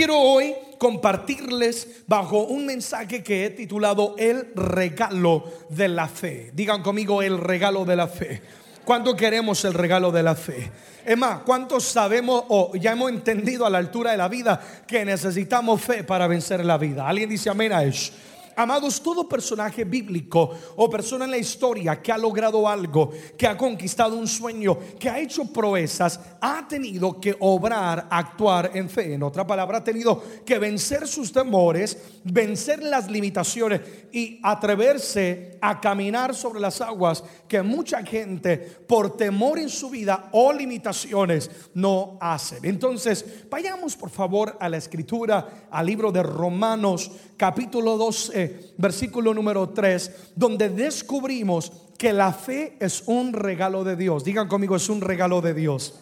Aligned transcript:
Quiero 0.00 0.18
hoy 0.18 0.54
compartirles 0.78 2.04
bajo 2.06 2.44
un 2.44 2.64
mensaje 2.64 3.22
que 3.22 3.44
he 3.44 3.50
titulado 3.50 4.14
El 4.16 4.50
regalo 4.54 5.44
de 5.68 5.88
la 5.88 6.08
fe. 6.08 6.52
Digan 6.54 6.82
conmigo 6.82 7.20
el 7.20 7.36
regalo 7.36 7.84
de 7.84 7.96
la 7.96 8.08
fe. 8.08 8.40
¿Cuánto 8.82 9.14
queremos 9.14 9.62
el 9.66 9.74
regalo 9.74 10.10
de 10.10 10.22
la 10.22 10.34
fe? 10.34 10.72
Es 11.04 11.18
más, 11.18 11.40
¿cuántos 11.40 11.84
sabemos 11.84 12.44
o 12.48 12.72
ya 12.76 12.92
hemos 12.92 13.10
entendido 13.10 13.66
a 13.66 13.70
la 13.70 13.76
altura 13.76 14.12
de 14.12 14.16
la 14.16 14.28
vida 14.28 14.58
que 14.86 15.04
necesitamos 15.04 15.82
fe 15.82 16.02
para 16.02 16.26
vencer 16.26 16.64
la 16.64 16.78
vida? 16.78 17.06
¿Alguien 17.06 17.28
dice 17.28 17.50
amén 17.50 17.70
a 17.74 17.84
eso? 17.84 18.10
Amados, 18.56 19.00
todo 19.00 19.28
personaje 19.28 19.84
bíblico 19.84 20.50
o 20.76 20.90
persona 20.90 21.24
en 21.24 21.30
la 21.30 21.38
historia 21.38 22.00
que 22.02 22.12
ha 22.12 22.18
logrado 22.18 22.68
algo, 22.68 23.10
que 23.36 23.46
ha 23.46 23.56
conquistado 23.56 24.16
un 24.16 24.26
sueño, 24.26 24.78
que 24.98 25.08
ha 25.08 25.18
hecho 25.18 25.52
proezas, 25.52 26.20
ha 26.40 26.66
tenido 26.68 27.20
que 27.20 27.36
obrar, 27.40 28.06
actuar 28.10 28.70
en 28.74 28.88
fe. 28.88 29.14
En 29.14 29.22
otra 29.22 29.46
palabra, 29.46 29.78
ha 29.78 29.84
tenido 29.84 30.22
que 30.44 30.58
vencer 30.58 31.06
sus 31.06 31.32
temores, 31.32 31.96
vencer 32.24 32.82
las 32.82 33.10
limitaciones 33.10 33.80
y 34.12 34.40
atreverse 34.42 35.58
a 35.60 35.80
caminar 35.80 36.34
sobre 36.34 36.60
las 36.60 36.80
aguas 36.80 37.22
que 37.46 37.62
mucha 37.62 38.02
gente 38.04 38.58
por 38.58 39.16
temor 39.16 39.58
en 39.58 39.68
su 39.68 39.90
vida 39.90 40.28
o 40.32 40.52
limitaciones 40.52 41.50
no 41.74 42.18
hace. 42.20 42.58
Entonces, 42.62 43.24
vayamos 43.50 43.96
por 43.96 44.10
favor 44.10 44.56
a 44.58 44.68
la 44.68 44.76
escritura, 44.76 45.66
al 45.70 45.86
libro 45.86 46.10
de 46.12 46.22
Romanos 46.22 47.10
capítulo 47.36 47.96
12, 47.96 48.39
versículo 48.76 49.34
número 49.34 49.68
3, 49.70 50.32
donde 50.36 50.68
descubrimos 50.68 51.72
que 51.98 52.12
la 52.12 52.32
fe 52.32 52.76
es 52.80 53.02
un 53.06 53.32
regalo 53.32 53.84
de 53.84 53.96
Dios. 53.96 54.24
Digan 54.24 54.48
conmigo, 54.48 54.76
es 54.76 54.88
un 54.88 55.00
regalo 55.00 55.40
de 55.40 55.54
Dios. 55.54 55.94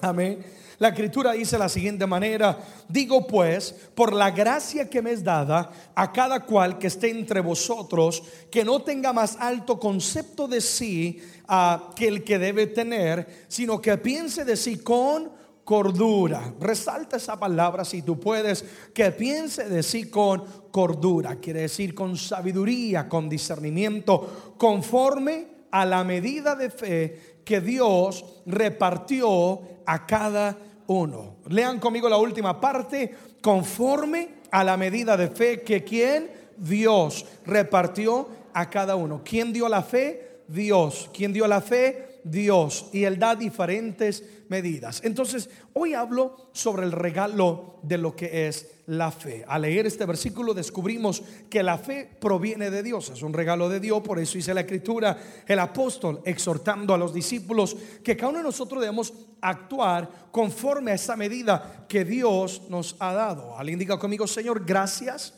Amén. 0.00 0.44
La 0.78 0.88
escritura 0.88 1.32
dice 1.32 1.56
la 1.56 1.68
siguiente 1.68 2.06
manera, 2.06 2.58
digo 2.88 3.26
pues, 3.26 3.74
por 3.94 4.12
la 4.12 4.32
gracia 4.32 4.90
que 4.90 5.02
me 5.02 5.12
es 5.12 5.22
dada 5.22 5.70
a 5.94 6.12
cada 6.12 6.40
cual 6.40 6.78
que 6.78 6.88
esté 6.88 7.10
entre 7.10 7.40
vosotros, 7.40 8.22
que 8.50 8.64
no 8.64 8.82
tenga 8.82 9.12
más 9.12 9.36
alto 9.38 9.78
concepto 9.78 10.48
de 10.48 10.60
sí 10.60 11.22
ah, 11.46 11.90
que 11.94 12.08
el 12.08 12.24
que 12.24 12.38
debe 12.38 12.66
tener, 12.66 13.44
sino 13.48 13.80
que 13.80 13.96
piense 13.98 14.44
de 14.44 14.56
sí 14.56 14.78
con 14.78 15.30
cordura. 15.64 16.54
Resalta 16.60 17.16
esa 17.16 17.38
palabra 17.38 17.84
si 17.84 18.02
tú 18.02 18.20
puedes, 18.20 18.64
que 18.92 19.10
piense 19.10 19.68
de 19.68 19.82
sí 19.82 20.10
con 20.10 20.44
cordura, 20.70 21.36
quiere 21.36 21.62
decir 21.62 21.94
con 21.94 22.16
sabiduría, 22.16 23.08
con 23.08 23.28
discernimiento, 23.28 24.54
conforme 24.58 25.54
a 25.70 25.84
la 25.84 26.04
medida 26.04 26.54
de 26.54 26.70
fe 26.70 27.40
que 27.44 27.60
Dios 27.60 28.24
repartió 28.46 29.60
a 29.86 30.06
cada 30.06 30.56
uno. 30.86 31.36
Lean 31.48 31.80
conmigo 31.80 32.08
la 32.08 32.18
última 32.18 32.60
parte, 32.60 33.14
conforme 33.40 34.36
a 34.50 34.62
la 34.62 34.76
medida 34.76 35.16
de 35.16 35.28
fe 35.28 35.62
que 35.62 35.82
quien 35.82 36.30
Dios 36.56 37.26
repartió 37.44 38.28
a 38.52 38.70
cada 38.70 38.94
uno. 38.94 39.22
¿Quién 39.24 39.52
dio 39.52 39.68
la 39.68 39.82
fe? 39.82 40.42
Dios. 40.46 41.10
¿Quién 41.12 41.32
dio 41.32 41.46
la 41.46 41.60
fe? 41.60 42.20
Dios 42.24 42.86
y 42.92 43.04
Él 43.04 43.18
da 43.18 43.34
diferentes 43.34 44.24
medidas. 44.48 45.00
Entonces, 45.04 45.50
hoy 45.72 45.94
hablo 45.94 46.50
sobre 46.52 46.84
el 46.84 46.92
regalo 46.92 47.78
de 47.82 47.98
lo 47.98 48.14
que 48.14 48.46
es 48.48 48.70
la 48.86 49.10
fe. 49.10 49.44
Al 49.48 49.62
leer 49.62 49.86
este 49.86 50.04
versículo 50.04 50.54
descubrimos 50.54 51.22
que 51.48 51.62
la 51.62 51.78
fe 51.78 52.10
proviene 52.20 52.70
de 52.70 52.82
Dios, 52.82 53.10
es 53.10 53.22
un 53.22 53.32
regalo 53.32 53.68
de 53.68 53.80
Dios, 53.80 54.02
por 54.02 54.18
eso 54.18 54.34
dice 54.34 54.54
la 54.54 54.60
escritura, 54.60 55.16
el 55.46 55.58
apóstol 55.58 56.20
exhortando 56.24 56.92
a 56.92 56.98
los 56.98 57.14
discípulos 57.14 57.76
que 58.02 58.16
cada 58.16 58.30
uno 58.30 58.38
de 58.38 58.44
nosotros 58.44 58.80
debemos 58.80 59.12
actuar 59.40 60.28
conforme 60.30 60.92
a 60.92 60.94
esa 60.94 61.16
medida 61.16 61.86
que 61.88 62.04
Dios 62.04 62.62
nos 62.68 62.96
ha 62.98 63.12
dado. 63.12 63.56
Alguien 63.58 63.78
diga 63.78 63.98
conmigo, 63.98 64.26
Señor, 64.26 64.64
gracias 64.64 65.34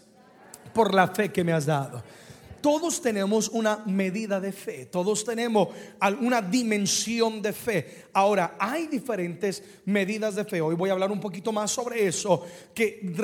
por 0.73 0.95
la 0.95 1.09
fe 1.09 1.31
que 1.31 1.45
me 1.45 1.53
has 1.53 1.67
dado 1.67 2.03
todos 2.67 3.01
tenemos 3.01 3.49
una 3.51 3.85
medida 3.87 4.41
de 4.41 4.51
fe, 4.51 4.87
todos 4.87 5.25
tenemos 5.25 5.69
alguna 6.01 6.43
dimensión 6.43 7.41
de 7.41 7.53
fe. 7.53 8.07
Ahora, 8.13 8.57
hay 8.59 8.89
diferentes 8.89 9.63
medidas 9.85 10.35
de 10.35 10.45
fe. 10.45 10.61
Hoy 10.61 10.75
voy 10.75 10.91
a 10.91 10.95
hablar 10.95 11.13
un 11.13 11.21
poquito 11.21 11.53
más 11.53 11.71
sobre 11.71 12.09
eso, 12.09 12.45
que 12.75 13.15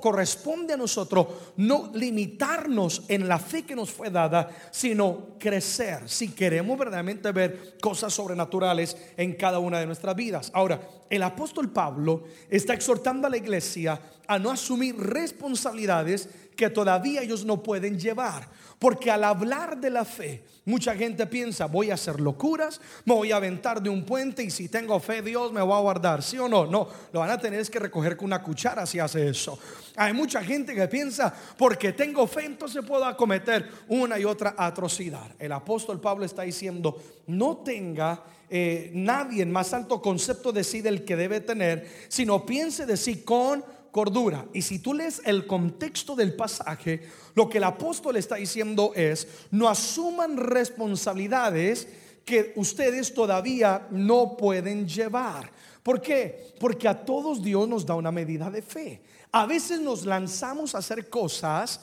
corresponde 0.00 0.72
a 0.72 0.78
nosotros 0.78 1.26
no 1.58 1.90
limitarnos 1.92 3.02
en 3.08 3.28
la 3.28 3.38
fe 3.38 3.64
que 3.64 3.76
nos 3.76 3.90
fue 3.90 4.08
dada, 4.08 4.48
sino 4.70 5.36
crecer 5.38 6.08
si 6.08 6.28
queremos 6.28 6.78
verdaderamente 6.78 7.30
ver 7.30 7.76
cosas 7.82 8.14
sobrenaturales 8.14 8.96
en 9.18 9.34
cada 9.34 9.58
una 9.58 9.80
de 9.80 9.86
nuestras 9.86 10.16
vidas. 10.16 10.50
Ahora, 10.54 10.80
el 11.10 11.22
apóstol 11.22 11.70
Pablo 11.70 12.24
está 12.48 12.72
exhortando 12.72 13.26
a 13.26 13.30
la 13.30 13.36
iglesia 13.36 14.00
a 14.26 14.38
no 14.38 14.50
asumir 14.50 14.96
responsabilidades 14.96 16.28
que 16.58 16.68
todavía 16.70 17.22
ellos 17.22 17.44
no 17.44 17.62
pueden 17.62 18.00
llevar. 18.00 18.48
Porque 18.80 19.12
al 19.12 19.22
hablar 19.22 19.78
de 19.78 19.90
la 19.90 20.04
fe, 20.04 20.42
mucha 20.64 20.96
gente 20.96 21.24
piensa, 21.28 21.66
voy 21.66 21.92
a 21.92 21.94
hacer 21.94 22.20
locuras, 22.20 22.80
me 23.04 23.14
voy 23.14 23.30
a 23.30 23.36
aventar 23.36 23.80
de 23.80 23.88
un 23.88 24.04
puente 24.04 24.42
y 24.42 24.50
si 24.50 24.68
tengo 24.68 24.98
fe, 24.98 25.22
Dios 25.22 25.52
me 25.52 25.60
va 25.60 25.78
a 25.78 25.80
guardar. 25.80 26.20
¿Sí 26.20 26.36
o 26.36 26.48
no? 26.48 26.66
No, 26.66 26.88
lo 27.12 27.20
van 27.20 27.30
a 27.30 27.38
tener 27.38 27.64
que 27.70 27.78
recoger 27.78 28.16
con 28.16 28.26
una 28.26 28.42
cuchara 28.42 28.86
si 28.86 28.98
hace 28.98 29.28
eso. 29.28 29.56
Hay 29.94 30.12
mucha 30.12 30.42
gente 30.42 30.74
que 30.74 30.88
piensa, 30.88 31.32
porque 31.56 31.92
tengo 31.92 32.26
fe, 32.26 32.46
entonces 32.46 32.84
puedo 32.84 33.04
acometer 33.04 33.70
una 33.86 34.18
y 34.18 34.24
otra 34.24 34.56
atrocidad. 34.58 35.30
El 35.38 35.52
apóstol 35.52 36.00
Pablo 36.00 36.24
está 36.24 36.42
diciendo, 36.42 37.00
no 37.28 37.58
tenga 37.58 38.24
eh, 38.50 38.90
nadie 38.94 39.42
en 39.42 39.52
más 39.52 39.72
alto 39.74 40.02
concepto 40.02 40.50
de 40.50 40.64
sí 40.64 40.80
del 40.80 41.04
que 41.04 41.14
debe 41.14 41.40
tener, 41.40 41.88
sino 42.08 42.44
piense 42.44 42.84
de 42.84 42.96
sí 42.96 43.22
con 43.22 43.64
cordura. 43.98 44.46
Y 44.52 44.62
si 44.62 44.78
tú 44.78 44.94
lees 44.94 45.20
el 45.24 45.44
contexto 45.44 46.14
del 46.14 46.36
pasaje, 46.36 47.02
lo 47.34 47.48
que 47.48 47.58
el 47.58 47.64
apóstol 47.64 48.14
está 48.14 48.36
diciendo 48.36 48.92
es, 48.94 49.26
no 49.50 49.68
asuman 49.68 50.36
responsabilidades 50.36 51.88
que 52.24 52.52
ustedes 52.54 53.12
todavía 53.12 53.88
no 53.90 54.36
pueden 54.36 54.86
llevar. 54.86 55.50
¿Por 55.82 56.00
qué? 56.00 56.54
Porque 56.60 56.86
a 56.86 57.04
todos 57.04 57.42
Dios 57.42 57.68
nos 57.68 57.84
da 57.84 57.96
una 57.96 58.12
medida 58.12 58.48
de 58.52 58.62
fe. 58.62 59.02
A 59.32 59.46
veces 59.46 59.80
nos 59.80 60.06
lanzamos 60.06 60.76
a 60.76 60.78
hacer 60.78 61.10
cosas 61.10 61.80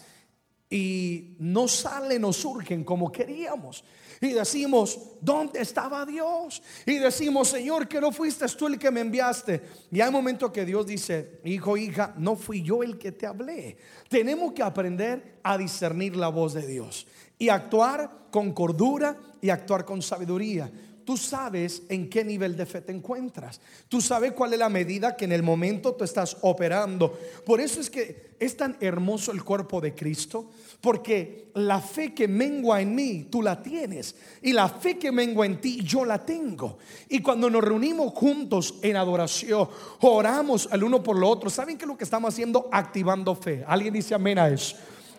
y 0.69 1.35
no 1.39 1.67
salen 1.67 2.23
o 2.23 2.31
surgen 2.31 2.85
como 2.85 3.11
queríamos. 3.11 3.83
Y 4.21 4.29
decimos, 4.29 4.99
¿dónde 5.21 5.61
estaba 5.61 6.05
Dios? 6.05 6.61
Y 6.85 6.97
decimos, 6.97 7.49
Señor, 7.49 7.87
que 7.87 7.99
no 7.99 8.11
fuiste 8.11 8.45
tú 8.49 8.67
el 8.67 8.79
que 8.79 8.91
me 8.91 9.01
enviaste. 9.01 9.61
Y 9.91 10.01
hay 10.01 10.11
momentos 10.11 10.51
que 10.51 10.65
Dios 10.65 10.85
dice, 10.85 11.39
hijo, 11.43 11.77
hija, 11.77 12.13
no 12.17 12.35
fui 12.35 12.61
yo 12.61 12.83
el 12.83 12.97
que 12.97 13.11
te 13.11 13.25
hablé. 13.25 13.77
Tenemos 14.09 14.53
que 14.53 14.63
aprender 14.63 15.39
a 15.43 15.57
discernir 15.57 16.15
la 16.15 16.29
voz 16.29 16.53
de 16.53 16.65
Dios 16.65 17.07
y 17.37 17.49
actuar 17.49 18.27
con 18.31 18.53
cordura 18.53 19.17
y 19.41 19.49
actuar 19.49 19.85
con 19.85 20.01
sabiduría 20.01 20.71
tú 21.05 21.15
sabes 21.15 21.83
en 21.87 22.09
qué 22.09 22.23
nivel 22.23 22.57
de 22.57 22.65
fe 22.65 22.81
te 22.81 22.91
encuentras. 22.91 23.61
Tú 23.87 24.01
sabes 24.01 24.33
cuál 24.33 24.53
es 24.53 24.59
la 24.59 24.69
medida 24.69 25.15
que 25.15 25.25
en 25.25 25.31
el 25.31 25.43
momento 25.43 25.93
tú 25.93 26.03
estás 26.03 26.37
operando. 26.41 27.17
Por 27.45 27.61
eso 27.61 27.79
es 27.79 27.89
que 27.89 28.35
es 28.39 28.57
tan 28.57 28.75
hermoso 28.81 29.31
el 29.31 29.43
cuerpo 29.43 29.79
de 29.79 29.93
Cristo, 29.93 30.49
porque 30.81 31.51
la 31.53 31.79
fe 31.79 32.13
que 32.13 32.27
mengua 32.27 32.81
en 32.81 32.95
mí, 32.95 33.27
tú 33.31 33.41
la 33.41 33.61
tienes. 33.61 34.15
Y 34.41 34.51
la 34.51 34.67
fe 34.67 34.97
que 34.97 35.11
mengua 35.11 35.45
en 35.45 35.61
ti, 35.61 35.81
yo 35.83 36.03
la 36.03 36.25
tengo. 36.25 36.79
Y 37.07 37.21
cuando 37.21 37.49
nos 37.49 37.63
reunimos 37.63 38.11
juntos 38.13 38.75
en 38.81 38.97
adoración, 38.97 39.69
oramos 40.01 40.67
el 40.71 40.83
uno 40.83 41.01
por 41.01 41.17
lo 41.17 41.29
otro, 41.29 41.49
¿saben 41.49 41.77
qué 41.77 41.85
es 41.85 41.89
lo 41.89 41.97
que 41.97 42.03
estamos 42.03 42.33
haciendo? 42.33 42.67
Activando 42.71 43.35
fe. 43.35 43.63
Alguien 43.67 43.93
dice 43.93 44.15
amén 44.15 44.39
a 44.39 44.49
eso. 44.49 44.75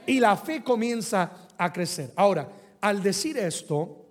Y 0.06 0.21
la 0.21 0.37
fe 0.37 0.62
comienza 0.62 1.49
a 1.56 1.73
crecer. 1.73 2.12
Ahora, 2.17 2.49
al 2.81 3.03
decir 3.03 3.39
esto, 3.39 4.06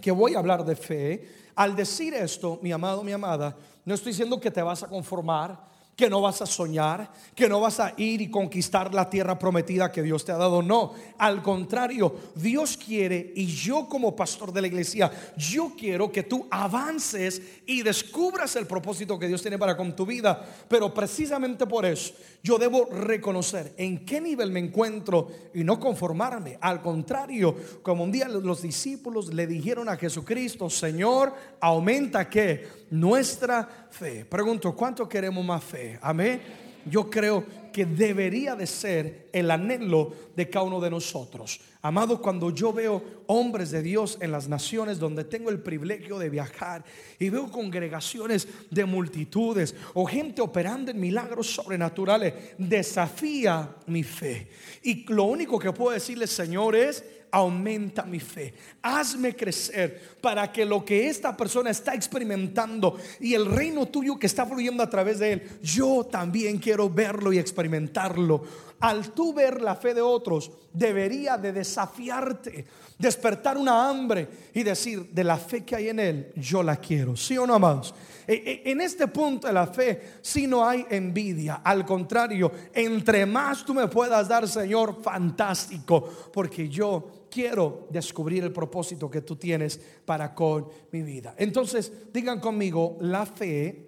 que 0.00 0.10
voy 0.10 0.34
a 0.34 0.38
hablar 0.38 0.64
de 0.64 0.76
fe, 0.76 1.28
al 1.54 1.76
decir 1.76 2.14
esto, 2.14 2.58
mi 2.62 2.72
amado, 2.72 3.02
mi 3.02 3.12
amada, 3.12 3.56
no 3.84 3.94
estoy 3.94 4.12
diciendo 4.12 4.40
que 4.40 4.50
te 4.50 4.62
vas 4.62 4.82
a 4.82 4.88
conformar, 4.88 5.73
que 5.96 6.10
no 6.10 6.20
vas 6.20 6.42
a 6.42 6.46
soñar, 6.46 7.10
que 7.34 7.48
no 7.48 7.60
vas 7.60 7.80
a 7.80 7.94
ir 7.96 8.20
y 8.20 8.30
conquistar 8.30 8.92
la 8.94 9.08
tierra 9.08 9.38
prometida 9.38 9.92
que 9.92 10.02
Dios 10.02 10.24
te 10.24 10.32
ha 10.32 10.36
dado. 10.36 10.62
No, 10.62 10.92
al 11.18 11.42
contrario, 11.42 12.14
Dios 12.34 12.76
quiere 12.76 13.32
y 13.36 13.46
yo 13.46 13.88
como 13.88 14.16
pastor 14.16 14.52
de 14.52 14.60
la 14.60 14.66
iglesia, 14.66 15.10
yo 15.36 15.72
quiero 15.78 16.10
que 16.10 16.24
tú 16.24 16.46
avances 16.50 17.40
y 17.66 17.82
descubras 17.82 18.56
el 18.56 18.66
propósito 18.66 19.18
que 19.18 19.28
Dios 19.28 19.42
tiene 19.42 19.58
para 19.58 19.76
con 19.76 19.94
tu 19.94 20.04
vida. 20.04 20.44
Pero 20.68 20.92
precisamente 20.92 21.66
por 21.66 21.86
eso 21.86 22.14
yo 22.42 22.58
debo 22.58 22.86
reconocer 22.86 23.74
en 23.76 24.04
qué 24.04 24.20
nivel 24.20 24.50
me 24.50 24.60
encuentro 24.60 25.28
y 25.54 25.64
no 25.64 25.78
conformarme. 25.78 26.58
Al 26.60 26.82
contrario, 26.82 27.56
como 27.82 28.04
un 28.04 28.12
día 28.12 28.28
los 28.28 28.62
discípulos 28.62 29.32
le 29.32 29.46
dijeron 29.46 29.88
a 29.88 29.96
Jesucristo, 29.96 30.68
Señor, 30.68 31.34
aumenta 31.60 32.28
que 32.28 32.83
nuestra 33.00 33.88
fe. 33.90 34.24
Pregunto, 34.24 34.74
¿cuánto 34.74 35.08
queremos 35.08 35.44
más 35.44 35.64
fe? 35.64 35.98
Amén. 36.00 36.40
Yo 36.86 37.10
creo 37.10 37.44
que 37.72 37.84
debería 37.84 38.54
de 38.54 38.66
ser 38.66 39.28
el 39.32 39.50
anhelo 39.50 40.12
de 40.36 40.48
cada 40.48 40.66
uno 40.66 40.80
de 40.80 40.90
nosotros. 40.90 41.60
Amado, 41.84 42.22
cuando 42.22 42.48
yo 42.48 42.72
veo 42.72 43.02
hombres 43.26 43.70
de 43.70 43.82
Dios 43.82 44.16
en 44.22 44.32
las 44.32 44.48
naciones 44.48 44.98
donde 44.98 45.22
tengo 45.22 45.50
el 45.50 45.60
privilegio 45.60 46.18
de 46.18 46.30
viajar 46.30 46.82
y 47.18 47.28
veo 47.28 47.50
congregaciones 47.50 48.48
de 48.70 48.86
multitudes 48.86 49.74
o 49.92 50.06
gente 50.06 50.40
operando 50.40 50.92
en 50.92 50.98
milagros 50.98 51.48
sobrenaturales, 51.48 52.32
desafía 52.56 53.76
mi 53.86 54.02
fe. 54.02 54.48
Y 54.82 55.04
lo 55.12 55.24
único 55.24 55.58
que 55.58 55.74
puedo 55.74 55.90
decirle, 55.90 56.26
Señor, 56.26 56.74
es 56.74 57.04
aumenta 57.34 58.04
mi 58.04 58.20
fe. 58.20 58.54
Hazme 58.80 59.34
crecer 59.34 60.16
para 60.20 60.50
que 60.52 60.64
lo 60.64 60.84
que 60.84 61.08
esta 61.08 61.36
persona 61.36 61.70
está 61.70 61.92
experimentando 61.92 62.96
y 63.18 63.34
el 63.34 63.46
reino 63.46 63.86
tuyo 63.86 64.16
que 64.18 64.26
está 64.26 64.46
fluyendo 64.46 64.84
a 64.84 64.88
través 64.88 65.18
de 65.18 65.32
él, 65.32 65.42
yo 65.60 66.04
también 66.04 66.58
quiero 66.58 66.88
verlo 66.88 67.32
y 67.32 67.38
experimentarlo. 67.38 68.44
Al 68.84 69.12
tú 69.12 69.32
ver 69.32 69.62
la 69.62 69.76
fe 69.76 69.94
de 69.94 70.02
otros, 70.02 70.50
debería 70.70 71.38
de 71.38 71.54
desafiarte, 71.54 72.66
despertar 72.98 73.56
una 73.56 73.88
hambre 73.88 74.28
y 74.52 74.62
decir, 74.62 75.08
de 75.10 75.24
la 75.24 75.38
fe 75.38 75.64
que 75.64 75.74
hay 75.74 75.88
en 75.88 76.00
él, 76.00 76.32
yo 76.36 76.62
la 76.62 76.76
quiero. 76.76 77.16
¿Sí 77.16 77.38
o 77.38 77.46
no, 77.46 77.54
amados? 77.54 77.94
E, 78.28 78.34
e, 78.34 78.70
en 78.70 78.82
este 78.82 79.08
punto 79.08 79.46
de 79.46 79.54
la 79.54 79.68
fe, 79.68 80.18
si 80.20 80.46
no 80.46 80.68
hay 80.68 80.84
envidia, 80.90 81.62
al 81.64 81.86
contrario, 81.86 82.52
entre 82.74 83.24
más 83.24 83.64
tú 83.64 83.72
me 83.72 83.88
puedas 83.88 84.28
dar, 84.28 84.46
Señor, 84.46 85.00
fantástico, 85.02 86.06
porque 86.30 86.68
yo 86.68 87.26
quiero 87.30 87.86
descubrir 87.88 88.44
el 88.44 88.52
propósito 88.52 89.10
que 89.10 89.22
tú 89.22 89.36
tienes 89.36 89.80
para 90.04 90.34
con 90.34 90.68
mi 90.92 91.00
vida. 91.00 91.34
Entonces, 91.38 91.90
digan 92.12 92.38
conmigo, 92.38 92.98
la 93.00 93.24
fe 93.24 93.86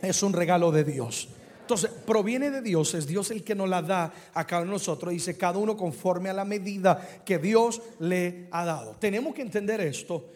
es 0.00 0.22
un 0.22 0.32
regalo 0.32 0.70
de 0.70 0.84
Dios. 0.84 1.30
Entonces, 1.70 1.92
proviene 2.04 2.50
de 2.50 2.62
Dios, 2.62 2.94
es 2.94 3.06
Dios 3.06 3.30
el 3.30 3.44
que 3.44 3.54
nos 3.54 3.68
la 3.68 3.80
da 3.80 4.12
a 4.34 4.44
cada 4.44 4.62
uno 4.62 4.72
de 4.72 4.74
nosotros. 4.74 5.12
Dice 5.12 5.38
cada 5.38 5.56
uno 5.56 5.76
conforme 5.76 6.28
a 6.28 6.32
la 6.32 6.44
medida 6.44 7.22
que 7.24 7.38
Dios 7.38 7.80
le 8.00 8.48
ha 8.50 8.64
dado. 8.64 8.96
Tenemos 8.98 9.32
que 9.32 9.42
entender 9.42 9.80
esto 9.80 10.26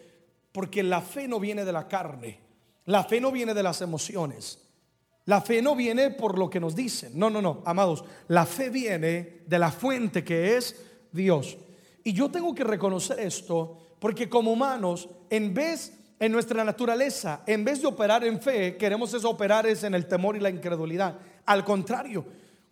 porque 0.53 0.81
la 0.81 1.01
fe 1.01 1.27
no 1.27 1.37
viene 1.37 1.65
de 1.65 1.73
la 1.73 1.89
carne, 1.89 2.39
la 2.85 3.03
fe 3.03 3.19
no 3.19 3.33
viene 3.33 3.53
de 3.53 3.63
las 3.63 3.81
emociones. 3.81 4.59
La 5.25 5.41
fe 5.41 5.61
no 5.61 5.75
viene 5.75 6.11
por 6.11 6.39
lo 6.39 6.49
que 6.49 6.61
nos 6.61 6.73
dicen. 6.73 7.11
No, 7.19 7.29
no, 7.29 7.41
no, 7.41 7.63
amados. 7.65 8.05
La 8.29 8.45
fe 8.45 8.69
viene 8.69 9.41
de 9.45 9.59
la 9.59 9.73
fuente 9.73 10.23
que 10.23 10.55
es 10.55 10.81
Dios. 11.11 11.57
Y 12.05 12.13
yo 12.13 12.31
tengo 12.31 12.55
que 12.55 12.63
reconocer 12.63 13.19
esto 13.19 13.77
porque 13.99 14.29
como 14.29 14.53
humanos, 14.53 15.09
en 15.29 15.53
vez, 15.53 15.91
en 16.19 16.31
nuestra 16.31 16.63
naturaleza, 16.63 17.41
en 17.45 17.65
vez 17.65 17.81
de 17.81 17.87
operar 17.87 18.23
en 18.23 18.39
fe, 18.41 18.77
queremos 18.77 19.13
es 19.13 19.25
operar 19.25 19.65
es 19.67 19.83
en 19.83 19.93
el 19.93 20.07
temor 20.07 20.35
y 20.35 20.39
la 20.39 20.49
incredulidad. 20.49 21.15
Al 21.45 21.63
contrario, 21.63 22.25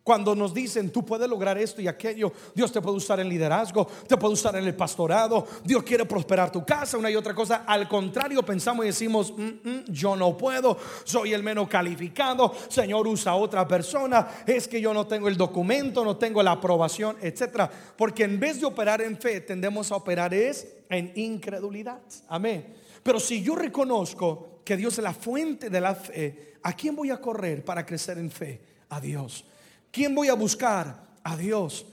cuando 0.03 0.35
nos 0.35 0.53
dicen, 0.53 0.91
tú 0.91 1.05
puedes 1.05 1.29
lograr 1.29 1.57
esto 1.57 1.81
y 1.81 1.87
aquello, 1.87 2.33
Dios 2.53 2.73
te 2.73 2.81
puede 2.81 2.97
usar 2.97 3.21
en 3.21 3.29
liderazgo, 3.29 3.87
te 4.05 4.17
puede 4.17 4.33
usar 4.33 4.53
en 4.57 4.65
el 4.65 4.75
pastorado, 4.75 5.47
Dios 5.63 5.81
quiere 5.83 6.03
prosperar 6.03 6.51
tu 6.51 6.65
casa, 6.65 6.97
una 6.97 7.09
y 7.09 7.15
otra 7.15 7.33
cosa. 7.33 7.63
Al 7.65 7.87
contrario, 7.87 8.43
pensamos 8.43 8.83
y 8.83 8.89
decimos, 8.89 9.33
mm, 9.35 9.69
mm, 9.69 9.83
yo 9.87 10.17
no 10.17 10.37
puedo, 10.37 10.77
soy 11.05 11.33
el 11.33 11.41
menos 11.41 11.69
calificado, 11.69 12.53
Señor 12.67 13.07
usa 13.07 13.31
a 13.31 13.35
otra 13.35 13.65
persona, 13.65 14.27
es 14.45 14.67
que 14.67 14.81
yo 14.81 14.93
no 14.93 15.07
tengo 15.07 15.29
el 15.29 15.37
documento, 15.37 16.03
no 16.03 16.17
tengo 16.17 16.43
la 16.43 16.51
aprobación, 16.51 17.15
etcétera. 17.21 17.71
Porque 17.95 18.25
en 18.25 18.41
vez 18.41 18.59
de 18.59 18.65
operar 18.65 19.01
en 19.01 19.17
fe, 19.17 19.39
tendemos 19.39 19.89
a 19.89 19.95
operar 19.95 20.33
es 20.33 20.67
en 20.89 21.13
incredulidad. 21.15 22.01
Amén. 22.27 22.82
Pero 23.03 23.19
si 23.19 23.43
yo 23.43 23.55
reconozco 23.55 24.61
que 24.63 24.77
Dios 24.77 24.97
es 24.97 25.03
la 25.03 25.13
fuente 25.13 25.69
de 25.69 25.81
la 25.81 25.93
fe, 25.93 26.55
¿a 26.63 26.73
quién 26.73 26.95
voy 26.95 27.11
a 27.11 27.19
correr 27.19 27.63
para 27.63 27.85
crecer 27.85 28.17
en 28.17 28.31
fe? 28.31 28.61
A 28.89 28.99
Dios. 29.01 29.45
¿Quién 29.91 30.15
voy 30.15 30.29
a 30.29 30.33
buscar? 30.33 31.03
A 31.23 31.37
Dios. 31.37 31.85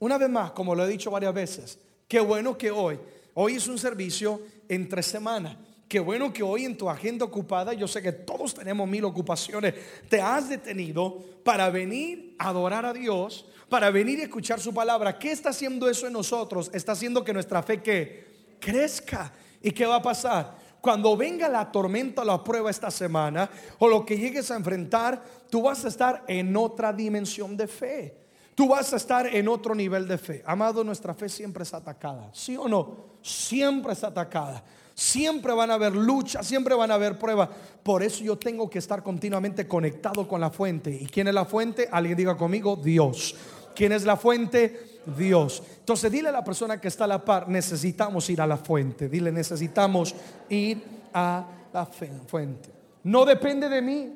Una 0.00 0.18
vez 0.18 0.28
más, 0.28 0.50
como 0.50 0.74
lo 0.74 0.84
he 0.84 0.88
dicho 0.88 1.10
varias 1.10 1.32
veces, 1.32 1.78
qué 2.08 2.20
bueno 2.20 2.58
que 2.58 2.70
hoy, 2.70 2.98
hoy 3.34 3.54
es 3.54 3.66
un 3.68 3.78
servicio 3.78 4.42
entre 4.68 5.02
semana. 5.02 5.56
Qué 5.88 6.00
bueno 6.00 6.32
que 6.32 6.42
hoy 6.42 6.64
en 6.64 6.76
tu 6.76 6.90
agenda 6.90 7.24
ocupada, 7.24 7.72
yo 7.72 7.86
sé 7.86 8.02
que 8.02 8.10
todos 8.10 8.54
tenemos 8.54 8.88
mil 8.88 9.04
ocupaciones, 9.04 9.74
te 10.08 10.20
has 10.20 10.48
detenido 10.48 11.24
para 11.44 11.70
venir 11.70 12.34
a 12.40 12.48
adorar 12.48 12.84
a 12.84 12.92
Dios, 12.92 13.46
para 13.68 13.90
venir 13.90 14.18
a 14.18 14.24
escuchar 14.24 14.60
su 14.60 14.74
palabra. 14.74 15.16
¿Qué 15.16 15.30
está 15.30 15.50
haciendo 15.50 15.88
eso 15.88 16.08
en 16.08 16.12
nosotros? 16.12 16.70
Está 16.74 16.92
haciendo 16.92 17.22
que 17.22 17.32
nuestra 17.32 17.62
fe 17.62 17.82
que 17.82 18.56
crezca. 18.58 19.32
¿Y 19.66 19.72
qué 19.72 19.84
va 19.84 19.96
a 19.96 20.02
pasar? 20.02 20.54
Cuando 20.80 21.16
venga 21.16 21.48
la 21.48 21.72
tormenta 21.72 22.24
la 22.24 22.44
prueba 22.44 22.70
esta 22.70 22.88
semana, 22.88 23.50
o 23.80 23.88
lo 23.88 24.06
que 24.06 24.16
llegues 24.16 24.48
a 24.52 24.54
enfrentar, 24.54 25.20
tú 25.50 25.62
vas 25.62 25.84
a 25.84 25.88
estar 25.88 26.22
en 26.28 26.56
otra 26.56 26.92
dimensión 26.92 27.56
de 27.56 27.66
fe. 27.66 28.16
Tú 28.54 28.68
vas 28.68 28.92
a 28.92 28.96
estar 28.96 29.26
en 29.26 29.48
otro 29.48 29.74
nivel 29.74 30.06
de 30.06 30.18
fe. 30.18 30.40
Amado, 30.46 30.84
nuestra 30.84 31.14
fe 31.14 31.28
siempre 31.28 31.64
es 31.64 31.74
atacada. 31.74 32.30
¿Sí 32.32 32.56
o 32.56 32.68
no? 32.68 33.16
Siempre 33.22 33.94
es 33.94 34.04
atacada. 34.04 34.62
Siempre 34.94 35.52
van 35.52 35.72
a 35.72 35.74
haber 35.74 35.96
luchas, 35.96 36.46
siempre 36.46 36.76
van 36.76 36.92
a 36.92 36.94
haber 36.94 37.18
pruebas. 37.18 37.48
Por 37.82 38.04
eso 38.04 38.22
yo 38.22 38.38
tengo 38.38 38.70
que 38.70 38.78
estar 38.78 39.02
continuamente 39.02 39.66
conectado 39.66 40.28
con 40.28 40.40
la 40.40 40.50
fuente. 40.50 40.92
¿Y 40.92 41.06
quién 41.06 41.26
es 41.26 41.34
la 41.34 41.44
fuente? 41.44 41.88
Alguien 41.90 42.16
diga 42.16 42.36
conmigo, 42.36 42.76
Dios. 42.76 43.34
¿Quién 43.76 43.92
es 43.92 44.04
la 44.04 44.16
fuente? 44.16 45.00
Dios. 45.16 45.62
Entonces 45.78 46.10
dile 46.10 46.30
a 46.30 46.32
la 46.32 46.42
persona 46.42 46.80
que 46.80 46.88
está 46.88 47.04
a 47.04 47.08
la 47.08 47.24
par, 47.24 47.48
necesitamos 47.48 48.28
ir 48.30 48.40
a 48.40 48.46
la 48.46 48.56
fuente. 48.56 49.08
Dile, 49.08 49.30
necesitamos 49.30 50.14
ir 50.48 50.82
a 51.12 51.46
la 51.72 51.86
fuente. 51.86 52.70
No 53.04 53.24
depende 53.24 53.68
de 53.68 53.82
mí, 53.82 54.14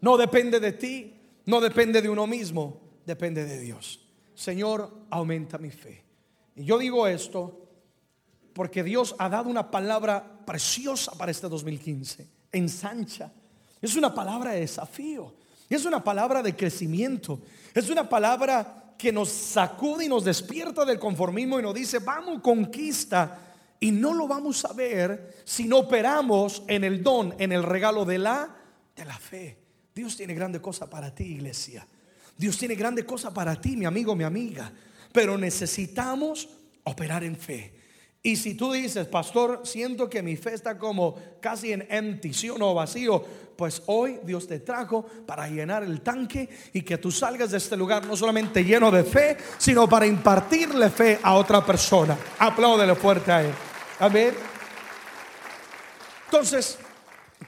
no 0.00 0.16
depende 0.16 0.60
de 0.60 0.72
ti, 0.72 1.14
no 1.46 1.60
depende 1.60 2.02
de 2.02 2.10
uno 2.10 2.26
mismo, 2.26 2.80
depende 3.06 3.44
de 3.44 3.58
Dios. 3.58 4.06
Señor, 4.34 4.90
aumenta 5.10 5.56
mi 5.56 5.70
fe. 5.70 6.04
Y 6.56 6.64
yo 6.64 6.78
digo 6.78 7.06
esto 7.06 7.68
porque 8.52 8.82
Dios 8.82 9.14
ha 9.18 9.28
dado 9.28 9.48
una 9.48 9.70
palabra 9.70 10.40
preciosa 10.44 11.12
para 11.12 11.30
este 11.30 11.48
2015. 11.48 12.28
Ensancha. 12.52 13.32
Es 13.80 13.96
una 13.96 14.12
palabra 14.12 14.52
de 14.52 14.60
desafío. 14.60 15.34
Es 15.70 15.84
una 15.84 16.02
palabra 16.02 16.42
de 16.42 16.56
crecimiento. 16.56 17.40
Es 17.72 17.88
una 17.88 18.08
palabra 18.08 18.94
que 18.98 19.12
nos 19.12 19.30
sacude 19.30 20.04
y 20.04 20.08
nos 20.08 20.24
despierta 20.24 20.84
del 20.84 20.98
conformismo 20.98 21.58
y 21.58 21.62
nos 21.62 21.74
dice, 21.74 22.00
vamos, 22.00 22.42
conquista. 22.42 23.38
Y 23.78 23.92
no 23.92 24.12
lo 24.12 24.26
vamos 24.26 24.64
a 24.64 24.72
ver 24.72 25.42
si 25.44 25.68
no 25.68 25.78
operamos 25.78 26.64
en 26.66 26.84
el 26.84 27.02
don, 27.02 27.34
en 27.38 27.52
el 27.52 27.62
regalo 27.62 28.04
de 28.04 28.18
la, 28.18 28.54
de 28.96 29.04
la 29.04 29.16
fe. 29.16 29.56
Dios 29.94 30.16
tiene 30.16 30.34
grande 30.34 30.60
cosa 30.60 30.90
para 30.90 31.14
ti, 31.14 31.24
iglesia. 31.24 31.86
Dios 32.36 32.58
tiene 32.58 32.74
grande 32.74 33.06
cosa 33.06 33.32
para 33.32 33.58
ti, 33.58 33.76
mi 33.76 33.84
amigo, 33.84 34.16
mi 34.16 34.24
amiga. 34.24 34.72
Pero 35.12 35.38
necesitamos 35.38 36.48
operar 36.84 37.22
en 37.22 37.36
fe. 37.36 37.79
Y 38.22 38.36
si 38.36 38.54
tú 38.54 38.72
dices, 38.72 39.06
pastor, 39.06 39.62
siento 39.64 40.08
que 40.10 40.22
mi 40.22 40.36
fe 40.36 40.52
está 40.52 40.76
como 40.76 41.16
casi 41.40 41.72
en 41.72 42.20
¿sí 42.34 42.50
o 42.50 42.74
vacío? 42.74 43.24
Pues 43.56 43.82
hoy 43.86 44.20
Dios 44.22 44.46
te 44.46 44.60
trajo 44.60 45.06
para 45.26 45.48
llenar 45.48 45.84
el 45.84 46.02
tanque 46.02 46.48
y 46.74 46.82
que 46.82 46.98
tú 46.98 47.10
salgas 47.10 47.50
de 47.50 47.58
este 47.58 47.78
lugar 47.78 48.04
no 48.06 48.14
solamente 48.16 48.62
lleno 48.62 48.90
de 48.90 49.04
fe, 49.04 49.38
sino 49.56 49.88
para 49.88 50.06
impartirle 50.06 50.90
fe 50.90 51.18
a 51.22 51.34
otra 51.34 51.64
persona. 51.64 52.18
Apláudele 52.38 52.94
fuerte 52.94 53.32
a 53.32 53.42
él. 53.42 53.54
Amén. 53.98 54.34
Entonces, 56.26 56.78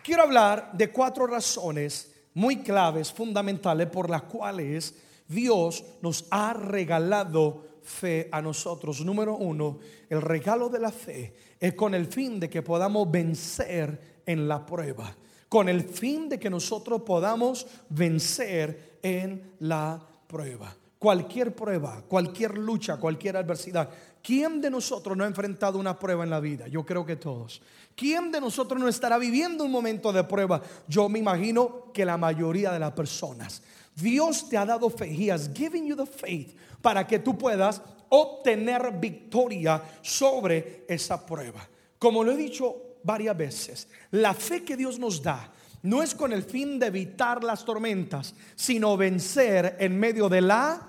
quiero 0.02 0.22
hablar 0.22 0.70
de 0.72 0.90
cuatro 0.90 1.26
razones 1.26 2.10
muy 2.32 2.62
claves, 2.62 3.12
fundamentales, 3.12 3.88
por 3.88 4.08
las 4.08 4.22
cuales 4.22 4.94
Dios 5.28 5.84
nos 6.00 6.24
ha 6.30 6.54
regalado 6.54 7.71
fe 7.82 8.28
a 8.30 8.40
nosotros. 8.40 9.04
Número 9.04 9.36
uno, 9.36 9.78
el 10.08 10.20
regalo 10.20 10.68
de 10.68 10.78
la 10.78 10.90
fe 10.90 11.34
es 11.58 11.74
con 11.74 11.94
el 11.94 12.06
fin 12.06 12.40
de 12.40 12.48
que 12.48 12.62
podamos 12.62 13.10
vencer 13.10 14.22
en 14.26 14.48
la 14.48 14.64
prueba. 14.64 15.16
Con 15.48 15.68
el 15.68 15.82
fin 15.82 16.28
de 16.28 16.38
que 16.38 16.48
nosotros 16.48 17.02
podamos 17.02 17.66
vencer 17.88 18.98
en 19.02 19.54
la 19.60 20.00
prueba. 20.26 20.74
Cualquier 20.98 21.54
prueba, 21.54 22.02
cualquier 22.08 22.56
lucha, 22.56 22.96
cualquier 22.96 23.36
adversidad. 23.36 23.90
¿Quién 24.22 24.60
de 24.60 24.70
nosotros 24.70 25.16
no 25.16 25.24
ha 25.24 25.26
enfrentado 25.26 25.78
una 25.78 25.98
prueba 25.98 26.22
en 26.22 26.30
la 26.30 26.38
vida? 26.38 26.68
Yo 26.68 26.86
creo 26.86 27.04
que 27.04 27.16
todos. 27.16 27.60
¿Quién 27.96 28.30
de 28.30 28.40
nosotros 28.40 28.80
no 28.80 28.88
estará 28.88 29.18
viviendo 29.18 29.64
un 29.64 29.72
momento 29.72 30.12
de 30.12 30.22
prueba? 30.24 30.62
Yo 30.86 31.08
me 31.08 31.18
imagino 31.18 31.92
que 31.92 32.04
la 32.04 32.16
mayoría 32.16 32.70
de 32.70 32.78
las 32.78 32.92
personas. 32.92 33.62
Dios 33.94 34.48
te 34.48 34.56
ha 34.56 34.64
dado 34.64 34.90
fe. 34.90 35.06
He 35.06 35.30
has 35.30 35.52
given 35.52 35.86
you 35.86 35.94
the 35.96 36.06
faith 36.06 36.56
para 36.80 37.06
que 37.06 37.18
tú 37.18 37.36
puedas 37.36 37.80
obtener 38.08 38.98
victoria 39.00 39.82
sobre 40.02 40.84
esa 40.88 41.24
prueba. 41.26 41.66
Como 41.98 42.24
lo 42.24 42.32
he 42.32 42.36
dicho 42.36 42.98
varias 43.04 43.36
veces, 43.36 43.88
la 44.10 44.34
fe 44.34 44.64
que 44.64 44.76
Dios 44.76 44.98
nos 44.98 45.22
da 45.22 45.50
no 45.82 46.02
es 46.02 46.14
con 46.14 46.32
el 46.32 46.42
fin 46.42 46.78
de 46.78 46.86
evitar 46.86 47.42
las 47.42 47.64
tormentas, 47.64 48.34
sino 48.54 48.96
vencer 48.96 49.76
en 49.80 49.98
medio 49.98 50.28
de 50.28 50.40
la 50.40 50.88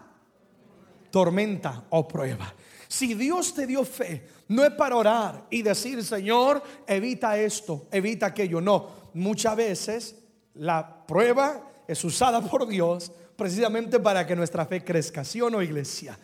tormenta 1.09 1.85
o 1.89 2.07
prueba. 2.07 2.53
Si 2.87 3.15
Dios 3.15 3.55
te 3.55 3.65
dio 3.65 3.83
fe, 3.85 4.27
no 4.49 4.63
es 4.63 4.71
para 4.71 4.95
orar 4.95 5.47
y 5.49 5.63
decir, 5.63 6.03
Señor, 6.03 6.61
evita 6.85 7.37
esto, 7.37 7.87
evita 7.91 8.27
aquello. 8.27 8.61
No, 8.61 8.89
muchas 9.15 9.55
veces 9.55 10.15
la 10.53 11.05
prueba 11.07 11.72
es 11.87 12.03
usada 12.03 12.41
por 12.49 12.67
Dios 12.67 13.11
precisamente 13.35 13.99
para 13.99 14.25
que 14.25 14.35
nuestra 14.35 14.65
fe 14.65 14.83
crezca, 14.83 15.23
¿sí 15.23 15.41
o 15.41 15.49
no, 15.49 15.61
iglesia? 15.61 16.17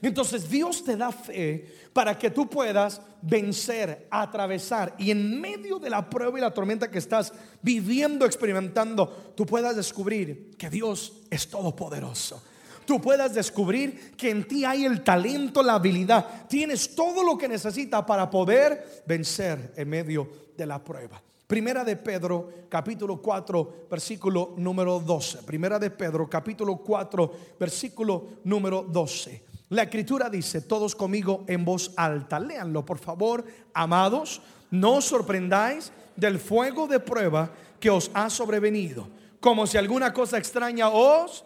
Entonces 0.00 0.50
Dios 0.50 0.82
te 0.82 0.96
da 0.96 1.12
fe 1.12 1.64
para 1.92 2.18
que 2.18 2.30
tú 2.30 2.50
puedas 2.50 3.00
vencer, 3.22 4.08
atravesar 4.10 4.94
y 4.98 5.12
en 5.12 5.40
medio 5.40 5.78
de 5.78 5.90
la 5.90 6.10
prueba 6.10 6.36
y 6.36 6.40
la 6.40 6.52
tormenta 6.52 6.90
que 6.90 6.98
estás 6.98 7.32
viviendo, 7.62 8.26
experimentando, 8.26 9.32
tú 9.36 9.46
puedas 9.46 9.76
descubrir 9.76 10.56
que 10.58 10.68
Dios 10.68 11.12
es 11.30 11.48
todopoderoso. 11.48 12.42
Tú 12.84 13.00
puedas 13.00 13.32
descubrir 13.32 14.16
que 14.16 14.30
en 14.30 14.46
ti 14.48 14.64
hay 14.64 14.84
el 14.84 15.04
talento, 15.04 15.62
la 15.62 15.74
habilidad. 15.74 16.48
Tienes 16.48 16.96
todo 16.96 17.22
lo 17.22 17.38
que 17.38 17.46
necesitas 17.46 18.02
para 18.04 18.28
poder 18.28 19.04
vencer 19.06 19.72
en 19.76 19.88
medio 19.88 20.28
de 20.56 20.66
la 20.66 20.82
prueba. 20.82 21.22
Primera 21.52 21.84
de 21.84 21.96
Pedro, 21.96 22.48
capítulo 22.70 23.20
4, 23.20 23.86
versículo 23.90 24.54
número 24.56 24.98
12. 25.00 25.42
Primera 25.42 25.78
de 25.78 25.90
Pedro, 25.90 26.26
capítulo 26.26 26.78
4, 26.78 27.56
versículo 27.60 28.38
número 28.44 28.80
12. 28.80 29.44
La 29.68 29.82
escritura 29.82 30.30
dice, 30.30 30.62
todos 30.62 30.96
conmigo 30.96 31.44
en 31.46 31.62
voz 31.62 31.92
alta, 31.98 32.40
léanlo 32.40 32.86
por 32.86 32.96
favor, 32.96 33.44
amados, 33.74 34.40
no 34.70 34.94
os 34.94 35.04
sorprendáis 35.04 35.92
del 36.16 36.40
fuego 36.40 36.86
de 36.86 37.00
prueba 37.00 37.52
que 37.78 37.90
os 37.90 38.10
ha 38.14 38.30
sobrevenido, 38.30 39.06
como 39.38 39.66
si 39.66 39.76
alguna 39.76 40.10
cosa 40.10 40.38
extraña 40.38 40.88
os, 40.88 41.44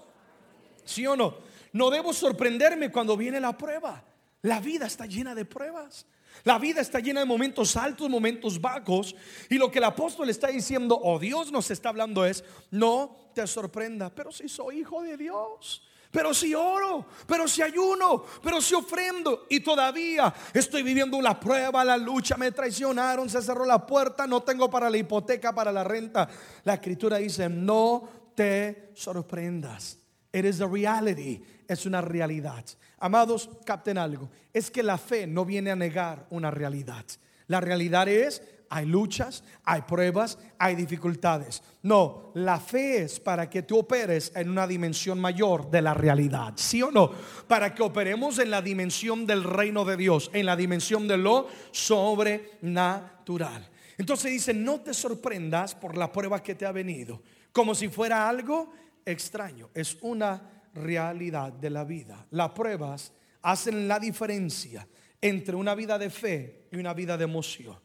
sí 0.85 1.05
o 1.05 1.17
no, 1.17 1.35
no 1.73 1.91
debo 1.91 2.13
sorprenderme 2.13 2.93
cuando 2.93 3.17
viene 3.17 3.41
la 3.41 3.59
prueba. 3.59 4.05
La 4.43 4.61
vida 4.61 4.87
está 4.87 5.05
llena 5.07 5.35
de 5.35 5.45
pruebas. 5.45 6.07
La 6.45 6.59
vida 6.59 6.81
está 6.81 7.01
llena 7.01 7.21
de 7.21 7.27
momentos 7.27 7.77
altos, 7.77 8.09
momentos 8.09 8.61
bajos. 8.61 9.15
Y 9.51 9.57
lo 9.57 9.71
que 9.71 9.79
el 9.79 9.85
apóstol 9.85 10.31
está 10.31 10.49
diciendo, 10.49 10.99
o 11.03 11.19
Dios 11.19 11.53
nos 11.53 11.71
está 11.71 11.89
hablando 11.89 12.25
es, 12.25 12.45
no 12.71 13.31
te 13.35 13.47
sorprenda, 13.47 14.15
pero 14.15 14.33
si 14.33 14.49
soy 14.49 14.81
hijo 14.81 15.03
de 15.03 15.17
Dios 15.17 15.83
pero 16.17 16.33
si 16.33 16.55
oro, 16.55 17.05
pero 17.27 17.47
si 17.47 17.61
ayuno, 17.61 18.25
pero 18.43 18.63
si 18.63 18.75
ofrendo 18.75 19.47
y 19.51 19.61
todavía 19.61 20.33
estoy 20.55 20.83
viviendo 20.83 21.21
la 21.21 21.39
prueba, 21.39 21.85
la 21.85 21.99
lucha, 21.99 22.39
me 22.39 22.53
traicionaron, 22.53 23.29
se 23.29 23.43
cerró 23.43 23.67
la 23.67 23.87
puerta, 23.87 24.27
no 24.27 24.43
tengo 24.43 24.71
para 24.71 24.89
la 24.89 24.97
hipoteca, 24.97 25.55
para 25.55 25.71
la 25.71 25.85
renta. 25.85 26.27
La 26.65 26.73
escritura 26.73 27.19
dice, 27.19 27.51
no 27.51 28.09
te 28.35 28.93
sorprendas. 28.95 29.99
It 30.37 30.45
is 30.45 30.61
a 30.61 30.67
reality, 30.67 31.43
es 31.67 31.87
una 31.87 32.03
realidad. 32.03 32.63
Amados, 32.99 33.49
capten 33.65 33.97
algo, 33.97 34.29
es 34.53 34.71
que 34.71 34.83
la 34.83 34.99
fe 34.99 35.27
no 35.27 35.47
viene 35.47 35.71
a 35.71 35.77
negar 35.77 36.27
una 36.29 36.51
realidad. 36.51 37.07
La 37.47 37.59
realidad 37.59 38.07
es 38.07 38.43
hay 38.69 38.85
luchas, 38.85 39.45
hay 39.65 39.81
pruebas, 39.83 40.39
hay 40.59 40.75
dificultades. 40.75 41.63
No, 41.83 42.33
la 42.35 42.61
fe 42.61 43.05
es 43.05 43.19
para 43.19 43.49
que 43.49 43.63
tú 43.63 43.79
operes 43.79 44.31
en 44.35 44.51
una 44.51 44.67
dimensión 44.67 45.19
mayor 45.19 45.71
de 45.71 45.81
la 45.81 45.95
realidad, 45.95 46.53
¿sí 46.57 46.83
o 46.83 46.91
no? 46.91 47.11
Para 47.49 47.75
que 47.75 47.83
operemos 47.83 48.39
en 48.39 48.51
la 48.51 48.61
dimensión 48.61 49.25
del 49.25 49.43
reino 49.43 49.87
de 49.87 49.97
Dios, 49.97 50.31
en 50.35 50.45
la 50.45 50.57
dimensión 50.57 51.09
de 51.09 51.17
lo 51.17 51.49
sobrenatural. 51.71 53.71
Entonces 53.97 54.33
dice, 54.33 54.53
no 54.53 54.81
te 54.81 54.93
sorprendas 54.93 55.75
por 55.75 55.97
la 55.97 56.13
prueba 56.13 56.43
que 56.43 56.55
te 56.55 56.67
ha 56.67 56.73
venido, 56.73 57.23
como 57.53 57.75
si 57.75 57.89
fuera 57.89 58.29
algo 58.29 58.71
extraño. 59.07 59.71
Es 59.73 59.97
una 60.03 60.65
realidad 60.75 61.53
de 61.53 61.71
la 61.71 61.85
vida. 61.85 62.27
Las 62.31 62.51
pruebas 62.51 63.13
hacen 63.43 63.89
la 63.89 63.99
diferencia 63.99 64.87
entre 65.21 65.57
una 65.57 65.75
vida 65.75 65.99
de 65.99 66.11
fe 66.11 66.69
y 66.71 66.77
una 66.77 66.93
vida 66.93 67.17
de 67.17 67.25
emoción. 67.25 67.79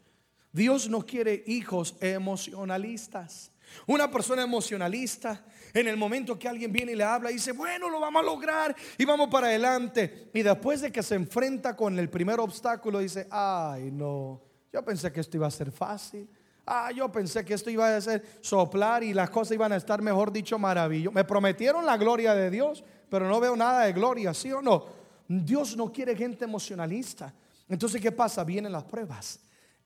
Dios 0.52 0.88
no 0.90 1.06
quiere 1.06 1.44
hijos 1.46 1.96
emocionalistas. 2.00 3.50
Una 3.86 4.10
persona 4.10 4.42
emocionalista, 4.42 5.46
en 5.72 5.88
el 5.88 5.96
momento 5.96 6.38
que 6.38 6.46
alguien 6.46 6.70
viene 6.70 6.92
y 6.92 6.96
le 6.96 7.04
habla, 7.04 7.30
dice, 7.30 7.52
bueno, 7.52 7.88
lo 7.88 8.00
vamos 8.00 8.20
a 8.20 8.26
lograr 8.26 8.76
y 8.98 9.04
vamos 9.06 9.28
para 9.30 9.46
adelante. 9.46 10.30
Y 10.34 10.42
después 10.42 10.82
de 10.82 10.92
que 10.92 11.02
se 11.02 11.14
enfrenta 11.14 11.74
con 11.74 11.98
el 11.98 12.10
primer 12.10 12.38
obstáculo, 12.38 12.98
dice, 12.98 13.26
ay, 13.30 13.90
no, 13.90 14.42
yo 14.70 14.84
pensé 14.84 15.10
que 15.10 15.20
esto 15.20 15.38
iba 15.38 15.46
a 15.46 15.50
ser 15.50 15.72
fácil. 15.72 16.28
Ah, 16.66 16.90
yo 16.92 17.10
pensé 17.10 17.44
que 17.44 17.54
esto 17.54 17.70
iba 17.70 17.94
a 17.94 18.00
ser 18.00 18.24
soplar 18.40 19.02
y 19.02 19.12
las 19.12 19.30
cosas 19.30 19.52
iban 19.52 19.72
a 19.72 19.76
estar, 19.76 20.00
mejor 20.00 20.32
dicho, 20.32 20.58
maravilloso. 20.58 21.12
Me 21.12 21.24
prometieron 21.24 21.84
la 21.84 21.96
gloria 21.96 22.34
de 22.34 22.50
Dios, 22.50 22.84
pero 23.08 23.28
no 23.28 23.40
veo 23.40 23.56
nada 23.56 23.84
de 23.84 23.92
gloria, 23.92 24.32
¿sí 24.32 24.52
o 24.52 24.62
no? 24.62 24.86
Dios 25.26 25.76
no 25.76 25.92
quiere 25.92 26.14
gente 26.14 26.44
emocionalista. 26.44 27.32
Entonces, 27.68 28.00
¿qué 28.00 28.12
pasa? 28.12 28.44
Vienen 28.44 28.72
las 28.72 28.84
pruebas 28.84 29.40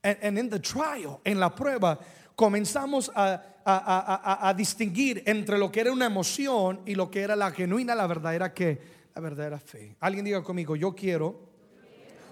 and, 0.07 0.39
in 0.39 0.49
the 0.49 0.61
trial, 0.61 1.21
en 1.25 1.41
la 1.41 1.55
prueba, 1.55 1.99
comenzamos 2.35 3.11
a, 3.15 3.43
a, 3.65 4.49
a, 4.49 4.55
distinguir 4.55 5.23
entre 5.27 5.59
lo 5.59 5.71
que 5.71 5.81
era 5.81 5.93
una 5.93 6.07
emoción 6.07 6.81
y 6.87 6.95
lo 6.95 7.11
que 7.11 7.23
era 7.23 7.35
la 7.35 7.51
genuina, 7.51 7.95
la 7.95 8.07
verdadera 8.07 8.53
que, 8.53 8.79
la 9.15 9.21
verdadera 9.21 9.59
fe. 9.59 9.97
Alguien 10.01 10.25
diga 10.25 10.43
conmigo, 10.43 10.77
yo 10.77 10.95
quiero 10.95 11.41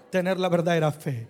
tener 0.09 0.39
la 0.39 0.49
verdadera 0.49 0.91
fe. 0.91 1.27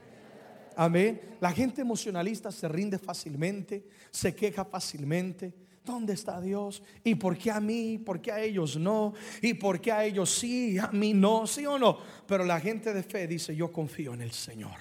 Amén. 0.75 1.37
La 1.39 1.51
gente 1.51 1.81
emocionalista 1.81 2.51
se 2.51 2.67
rinde 2.67 2.97
fácilmente, 2.97 3.85
se 4.11 4.35
queja 4.35 4.65
fácilmente. 4.65 5.53
¿Dónde 5.83 6.13
está 6.13 6.41
Dios? 6.41 6.81
¿Y 7.03 7.15
por 7.15 7.37
qué 7.37 7.51
a 7.51 7.59
mí? 7.59 7.99
¿Por 7.99 8.19
qué 8.19 8.31
a 8.31 8.41
ellos 8.41 8.75
no? 8.75 9.13
¿Y 9.41 9.53
por 9.53 9.79
qué 9.79 9.91
a 9.91 10.03
ellos 10.03 10.31
sí? 10.31 10.79
A 10.79 10.87
mí 10.87 11.13
no, 11.13 11.45
sí 11.45 11.65
o 11.65 11.77
no. 11.77 11.99
Pero 12.27 12.43
la 12.43 12.59
gente 12.59 12.91
de 12.91 13.03
fe 13.03 13.27
dice, 13.27 13.55
yo 13.55 13.71
confío 13.71 14.15
en 14.15 14.21
el 14.21 14.31
Señor. 14.31 14.77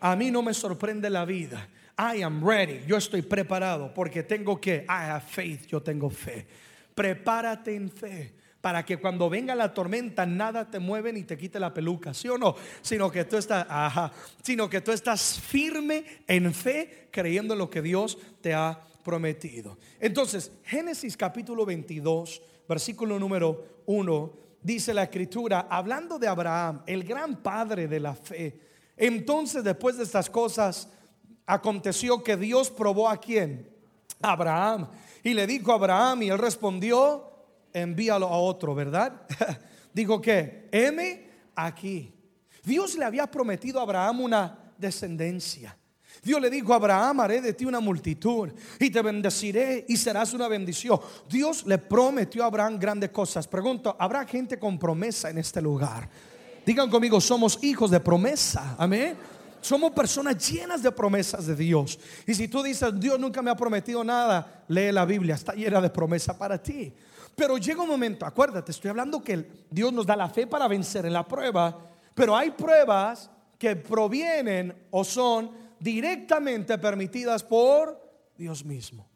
A 0.00 0.14
mí 0.14 0.30
no 0.30 0.42
me 0.42 0.54
sorprende 0.54 1.10
la 1.10 1.24
vida. 1.24 1.68
I 1.98 2.22
am 2.22 2.46
ready. 2.46 2.82
Yo 2.86 2.96
estoy 2.96 3.22
preparado 3.22 3.92
porque 3.92 4.22
tengo 4.22 4.60
que. 4.60 4.84
I 4.88 5.10
have 5.10 5.24
faith. 5.26 5.66
Yo 5.66 5.82
tengo 5.82 6.08
fe. 6.08 6.46
Prepárate 6.94 7.74
en 7.74 7.90
fe 7.90 8.34
para 8.68 8.84
que 8.84 8.98
cuando 8.98 9.30
venga 9.30 9.54
la 9.54 9.72
tormenta 9.72 10.26
nada 10.26 10.70
te 10.70 10.78
mueve 10.78 11.10
ni 11.10 11.22
te 11.22 11.38
quite 11.38 11.58
la 11.58 11.72
peluca, 11.72 12.12
¿sí 12.12 12.28
o 12.28 12.36
no? 12.36 12.54
Sino 12.82 13.10
que 13.10 13.24
tú 13.24 13.38
estás, 13.38 13.64
ajá, 13.66 14.12
sino 14.42 14.68
que 14.68 14.82
tú 14.82 14.92
estás 14.92 15.40
firme 15.40 16.04
en 16.26 16.52
fe 16.52 17.08
creyendo 17.10 17.54
en 17.54 17.60
lo 17.60 17.70
que 17.70 17.80
Dios 17.80 18.18
te 18.42 18.52
ha 18.52 18.78
prometido. 19.02 19.78
Entonces, 19.98 20.52
Génesis 20.64 21.16
capítulo 21.16 21.64
22, 21.64 22.42
versículo 22.68 23.18
número 23.18 23.82
1, 23.86 24.32
dice 24.60 24.92
la 24.92 25.04
escritura, 25.04 25.66
hablando 25.70 26.18
de 26.18 26.28
Abraham, 26.28 26.82
el 26.86 27.04
gran 27.04 27.36
padre 27.36 27.88
de 27.88 28.00
la 28.00 28.14
fe, 28.14 28.60
entonces, 28.98 29.64
después 29.64 29.96
de 29.96 30.04
estas 30.04 30.28
cosas, 30.28 30.90
aconteció 31.46 32.22
que 32.22 32.36
Dios 32.36 32.68
probó 32.68 33.08
a 33.08 33.16
quién? 33.16 33.66
Abraham. 34.20 34.90
Y 35.22 35.32
le 35.32 35.46
dijo 35.46 35.72
a 35.72 35.76
Abraham 35.76 36.24
y 36.24 36.28
él 36.28 36.36
respondió, 36.36 37.37
envíalo 37.72 38.26
a 38.26 38.38
otro, 38.38 38.74
¿verdad? 38.74 39.22
Dijo 39.92 40.20
que, 40.20 40.68
heme 40.72 41.28
aquí. 41.54 42.12
Dios 42.64 42.96
le 42.96 43.04
había 43.04 43.30
prometido 43.30 43.80
a 43.80 43.82
Abraham 43.82 44.20
una 44.20 44.58
descendencia. 44.76 45.76
Dios 46.22 46.40
le 46.40 46.50
dijo 46.50 46.72
a 46.72 46.76
Abraham, 46.76 47.20
haré 47.20 47.40
de 47.40 47.52
ti 47.52 47.64
una 47.64 47.80
multitud 47.80 48.50
y 48.80 48.90
te 48.90 49.02
bendeciré 49.02 49.84
y 49.88 49.96
serás 49.96 50.34
una 50.34 50.48
bendición. 50.48 51.00
Dios 51.28 51.64
le 51.66 51.78
prometió 51.78 52.42
a 52.42 52.46
Abraham 52.46 52.78
grandes 52.78 53.10
cosas. 53.10 53.46
Pregunto, 53.46 53.96
¿habrá 53.98 54.26
gente 54.26 54.58
con 54.58 54.78
promesa 54.78 55.30
en 55.30 55.38
este 55.38 55.62
lugar? 55.62 56.08
Digan 56.66 56.90
conmigo, 56.90 57.20
somos 57.20 57.58
hijos 57.62 57.90
de 57.90 58.00
promesa. 58.00 58.74
Amén. 58.78 59.16
Somos 59.60 59.92
personas 59.92 60.50
llenas 60.50 60.82
de 60.82 60.92
promesas 60.92 61.46
de 61.46 61.56
Dios. 61.56 61.98
Y 62.26 62.34
si 62.34 62.48
tú 62.48 62.62
dices, 62.62 62.98
Dios 62.98 63.18
nunca 63.18 63.42
me 63.42 63.50
ha 63.50 63.56
prometido 63.56 64.04
nada, 64.04 64.64
lee 64.68 64.92
la 64.92 65.04
Biblia, 65.04 65.34
está 65.34 65.54
llena 65.54 65.80
de 65.80 65.90
promesa 65.90 66.36
para 66.36 66.62
ti. 66.62 66.92
Pero 67.38 67.56
llega 67.56 67.82
un 67.82 67.88
momento, 67.88 68.26
acuérdate, 68.26 68.72
estoy 68.72 68.90
hablando 68.90 69.22
que 69.22 69.48
Dios 69.70 69.92
nos 69.92 70.04
da 70.04 70.16
la 70.16 70.28
fe 70.28 70.48
para 70.48 70.66
vencer 70.66 71.06
en 71.06 71.12
la 71.12 71.26
prueba, 71.26 71.78
pero 72.12 72.36
hay 72.36 72.50
pruebas 72.50 73.30
que 73.56 73.76
provienen 73.76 74.74
o 74.90 75.04
son 75.04 75.52
directamente 75.78 76.76
permitidas 76.78 77.44
por 77.44 77.96
Dios 78.36 78.64
mismo. 78.64 79.08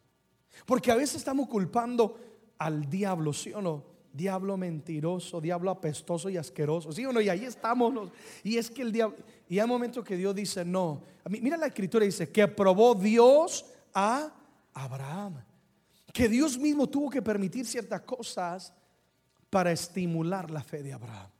Porque 0.65 0.93
a 0.93 0.95
veces 0.95 1.17
estamos 1.17 1.49
culpando 1.49 2.17
al 2.59 2.89
diablo, 2.89 3.33
¿sí 3.33 3.53
o 3.55 3.61
no? 3.61 3.91
diablo 4.13 4.57
mentiroso, 4.57 5.41
diablo 5.41 5.73
apestoso 5.73 6.31
y 6.31 6.37
asqueroso. 6.37 6.93
¿Sí 6.93 7.05
o 7.05 7.13
no? 7.13 7.21
Y 7.21 7.29
ahí 7.29 7.45
estamos. 7.45 8.13
Y 8.45 8.57
es 8.57 8.71
que 8.71 8.83
el 8.83 8.93
diablo. 8.93 9.17
Y 9.49 9.59
hay 9.59 9.67
momentos 9.67 10.05
que 10.05 10.17
Dios 10.17 10.33
dice 10.33 10.65
no. 10.65 11.03
Mira 11.29 11.57
la 11.57 11.67
escritura 11.67 12.05
dice 12.05 12.31
que 12.31 12.47
probó 12.47 12.95
Dios 12.95 13.65
a 13.95 14.31
Abraham. 14.75 15.43
Que 16.13 16.29
Dios 16.29 16.59
mismo 16.59 16.89
tuvo 16.89 17.09
que 17.09 17.23
permitir 17.23 17.67
ciertas 17.67 18.03
cosas 18.03 18.73
para 19.49 19.73
estimular 19.73 20.51
la 20.51 20.63
fe 20.63 20.83
de 20.83 20.93
Abraham. 20.93 21.31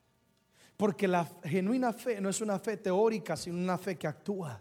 Porque 0.77 1.07
la 1.07 1.29
genuina 1.45 1.93
fe 1.93 2.21
no 2.21 2.31
es 2.31 2.41
una 2.41 2.59
fe 2.59 2.79
teórica, 2.79 3.37
sino 3.37 3.59
una 3.59 3.79
fe 3.79 3.97
que 3.97 4.07
actúa. 4.07 4.61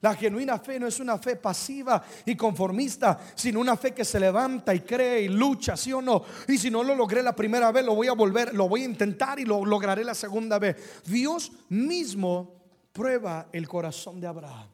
La 0.00 0.14
genuina 0.14 0.58
fe 0.58 0.78
no 0.78 0.86
es 0.86 1.00
una 1.00 1.16
fe 1.16 1.36
pasiva 1.36 2.04
y 2.26 2.36
conformista, 2.36 3.18
sino 3.34 3.60
una 3.60 3.76
fe 3.76 3.92
que 3.92 4.04
se 4.04 4.20
levanta 4.20 4.74
y 4.74 4.80
cree 4.80 5.22
y 5.22 5.28
lucha, 5.28 5.76
¿sí 5.76 5.92
o 5.92 6.02
no? 6.02 6.22
Y 6.46 6.58
si 6.58 6.70
no 6.70 6.82
lo 6.82 6.94
logré 6.94 7.22
la 7.22 7.34
primera 7.34 7.72
vez, 7.72 7.86
lo 7.86 7.94
voy 7.94 8.08
a 8.08 8.12
volver, 8.12 8.54
lo 8.54 8.68
voy 8.68 8.82
a 8.82 8.86
intentar 8.86 9.38
y 9.38 9.44
lo 9.44 9.64
lograré 9.64 10.04
la 10.04 10.14
segunda 10.14 10.58
vez. 10.58 11.02
Dios 11.06 11.52
mismo 11.70 12.52
prueba 12.92 13.48
el 13.50 13.66
corazón 13.66 14.20
de 14.20 14.26
Abraham 14.26 14.68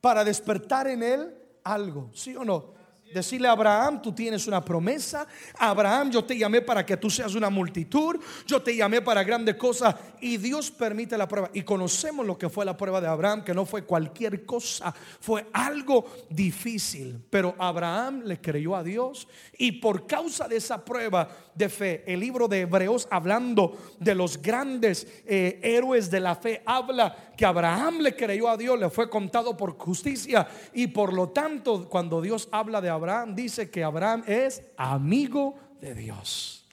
para 0.00 0.22
despertar 0.22 0.86
en 0.88 1.02
él 1.02 1.34
algo, 1.64 2.10
¿sí 2.12 2.36
o 2.36 2.44
no? 2.44 2.74
Decirle 3.12 3.46
a 3.46 3.52
Abraham, 3.52 4.02
tú 4.02 4.12
tienes 4.12 4.46
una 4.46 4.64
promesa. 4.64 5.26
Abraham, 5.58 6.10
yo 6.10 6.24
te 6.24 6.36
llamé 6.36 6.62
para 6.62 6.84
que 6.84 6.96
tú 6.96 7.08
seas 7.08 7.34
una 7.34 7.48
multitud. 7.50 8.16
Yo 8.46 8.60
te 8.60 8.74
llamé 8.74 9.02
para 9.02 9.22
grandes 9.22 9.54
cosas. 9.56 9.94
Y 10.20 10.36
Dios 10.36 10.70
permite 10.70 11.16
la 11.16 11.28
prueba. 11.28 11.50
Y 11.52 11.62
conocemos 11.62 12.26
lo 12.26 12.36
que 12.36 12.48
fue 12.48 12.64
la 12.64 12.76
prueba 12.76 13.00
de 13.00 13.06
Abraham, 13.06 13.44
que 13.44 13.54
no 13.54 13.66
fue 13.66 13.84
cualquier 13.84 14.44
cosa. 14.44 14.92
Fue 15.20 15.46
algo 15.52 16.06
difícil. 16.28 17.22
Pero 17.30 17.54
Abraham 17.58 18.22
le 18.24 18.40
creyó 18.40 18.74
a 18.74 18.82
Dios. 18.82 19.28
Y 19.58 19.72
por 19.72 20.06
causa 20.06 20.48
de 20.48 20.56
esa 20.56 20.84
prueba 20.84 21.28
de 21.54 21.68
fe, 21.68 22.02
el 22.06 22.18
libro 22.18 22.48
de 22.48 22.62
Hebreos, 22.62 23.06
hablando 23.10 23.78
de 24.00 24.14
los 24.14 24.42
grandes 24.42 25.06
eh, 25.24 25.60
héroes 25.62 26.10
de 26.10 26.20
la 26.20 26.34
fe, 26.34 26.62
habla 26.66 27.33
que 27.36 27.44
Abraham 27.44 27.98
le 27.98 28.14
creyó 28.14 28.48
a 28.48 28.56
Dios, 28.56 28.78
le 28.78 28.90
fue 28.90 29.10
contado 29.10 29.56
por 29.56 29.76
justicia. 29.78 30.46
Y 30.72 30.86
por 30.88 31.12
lo 31.12 31.30
tanto, 31.30 31.88
cuando 31.88 32.20
Dios 32.20 32.48
habla 32.52 32.80
de 32.80 32.88
Abraham, 32.88 33.34
dice 33.34 33.70
que 33.70 33.82
Abraham 33.82 34.24
es 34.26 34.62
amigo 34.76 35.56
de 35.80 35.94
Dios. 35.94 36.64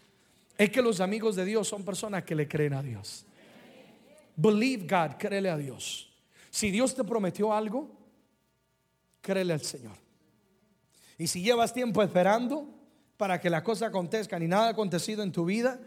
Es 0.57 0.69
que 0.69 0.81
los 0.81 0.99
amigos 0.99 1.35
de 1.35 1.45
Dios 1.45 1.67
son 1.67 1.83
personas 1.83 2.23
que 2.23 2.35
le 2.35 2.47
creen 2.47 2.73
a 2.73 2.83
Dios. 2.83 3.25
Believe 4.35 4.87
God, 4.87 5.17
créele 5.17 5.49
a 5.49 5.57
Dios. 5.57 6.11
Si 6.49 6.69
Dios 6.69 6.95
te 6.95 7.03
prometió 7.03 7.53
algo, 7.53 7.89
créele 9.21 9.53
al 9.53 9.61
Señor. 9.61 9.95
Y 11.17 11.27
si 11.27 11.41
llevas 11.41 11.73
tiempo 11.73 12.01
esperando 12.01 12.67
para 13.17 13.39
que 13.39 13.49
la 13.49 13.63
cosa 13.63 13.87
acontezca 13.87 14.39
y 14.39 14.47
nada 14.47 14.67
ha 14.67 14.69
acontecido 14.71 15.23
en 15.23 15.31
tu 15.31 15.45
vida, 15.45 15.79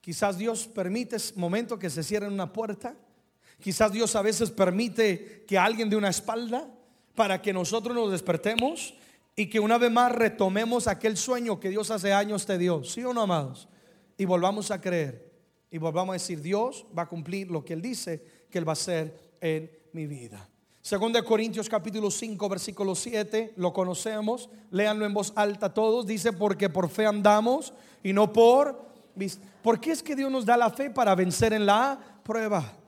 quizás 0.00 0.38
Dios 0.38 0.66
permite 0.66 1.16
momento 1.36 1.78
que 1.78 1.90
se 1.90 2.02
cierre 2.02 2.28
una 2.28 2.52
puerta. 2.52 2.96
Quizás 3.62 3.92
Dios 3.92 4.16
a 4.16 4.22
veces 4.22 4.50
permite 4.50 5.44
que 5.46 5.56
alguien 5.56 5.88
dé 5.88 5.96
una 5.96 6.10
espalda 6.10 6.68
para 7.14 7.40
que 7.40 7.52
nosotros 7.52 7.94
nos 7.94 8.10
despertemos 8.10 8.94
y 9.36 9.46
que 9.46 9.60
una 9.60 9.78
vez 9.78 9.90
más 9.90 10.10
retomemos 10.10 10.88
aquel 10.88 11.16
sueño 11.16 11.60
que 11.60 11.70
Dios 11.70 11.90
hace 11.92 12.12
años 12.12 12.44
te 12.44 12.58
dio, 12.58 12.82
¿sí 12.82 13.04
o 13.04 13.14
no, 13.14 13.22
amados? 13.22 13.68
Y 14.18 14.24
volvamos 14.24 14.70
a 14.72 14.80
creer 14.80 15.30
y 15.70 15.78
volvamos 15.78 16.10
a 16.10 16.14
decir, 16.14 16.42
Dios 16.42 16.84
va 16.96 17.02
a 17.02 17.08
cumplir 17.08 17.50
lo 17.50 17.64
que 17.64 17.74
Él 17.74 17.80
dice 17.80 18.22
que 18.50 18.58
Él 18.58 18.66
va 18.66 18.72
a 18.72 18.74
hacer 18.74 19.36
en 19.40 19.70
mi 19.92 20.06
vida. 20.06 20.48
Segundo 20.80 21.20
de 21.20 21.24
Corintios 21.24 21.68
capítulo 21.68 22.10
5 22.10 22.48
versículo 22.48 22.96
7, 22.96 23.54
lo 23.56 23.72
conocemos, 23.72 24.50
léanlo 24.72 25.06
en 25.06 25.14
voz 25.14 25.32
alta 25.36 25.72
todos, 25.72 26.04
dice, 26.04 26.32
porque 26.32 26.68
por 26.68 26.88
fe 26.88 27.06
andamos 27.06 27.72
y 28.02 28.12
no 28.12 28.32
por... 28.32 28.90
¿Por 29.62 29.78
qué 29.78 29.92
es 29.92 30.02
que 30.02 30.16
Dios 30.16 30.32
nos 30.32 30.46
da 30.46 30.56
la 30.56 30.70
fe 30.70 30.88
para 30.88 31.14
vencer 31.14 31.52
en 31.52 31.66
la 31.66 32.00
prueba? 32.24 32.81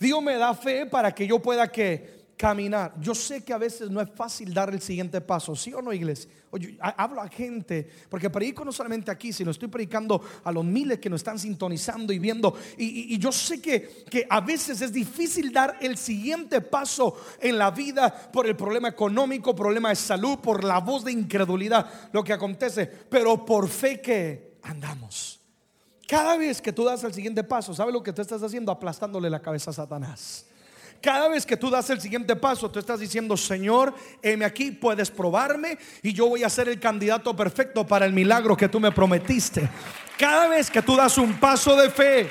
Dios 0.00 0.22
me 0.22 0.36
da 0.36 0.54
fe 0.54 0.86
para 0.86 1.12
que 1.12 1.26
yo 1.26 1.40
pueda 1.40 1.70
que 1.70 2.20
caminar. 2.40 2.94
Yo 2.98 3.14
sé 3.14 3.44
que 3.44 3.52
a 3.52 3.58
veces 3.58 3.90
no 3.90 4.00
es 4.00 4.08
fácil 4.10 4.54
dar 4.54 4.72
el 4.72 4.80
siguiente 4.80 5.20
paso, 5.20 5.54
¿sí 5.54 5.74
o 5.74 5.82
no, 5.82 5.92
iglesia? 5.92 6.30
Hablo 6.96 7.20
a 7.20 7.28
gente, 7.28 7.86
porque 8.08 8.30
predico 8.30 8.64
no 8.64 8.72
solamente 8.72 9.10
aquí, 9.10 9.30
sino 9.30 9.50
estoy 9.50 9.68
predicando 9.68 10.22
a 10.42 10.50
los 10.50 10.64
miles 10.64 10.98
que 11.00 11.10
nos 11.10 11.20
están 11.20 11.38
sintonizando 11.38 12.14
y 12.14 12.18
viendo. 12.18 12.56
Y, 12.78 13.18
yo 13.18 13.30
sé 13.30 13.60
que, 13.60 14.04
que 14.08 14.26
a 14.28 14.40
veces 14.40 14.80
es 14.80 14.90
difícil 14.90 15.52
dar 15.52 15.76
el 15.82 15.98
siguiente 15.98 16.62
paso 16.62 17.14
en 17.38 17.58
la 17.58 17.70
vida 17.70 18.10
por 18.32 18.46
el 18.46 18.56
problema 18.56 18.88
económico, 18.88 19.54
problema 19.54 19.90
de 19.90 19.96
salud, 19.96 20.38
por 20.38 20.64
la 20.64 20.80
voz 20.80 21.04
de 21.04 21.12
incredulidad, 21.12 22.08
lo 22.10 22.24
que 22.24 22.32
acontece, 22.32 22.86
pero 22.86 23.44
por 23.44 23.68
fe 23.68 24.00
que 24.00 24.56
andamos. 24.62 25.39
Cada 26.10 26.36
vez 26.36 26.60
que 26.60 26.72
tú 26.72 26.82
das 26.82 27.04
el 27.04 27.14
siguiente 27.14 27.44
paso, 27.44 27.72
¿sabes 27.72 27.94
lo 27.94 28.02
que 28.02 28.12
tú 28.12 28.20
estás 28.20 28.42
haciendo? 28.42 28.72
Aplastándole 28.72 29.30
la 29.30 29.38
cabeza 29.38 29.70
a 29.70 29.74
Satanás. 29.74 30.44
Cada 31.00 31.28
vez 31.28 31.46
que 31.46 31.56
tú 31.56 31.70
das 31.70 31.88
el 31.88 32.00
siguiente 32.00 32.34
paso, 32.34 32.68
tú 32.68 32.80
estás 32.80 32.98
diciendo, 32.98 33.36
Señor, 33.36 33.94
heme 34.20 34.44
aquí, 34.44 34.72
puedes 34.72 35.08
probarme 35.08 35.78
y 36.02 36.12
yo 36.12 36.26
voy 36.26 36.42
a 36.42 36.50
ser 36.50 36.68
el 36.68 36.80
candidato 36.80 37.36
perfecto 37.36 37.86
para 37.86 38.06
el 38.06 38.12
milagro 38.12 38.56
que 38.56 38.68
tú 38.68 38.80
me 38.80 38.90
prometiste. 38.90 39.70
Cada 40.18 40.48
vez 40.48 40.68
que 40.68 40.82
tú 40.82 40.96
das 40.96 41.16
un 41.16 41.38
paso 41.38 41.76
de 41.76 41.90
fe, 41.90 42.28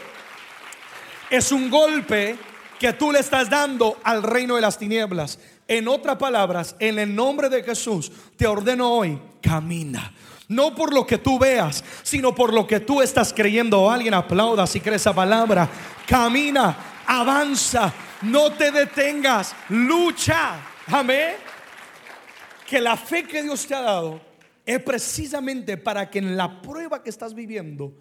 es 1.29 1.49
un 1.53 1.69
golpe 1.69 2.37
que 2.77 2.91
tú 2.91 3.13
le 3.13 3.19
estás 3.19 3.49
dando 3.49 3.97
al 4.03 4.23
reino 4.23 4.55
de 4.55 4.61
las 4.61 4.77
tinieblas. 4.77 5.39
En 5.69 5.87
otras 5.87 6.17
palabras, 6.17 6.75
en 6.79 6.99
el 6.99 7.15
nombre 7.15 7.47
de 7.47 7.63
Jesús, 7.63 8.11
te 8.35 8.45
ordeno 8.45 8.91
hoy, 8.91 9.17
camina. 9.41 10.13
No 10.49 10.73
por 10.75 10.93
lo 10.93 11.05
que 11.05 11.19
tú 11.19 11.39
veas, 11.39 11.83
sino 12.03 12.33
por 12.33 12.53
lo 12.53 12.65
que 12.67 12.79
tú 12.79 13.01
estás 13.01 13.31
creyendo. 13.33 13.89
Alguien 13.89 14.15
aplauda 14.15 14.65
si 14.67 14.81
cree 14.81 14.95
esa 14.95 15.13
palabra. 15.13 15.69
Camina, 16.07 17.03
avanza, 17.05 17.93
no 18.23 18.51
te 18.53 18.71
detengas, 18.71 19.55
lucha. 19.69 20.59
Amén. 20.87 21.35
Que 22.67 22.81
la 22.81 22.97
fe 22.97 23.23
que 23.23 23.43
Dios 23.43 23.65
te 23.65 23.75
ha 23.75 23.81
dado 23.81 24.19
es 24.65 24.81
precisamente 24.81 25.77
para 25.77 26.09
que 26.09 26.19
en 26.19 26.35
la 26.35 26.61
prueba 26.61 27.01
que 27.01 27.09
estás 27.09 27.33
viviendo 27.33 27.93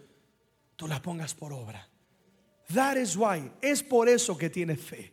tú 0.75 0.89
la 0.89 1.01
pongas 1.03 1.35
por 1.35 1.53
obra. 1.53 1.87
That 2.75 2.97
is 2.97 3.17
why. 3.17 3.51
Es 3.61 3.83
por 3.83 4.09
eso 4.09 4.37
que 4.37 4.51
tienes 4.51 4.81
fe. 4.81 5.13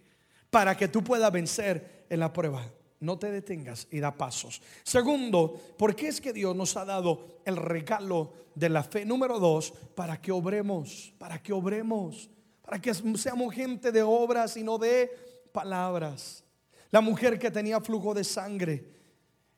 Para 0.50 0.76
que 0.76 0.88
tú 0.88 1.04
puedas 1.04 1.32
vencer 1.32 2.06
en 2.10 2.19
la 2.19 2.32
prueba. 2.32 2.65
No 2.99 3.19
te 3.19 3.31
detengas 3.31 3.88
y 3.91 3.99
da 3.99 4.15
pasos. 4.15 4.62
Segundo, 4.84 5.60
¿por 5.77 5.95
qué 5.95 6.08
es 6.08 6.21
que 6.21 6.34
Dios 6.34 6.55
nos 6.55 6.77
ha 6.77 6.86
dado 6.86 7.39
el 7.45 7.58
regalo 7.58 8.34
de 8.55 8.69
la 8.69 8.84
fe? 8.84 9.05
Número 9.05 9.39
dos, 9.39 9.73
para 9.95 10.21
que 10.21 10.31
obremos, 10.31 11.13
para 11.17 11.41
que 11.41 11.53
obremos 11.53 12.29
para 12.65 12.81
que 12.81 12.93
seamos 12.93 13.53
gente 13.53 13.91
de 13.91 14.01
obras 14.01 14.58
y 14.58 14.63
no 14.63 14.79
de 14.79 15.12
palabras. 15.51 16.43
La 16.89 16.99
mujer 16.99 17.38
que 17.38 17.51
tenía 17.51 17.79
flujo 17.79 18.13
de 18.15 18.23
sangre, 18.23 18.84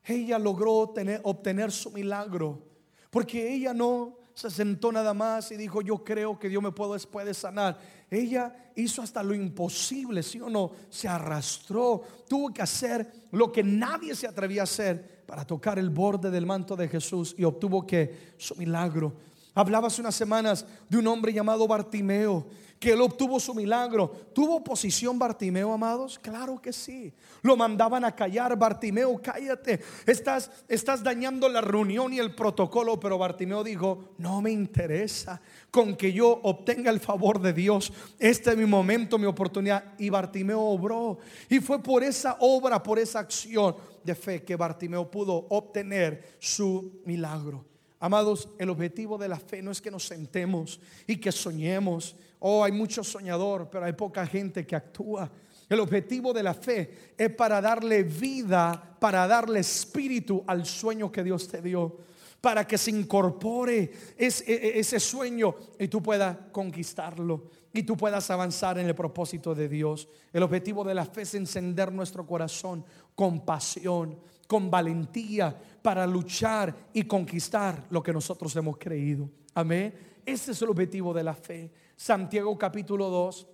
ella 0.04 0.38
logró 0.38 0.74
obtener 0.74 1.72
su 1.72 1.92
milagro, 1.92 2.62
porque 3.10 3.54
ella 3.54 3.74
no 3.74 4.18
se 4.38 4.52
sentó 4.52 4.92
nada 4.92 5.16
más 5.16 5.52
y 5.52 5.58
dijo, 5.58 5.82
yo 5.82 6.04
creo 6.04 6.38
que 6.38 6.48
Dios 6.48 6.62
me 6.62 6.72
puede, 6.72 7.34
sanar. 7.34 7.76
Ella 8.08 8.72
hizo 8.76 9.02
hasta 9.02 9.24
lo 9.24 9.34
imposible, 9.34 10.22
¿sí 10.22 10.40
o 10.40 10.48
no? 10.48 10.74
Se 10.92 11.08
arrastró, 11.08 12.04
tuvo 12.30 12.54
que 12.54 12.62
hacer 12.62 13.12
lo 13.32 13.52
que 13.52 13.64
nadie 13.64 14.14
se 14.14 14.28
atrevía 14.28 14.62
a 14.62 14.66
hacer 14.66 15.24
para 15.26 15.44
tocar 15.44 15.80
el 15.80 15.90
borde 15.90 16.30
del 16.30 16.46
manto 16.46 16.76
de 16.76 16.88
Jesús 16.88 17.34
y 17.36 17.46
obtuvo 17.46 17.88
que 17.88 18.36
su 18.38 18.56
milagro. 18.58 19.12
Hablaba 19.58 19.88
hace 19.88 20.02
unas 20.02 20.14
semanas 20.14 20.68
de 20.88 21.00
un 21.00 21.08
hombre 21.08 21.34
llamado 21.34 21.68
Bartimeo 21.68 22.46
que 22.80 22.92
él 22.92 23.02
obtuvo 23.02 23.40
su 23.40 23.56
milagro. 23.56 24.12
¿Tuvo 24.36 24.58
oposición 24.58 25.18
Bartimeo, 25.18 25.74
amados? 25.74 26.20
Claro 26.20 26.62
que 26.62 26.72
sí. 26.72 27.12
Lo 27.42 27.58
mandaban 27.58 28.06
a 28.06 28.16
callar, 28.16 28.56
Bartimeo, 28.56 29.20
cállate. 29.20 29.80
Estás, 30.06 30.52
estás 30.68 31.02
dañando 31.04 31.50
la 31.50 31.62
reunión 31.62 32.14
y 32.14 32.20
el 32.20 32.36
protocolo, 32.36 33.00
pero 33.00 33.18
Bartimeo 33.18 33.64
dijo, 33.64 34.14
no 34.20 34.44
me 34.44 34.52
interesa 34.52 35.42
con 35.72 35.96
que 35.96 36.14
yo 36.14 36.40
obtenga 36.44 36.92
el 36.92 37.00
favor 37.00 37.42
de 37.42 37.54
Dios. 37.54 37.92
Este 38.20 38.52
es 38.52 38.58
mi 38.58 38.68
momento, 38.68 39.18
mi 39.18 39.26
oportunidad. 39.26 39.96
Y 39.98 40.12
Bartimeo 40.12 40.62
obró. 40.62 41.18
Y 41.50 41.62
fue 41.62 41.82
por 41.82 42.04
esa 42.04 42.38
obra, 42.42 42.84
por 42.84 43.00
esa 43.00 43.22
acción 43.22 43.76
de 44.04 44.14
fe 44.14 44.44
que 44.44 44.56
Bartimeo 44.56 45.10
pudo 45.10 45.48
obtener 45.50 46.38
su 46.40 47.02
milagro. 47.06 47.66
Amados, 48.00 48.50
el 48.60 48.70
objetivo 48.70 49.18
de 49.18 49.28
la 49.28 49.40
fe 49.40 49.62
no 49.62 49.72
es 49.72 49.82
que 49.82 49.92
nos 49.92 50.06
sentemos 50.06 50.80
y 51.08 51.18
que 51.18 51.32
soñemos 51.32 52.16
Oh, 52.40 52.64
hay 52.64 52.72
mucho 52.72 53.04
soñador, 53.04 53.70
pero 53.70 53.86
hay 53.86 53.94
poca 53.94 54.26
gente 54.26 54.66
que 54.66 54.76
actúa. 54.76 55.30
El 55.68 55.80
objetivo 55.80 56.34
de 56.34 56.44
la 56.44 56.54
fe 56.54 57.14
es 57.18 57.30
para 57.32 57.60
darle 57.60 58.04
vida, 58.04 58.96
para 59.00 59.28
darle 59.28 59.60
espíritu 59.60 60.44
al 60.48 60.66
sueño 60.66 61.12
que 61.12 61.24
Dios 61.24 61.48
te 61.48 61.62
dio, 61.62 61.98
para 62.40 62.66
que 62.66 62.78
se 62.78 62.92
incorpore 62.92 63.92
e, 64.18 64.28
e, 64.28 64.80
ese, 64.80 65.00
sueño 65.00 65.56
y 65.80 65.88
tú 65.88 66.02
puedas 66.02 66.38
conquistarlo 66.52 67.50
y 67.74 67.84
tú 67.84 67.98
puedas 67.98 68.30
avanzar 68.30 68.78
en 68.78 68.88
el 68.88 68.96
propósito 68.96 69.54
de 69.54 69.68
Dios. 69.68 70.08
El 70.32 70.44
objetivo 70.44 70.84
de 70.84 70.94
la 70.94 71.06
fe 71.06 71.24
es 71.24 71.34
encender 71.34 71.92
nuestro 71.92 72.26
corazón 72.26 72.86
con 73.16 73.44
pasión, 73.44 74.18
con 74.48 74.72
valentía 74.72 75.56
para 75.82 76.08
luchar 76.08 76.74
y 76.94 77.04
conquistar 77.04 77.86
lo 77.90 78.02
que 78.02 78.14
nosotros 78.14 78.56
hemos 78.56 78.78
creído. 78.78 79.30
Amén. 79.54 79.94
Ese 80.26 80.52
es 80.52 80.62
el 80.62 80.70
objetivo 80.70 81.14
de 81.14 81.24
la 81.24 81.34
fe. 81.34 81.72
Santiago 81.96 82.58
capítulo 82.58 83.10
2, 83.10 83.48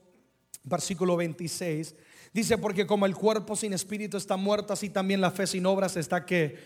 versículo 0.64 1.18
26. 1.18 1.96
Dice, 2.34 2.58
porque 2.58 2.88
como 2.88 3.06
el 3.06 3.16
cuerpo 3.16 3.56
sin 3.56 3.74
espíritu 3.74 4.18
está 4.18 4.38
muerto, 4.38 4.74
así 4.74 4.90
también 4.90 5.22
la 5.22 5.32
fe 5.32 5.46
sin 5.46 5.66
obras 5.66 5.98
está 5.98 6.26
que 6.26 6.58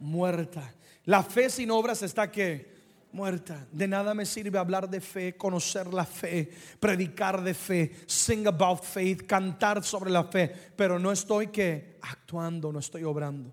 muerta. 0.00 0.74
La 1.04 1.22
fe 1.22 1.50
sin 1.50 1.70
obras 1.70 2.02
está 2.02 2.30
que 2.30 2.72
muerta. 3.12 3.66
De 3.70 3.86
nada 3.86 4.14
me 4.14 4.26
sirve 4.26 4.58
hablar 4.58 4.88
de 4.90 5.00
fe, 5.00 5.36
conocer 5.36 5.92
la 5.92 6.04
fe, 6.04 6.50
predicar 6.80 7.42
de 7.42 7.54
fe, 7.54 7.92
sing 8.06 8.46
about 8.46 8.82
faith, 8.82 9.26
cantar 9.26 9.84
sobre 9.84 10.10
la 10.10 10.24
fe, 10.24 10.52
pero 10.74 10.98
no 10.98 11.12
estoy 11.12 11.48
que 11.48 11.98
actuando, 12.02 12.72
no 12.72 12.80
estoy 12.80 13.04
obrando. 13.04 13.52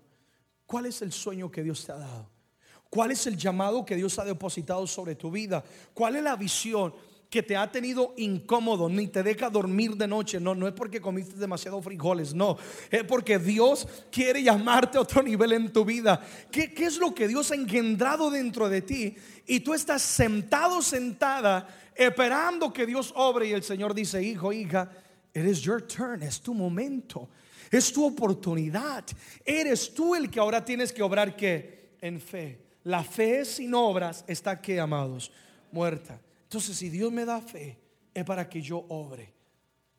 ¿Cuál 0.70 0.86
es 0.86 1.02
el 1.02 1.10
sueño 1.10 1.50
que 1.50 1.64
Dios 1.64 1.84
te 1.84 1.90
ha 1.90 1.96
dado? 1.96 2.30
¿Cuál 2.88 3.10
es 3.10 3.26
el 3.26 3.36
llamado 3.36 3.84
que 3.84 3.96
Dios 3.96 4.16
ha 4.20 4.24
depositado 4.24 4.86
sobre 4.86 5.16
tu 5.16 5.28
vida? 5.28 5.64
¿Cuál 5.92 6.14
es 6.14 6.22
la 6.22 6.36
visión? 6.36 6.94
que 7.28 7.42
te 7.42 7.56
ha 7.56 7.70
tenido 7.70 8.14
incómodo, 8.16 8.88
ni 8.88 9.06
te 9.06 9.22
deja 9.22 9.50
dormir 9.50 9.96
de 9.96 10.06
noche. 10.08 10.40
No, 10.40 10.54
no 10.54 10.66
es 10.66 10.74
porque 10.74 11.00
comiste 11.00 11.36
demasiado 11.36 11.80
frijoles, 11.80 12.34
no. 12.34 12.56
Es 12.90 13.04
porque 13.04 13.38
Dios 13.38 13.86
quiere 14.10 14.42
llamarte 14.42 14.98
a 14.98 15.02
otro 15.02 15.22
nivel 15.22 15.52
en 15.52 15.72
tu 15.72 15.84
vida. 15.84 16.20
¿Qué, 16.50 16.72
qué 16.72 16.86
es 16.86 16.98
lo 16.98 17.14
que 17.14 17.28
Dios 17.28 17.52
ha 17.52 17.54
engendrado 17.54 18.30
dentro 18.30 18.68
de 18.68 18.82
ti? 18.82 19.16
Y 19.46 19.60
tú 19.60 19.74
estás 19.74 20.02
sentado, 20.02 20.82
sentada, 20.82 21.68
esperando 21.94 22.72
que 22.72 22.86
Dios 22.86 23.12
obre. 23.16 23.48
Y 23.48 23.52
el 23.52 23.62
Señor 23.62 23.94
dice, 23.94 24.22
hijo, 24.22 24.52
hija, 24.52 24.90
it 25.32 25.44
is 25.44 25.60
your 25.62 25.82
turn, 25.82 26.24
es 26.24 26.40
tu 26.40 26.52
momento. 26.52 27.28
Es 27.70 27.92
tu 27.92 28.04
oportunidad. 28.04 29.04
Eres 29.44 29.94
tú 29.94 30.14
el 30.14 30.30
que 30.30 30.40
ahora 30.40 30.64
tienes 30.64 30.92
que 30.92 31.02
obrar 31.02 31.36
que 31.36 31.96
en 32.00 32.20
fe. 32.20 32.70
La 32.84 33.04
fe 33.04 33.44
sin 33.44 33.74
obras 33.74 34.24
está 34.26 34.60
que, 34.60 34.80
amados, 34.80 35.30
muerta. 35.70 36.20
Entonces, 36.42 36.76
si 36.76 36.88
Dios 36.88 37.12
me 37.12 37.24
da 37.24 37.40
fe, 37.40 37.78
es 38.12 38.24
para 38.24 38.48
que 38.48 38.60
yo 38.60 38.84
obre, 38.88 39.32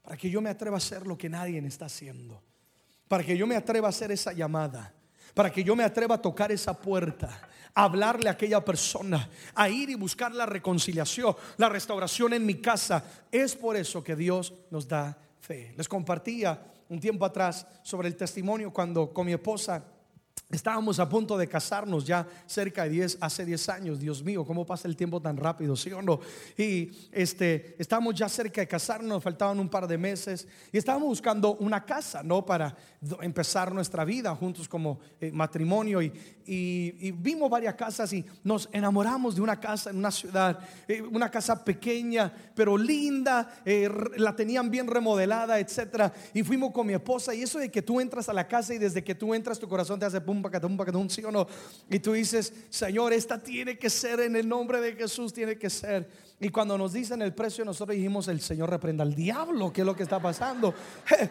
para 0.01 0.17
que 0.17 0.29
yo 0.29 0.41
me 0.41 0.49
atreva 0.49 0.75
a 0.75 0.79
hacer 0.79 1.07
lo 1.07 1.17
que 1.17 1.29
nadie 1.29 1.59
está 1.59 1.85
haciendo, 1.85 2.41
para 3.07 3.23
que 3.23 3.37
yo 3.37 3.47
me 3.47 3.55
atreva 3.55 3.87
a 3.87 3.91
hacer 3.91 4.11
esa 4.11 4.33
llamada, 4.33 4.93
para 5.33 5.51
que 5.51 5.63
yo 5.63 5.75
me 5.75 5.83
atreva 5.83 6.15
a 6.15 6.21
tocar 6.21 6.51
esa 6.51 6.77
puerta, 6.77 7.47
a 7.73 7.83
hablarle 7.83 8.27
a 8.27 8.33
aquella 8.33 8.65
persona, 8.65 9.29
a 9.55 9.69
ir 9.69 9.89
y 9.89 9.95
buscar 9.95 10.33
la 10.33 10.45
reconciliación, 10.45 11.35
la 11.57 11.69
restauración 11.69 12.33
en 12.33 12.45
mi 12.45 12.55
casa. 12.55 13.03
Es 13.31 13.55
por 13.55 13.77
eso 13.77 14.03
que 14.03 14.15
Dios 14.15 14.53
nos 14.71 14.87
da 14.87 15.17
fe. 15.39 15.73
Les 15.77 15.87
compartía 15.87 16.61
un 16.91 16.99
tiempo 16.99 17.25
atrás 17.25 17.65
sobre 17.83 18.09
el 18.09 18.17
testimonio 18.17 18.71
cuando 18.71 19.13
con 19.13 19.25
mi 19.25 19.31
esposa 19.31 19.81
Estábamos 20.51 20.99
a 20.99 21.07
punto 21.07 21.37
de 21.37 21.47
casarnos 21.47 22.05
ya 22.05 22.27
cerca 22.45 22.83
de 22.83 22.89
10, 22.89 23.19
hace 23.21 23.45
10 23.45 23.69
años. 23.69 23.99
Dios 23.99 24.21
mío, 24.21 24.43
¿cómo 24.45 24.65
pasa 24.65 24.87
el 24.87 24.97
tiempo 24.97 25.21
tan 25.21 25.37
rápido? 25.37 25.77
¿Sí 25.77 25.91
o 25.93 26.01
no? 26.01 26.19
Y 26.57 26.91
este, 27.11 27.75
estábamos 27.79 28.15
ya 28.15 28.27
cerca 28.27 28.59
de 28.59 28.67
casarnos, 28.67 29.23
faltaban 29.23 29.59
un 29.59 29.69
par 29.69 29.87
de 29.87 29.97
meses 29.97 30.47
y 30.71 30.77
estábamos 30.77 31.07
buscando 31.07 31.55
una 31.55 31.85
casa, 31.85 32.21
¿no? 32.21 32.45
Para 32.45 32.75
empezar 33.21 33.73
nuestra 33.73 34.03
vida 34.03 34.35
juntos 34.35 34.67
como 34.67 34.99
eh, 35.21 35.31
matrimonio. 35.31 36.01
Y, 36.01 36.11
y, 36.45 37.11
vimos 37.11 37.49
varias 37.49 37.75
casas 37.75 38.11
y 38.11 38.25
nos 38.43 38.67
enamoramos 38.73 39.35
de 39.35 39.41
una 39.41 39.57
casa 39.59 39.89
en 39.89 39.97
una 39.97 40.11
ciudad, 40.11 40.59
eh, 40.87 41.01
una 41.01 41.31
casa 41.31 41.63
pequeña, 41.63 42.31
pero 42.53 42.77
linda, 42.77 43.61
eh, 43.63 43.89
la 44.17 44.35
tenían 44.35 44.69
bien 44.69 44.87
remodelada, 44.87 45.59
etcétera. 45.59 46.11
Y 46.33 46.43
fuimos 46.43 46.71
con 46.71 46.87
mi 46.87 46.93
esposa. 46.93 47.33
Y 47.33 47.43
eso 47.43 47.57
de 47.57 47.71
que 47.71 47.81
tú 47.81 48.01
entras 48.01 48.27
a 48.27 48.33
la 48.33 48.47
casa 48.47 48.73
y 48.73 48.77
desde 48.77 49.01
que 49.01 49.15
tú 49.15 49.33
entras 49.33 49.57
tu 49.57 49.69
corazón 49.69 49.99
te 49.99 50.05
hace 50.05 50.19
pum 50.19 50.40
sí 51.09 51.23
o 51.23 51.31
no. 51.31 51.47
Y 51.89 51.99
tú 51.99 52.13
dices, 52.13 52.53
Señor, 52.69 53.13
esta 53.13 53.41
tiene 53.41 53.77
que 53.77 53.89
ser 53.89 54.19
en 54.21 54.35
el 54.35 54.47
nombre 54.47 54.79
de 54.81 54.93
Jesús, 54.93 55.33
tiene 55.33 55.57
que 55.57 55.69
ser. 55.69 56.09
Y 56.39 56.49
cuando 56.49 56.77
nos 56.77 56.93
dicen 56.93 57.21
el 57.21 57.33
precio, 57.33 57.63
nosotros 57.65 57.95
dijimos, 57.95 58.27
el 58.27 58.41
Señor 58.41 58.69
reprenda 58.69 59.03
al 59.03 59.13
diablo, 59.13 59.71
¿qué 59.71 59.81
es 59.81 59.85
lo 59.85 59.95
que 59.95 60.03
está 60.03 60.21
pasando? 60.21 60.73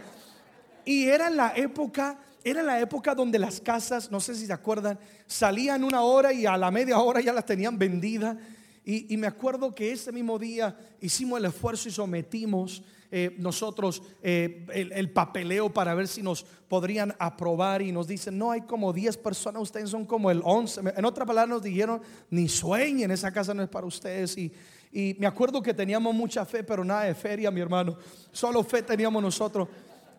Y 0.82 1.04
era 1.04 1.28
la 1.28 1.52
época 1.54 2.18
era 2.42 2.62
la 2.62 2.80
época 2.80 3.14
donde 3.14 3.38
las 3.38 3.60
casas, 3.60 4.10
no 4.10 4.20
sé 4.20 4.34
si 4.34 4.46
se 4.46 4.52
acuerdan, 4.52 4.98
salían 5.26 5.84
una 5.84 6.02
hora 6.02 6.32
y 6.32 6.46
a 6.46 6.56
la 6.56 6.70
media 6.70 6.98
hora 6.98 7.20
ya 7.20 7.32
las 7.32 7.44
tenían 7.44 7.78
vendidas. 7.78 8.36
Y, 8.82 9.16
me 9.18 9.26
acuerdo 9.26 9.74
que 9.74 9.92
ese 9.92 10.10
mismo 10.10 10.38
día 10.38 10.76
hicimos 11.00 11.38
el 11.38 11.44
esfuerzo 11.44 11.88
y 11.88 11.92
sometimos 11.92 12.82
eh, 13.12 13.34
nosotros 13.38 14.02
eh, 14.22 14.66
el, 14.72 15.10
papeleo 15.10 15.72
para 15.72 15.94
ver 15.94 16.06
si 16.06 16.22
nos 16.22 16.44
podrían 16.68 17.14
aprobar 17.18 17.82
y 17.82 17.90
nos 17.90 18.06
dicen, 18.06 18.38
no 18.38 18.52
hay 18.52 18.60
como 18.60 18.92
10 18.92 19.16
personas, 19.16 19.62
ustedes 19.62 19.90
son 19.90 20.06
como 20.06 20.30
el 20.30 20.40
11. 20.44 20.80
En 20.96 21.04
otra 21.04 21.26
palabra 21.26 21.54
nos 21.54 21.62
dijeron, 21.62 22.00
ni 22.30 22.48
sueñen, 22.48 23.10
esa 23.10 23.32
casa 23.32 23.52
no 23.52 23.62
es 23.64 23.68
para 23.68 23.86
ustedes. 23.86 24.38
Y, 24.38 24.52
y 24.92 25.16
me 25.18 25.26
acuerdo 25.26 25.60
que 25.60 25.74
teníamos 25.74 26.14
mucha 26.14 26.44
fe, 26.44 26.62
pero 26.62 26.84
nada 26.84 27.02
de 27.02 27.14
feria, 27.14 27.50
mi 27.50 27.60
hermano. 27.60 27.96
Solo 28.30 28.62
fe 28.62 28.82
teníamos 28.82 29.20
nosotros. 29.20 29.68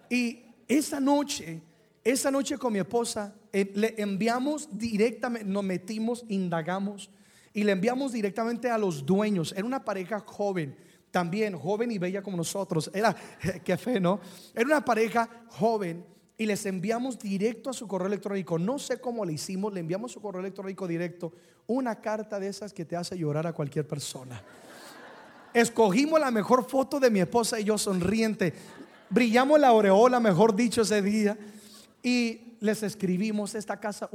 Y 0.10 0.44
esa 0.68 1.00
noche, 1.00 1.62
esa 2.04 2.30
noche 2.30 2.58
con 2.58 2.74
mi 2.74 2.80
esposa, 2.80 3.34
eh, 3.54 3.72
le 3.74 3.96
enviamos 3.98 4.68
directamente, 4.78 5.48
nos 5.48 5.64
metimos, 5.64 6.26
indagamos 6.28 7.10
y 7.54 7.64
le 7.64 7.72
enviamos 7.72 8.12
directamente 8.12 8.70
a 8.70 8.78
los 8.78 9.06
dueños. 9.06 9.54
Era 9.56 9.66
una 9.66 9.86
pareja 9.86 10.20
joven 10.20 10.76
también 11.12 11.58
joven 11.58 11.92
y 11.92 11.98
bella 11.98 12.24
como 12.24 12.38
nosotros. 12.38 12.90
Era, 12.94 13.16
qué 13.64 13.78
fe, 13.78 14.00
¿no? 14.00 14.20
Era 14.56 14.66
una 14.66 14.86
pareja 14.86 15.30
joven 15.50 16.06
y 16.38 16.46
les 16.46 16.66
enviamos 16.66 17.20
directo 17.20 17.70
a 17.70 17.74
su 17.74 17.88
correo 17.88 18.08
electrónico. 18.08 18.58
No 18.58 18.80
sé 18.80 19.00
cómo 19.00 19.24
le 19.26 19.34
hicimos, 19.34 19.74
le 19.74 19.82
enviamos 19.82 20.12
su 20.12 20.22
correo 20.22 20.42
electrónico 20.42 20.88
directo 20.88 21.32
una 21.68 22.02
carta 22.02 22.40
de 22.40 22.48
esas 22.48 22.74
que 22.74 22.86
te 22.86 22.96
hace 22.96 23.18
llorar 23.18 23.48
a 23.48 23.54
cualquier 23.54 23.88
persona. 23.88 24.42
Escogimos 25.54 26.20
la 26.20 26.32
mejor 26.32 26.68
foto 26.68 27.00
de 27.00 27.10
mi 27.10 27.20
esposa 27.20 27.60
y 27.60 27.66
yo 27.66 27.78
sonriente. 27.78 28.54
Brillamos 29.10 29.60
la 29.60 29.68
aureola, 29.68 30.20
mejor 30.20 30.56
dicho, 30.56 30.82
ese 30.82 31.02
día. 31.02 31.38
Y 32.02 32.51
les 32.62 32.84
escribimos, 32.84 33.56
esta 33.56 33.78
casa 33.80 34.10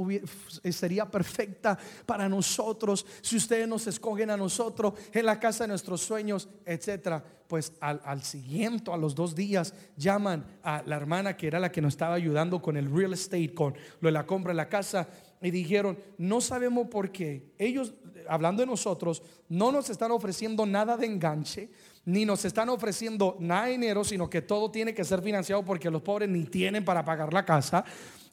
sería 0.70 1.04
perfecta 1.10 1.76
para 2.06 2.28
nosotros 2.28 3.04
si 3.20 3.36
ustedes 3.36 3.68
nos 3.68 3.86
escogen 3.86 4.30
a 4.30 4.36
nosotros 4.36 4.94
en 5.12 5.26
la 5.26 5.38
casa 5.38 5.64
de 5.64 5.68
nuestros 5.68 6.00
sueños, 6.00 6.48
etcétera. 6.64 7.22
Pues 7.46 7.72
al, 7.80 8.00
al, 8.04 8.22
siguiente, 8.22 8.90
a 8.90 8.96
los 8.96 9.14
dos 9.14 9.36
días, 9.36 9.72
llaman 9.96 10.44
a 10.64 10.82
la 10.84 10.96
hermana 10.96 11.36
que 11.36 11.46
era 11.46 11.60
la 11.60 11.70
que 11.70 11.80
nos 11.80 11.94
estaba 11.94 12.14
ayudando 12.14 12.60
con 12.60 12.76
el 12.76 12.90
real 12.90 13.12
estate, 13.12 13.54
con 13.54 13.74
lo 14.00 14.08
de 14.08 14.12
la 14.12 14.26
compra 14.26 14.52
de 14.52 14.56
la 14.56 14.68
casa, 14.68 15.08
y 15.42 15.50
dijeron, 15.50 15.98
no 16.18 16.40
sabemos 16.40 16.88
por 16.88 17.12
qué. 17.12 17.52
Ellos, 17.58 17.94
hablando 18.28 18.62
de 18.62 18.66
nosotros, 18.66 19.22
no 19.48 19.70
nos 19.70 19.90
están 19.90 20.10
ofreciendo 20.10 20.66
nada 20.66 20.96
de 20.96 21.06
enganche, 21.06 21.70
ni 22.04 22.24
nos 22.24 22.44
están 22.44 22.68
ofreciendo 22.68 23.36
nada 23.40 23.66
de 23.66 23.72
dinero, 23.72 24.04
sino 24.04 24.30
que 24.30 24.42
todo 24.42 24.70
tiene 24.70 24.94
que 24.94 25.04
ser 25.04 25.22
financiado 25.22 25.64
porque 25.64 25.90
los 25.90 26.02
pobres 26.02 26.28
ni 26.28 26.44
tienen 26.44 26.84
para 26.84 27.04
pagar 27.04 27.32
la 27.32 27.44
casa. 27.44 27.84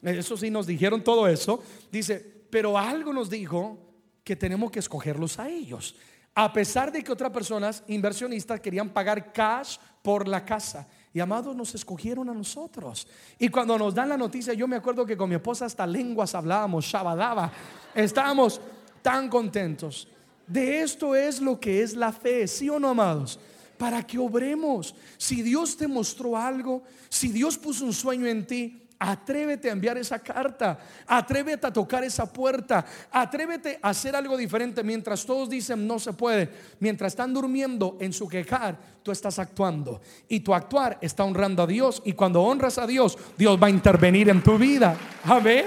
Eso 0.04 0.36
sí, 0.36 0.50
nos 0.50 0.66
dijeron 0.66 1.02
todo 1.02 1.26
eso. 1.26 1.62
Dice, 1.90 2.18
pero 2.50 2.78
algo 2.78 3.12
nos 3.12 3.30
dijo 3.30 3.78
que 4.22 4.36
tenemos 4.36 4.70
que 4.70 4.78
escogerlos 4.78 5.38
a 5.38 5.48
ellos. 5.48 5.96
A 6.34 6.52
pesar 6.52 6.90
de 6.90 7.02
que 7.02 7.12
otras 7.12 7.30
personas, 7.30 7.84
inversionistas, 7.86 8.60
querían 8.60 8.90
pagar 8.90 9.32
cash 9.32 9.76
por 10.02 10.26
la 10.26 10.44
casa. 10.44 10.86
Y 11.12 11.20
amados, 11.20 11.54
nos 11.54 11.74
escogieron 11.74 12.28
a 12.28 12.34
nosotros. 12.34 13.06
Y 13.38 13.48
cuando 13.48 13.78
nos 13.78 13.94
dan 13.94 14.08
la 14.08 14.16
noticia, 14.16 14.52
yo 14.52 14.66
me 14.66 14.76
acuerdo 14.76 15.06
que 15.06 15.16
con 15.16 15.28
mi 15.28 15.36
esposa 15.36 15.66
hasta 15.66 15.86
lenguas 15.86 16.34
hablábamos, 16.34 16.84
shabadaba. 16.84 17.52
Estábamos 17.94 18.60
tan 19.00 19.28
contentos. 19.28 20.08
De 20.46 20.80
esto 20.82 21.14
es 21.14 21.40
lo 21.40 21.58
que 21.58 21.82
es 21.82 21.94
la 21.94 22.12
fe, 22.12 22.46
¿sí 22.48 22.68
o 22.68 22.80
no, 22.80 22.90
amados? 22.90 23.38
Para 23.78 24.04
que 24.04 24.18
obremos. 24.18 24.94
Si 25.16 25.40
Dios 25.40 25.76
te 25.76 25.86
mostró 25.86 26.36
algo, 26.36 26.82
si 27.08 27.28
Dios 27.28 27.56
puso 27.58 27.84
un 27.84 27.92
sueño 27.92 28.26
en 28.26 28.46
ti, 28.46 28.83
Atrévete 28.98 29.68
a 29.68 29.72
enviar 29.72 29.98
esa 29.98 30.18
carta, 30.20 30.78
atrévete 31.06 31.66
a 31.66 31.72
tocar 31.72 32.04
esa 32.04 32.32
puerta, 32.32 32.84
atrévete 33.10 33.78
a 33.82 33.90
hacer 33.90 34.14
algo 34.14 34.36
diferente 34.36 34.82
mientras 34.82 35.26
todos 35.26 35.50
dicen 35.50 35.86
no 35.86 35.98
se 35.98 36.12
puede, 36.12 36.48
mientras 36.80 37.12
están 37.12 37.34
durmiendo 37.34 37.98
en 38.00 38.12
su 38.12 38.28
quejar, 38.28 38.78
tú 39.02 39.10
estás 39.10 39.38
actuando 39.38 40.00
y 40.28 40.40
tu 40.40 40.54
actuar 40.54 40.98
está 41.00 41.24
honrando 41.24 41.64
a 41.64 41.66
Dios 41.66 42.02
y 42.04 42.12
cuando 42.12 42.42
honras 42.42 42.78
a 42.78 42.86
Dios, 42.86 43.18
Dios 43.36 43.60
va 43.62 43.66
a 43.66 43.70
intervenir 43.70 44.28
en 44.28 44.42
tu 44.42 44.56
vida. 44.56 44.96
Amén. 45.24 45.66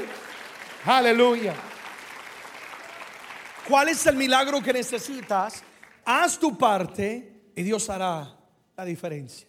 Aleluya. 0.86 1.54
¿Cuál 3.68 3.90
es 3.90 4.06
el 4.06 4.16
milagro 4.16 4.62
que 4.62 4.72
necesitas? 4.72 5.62
Haz 6.06 6.40
tu 6.40 6.58
parte 6.58 7.52
y 7.54 7.64
Dios 7.64 7.90
hará 7.90 8.34
la 8.78 8.86
diferencia. 8.86 9.48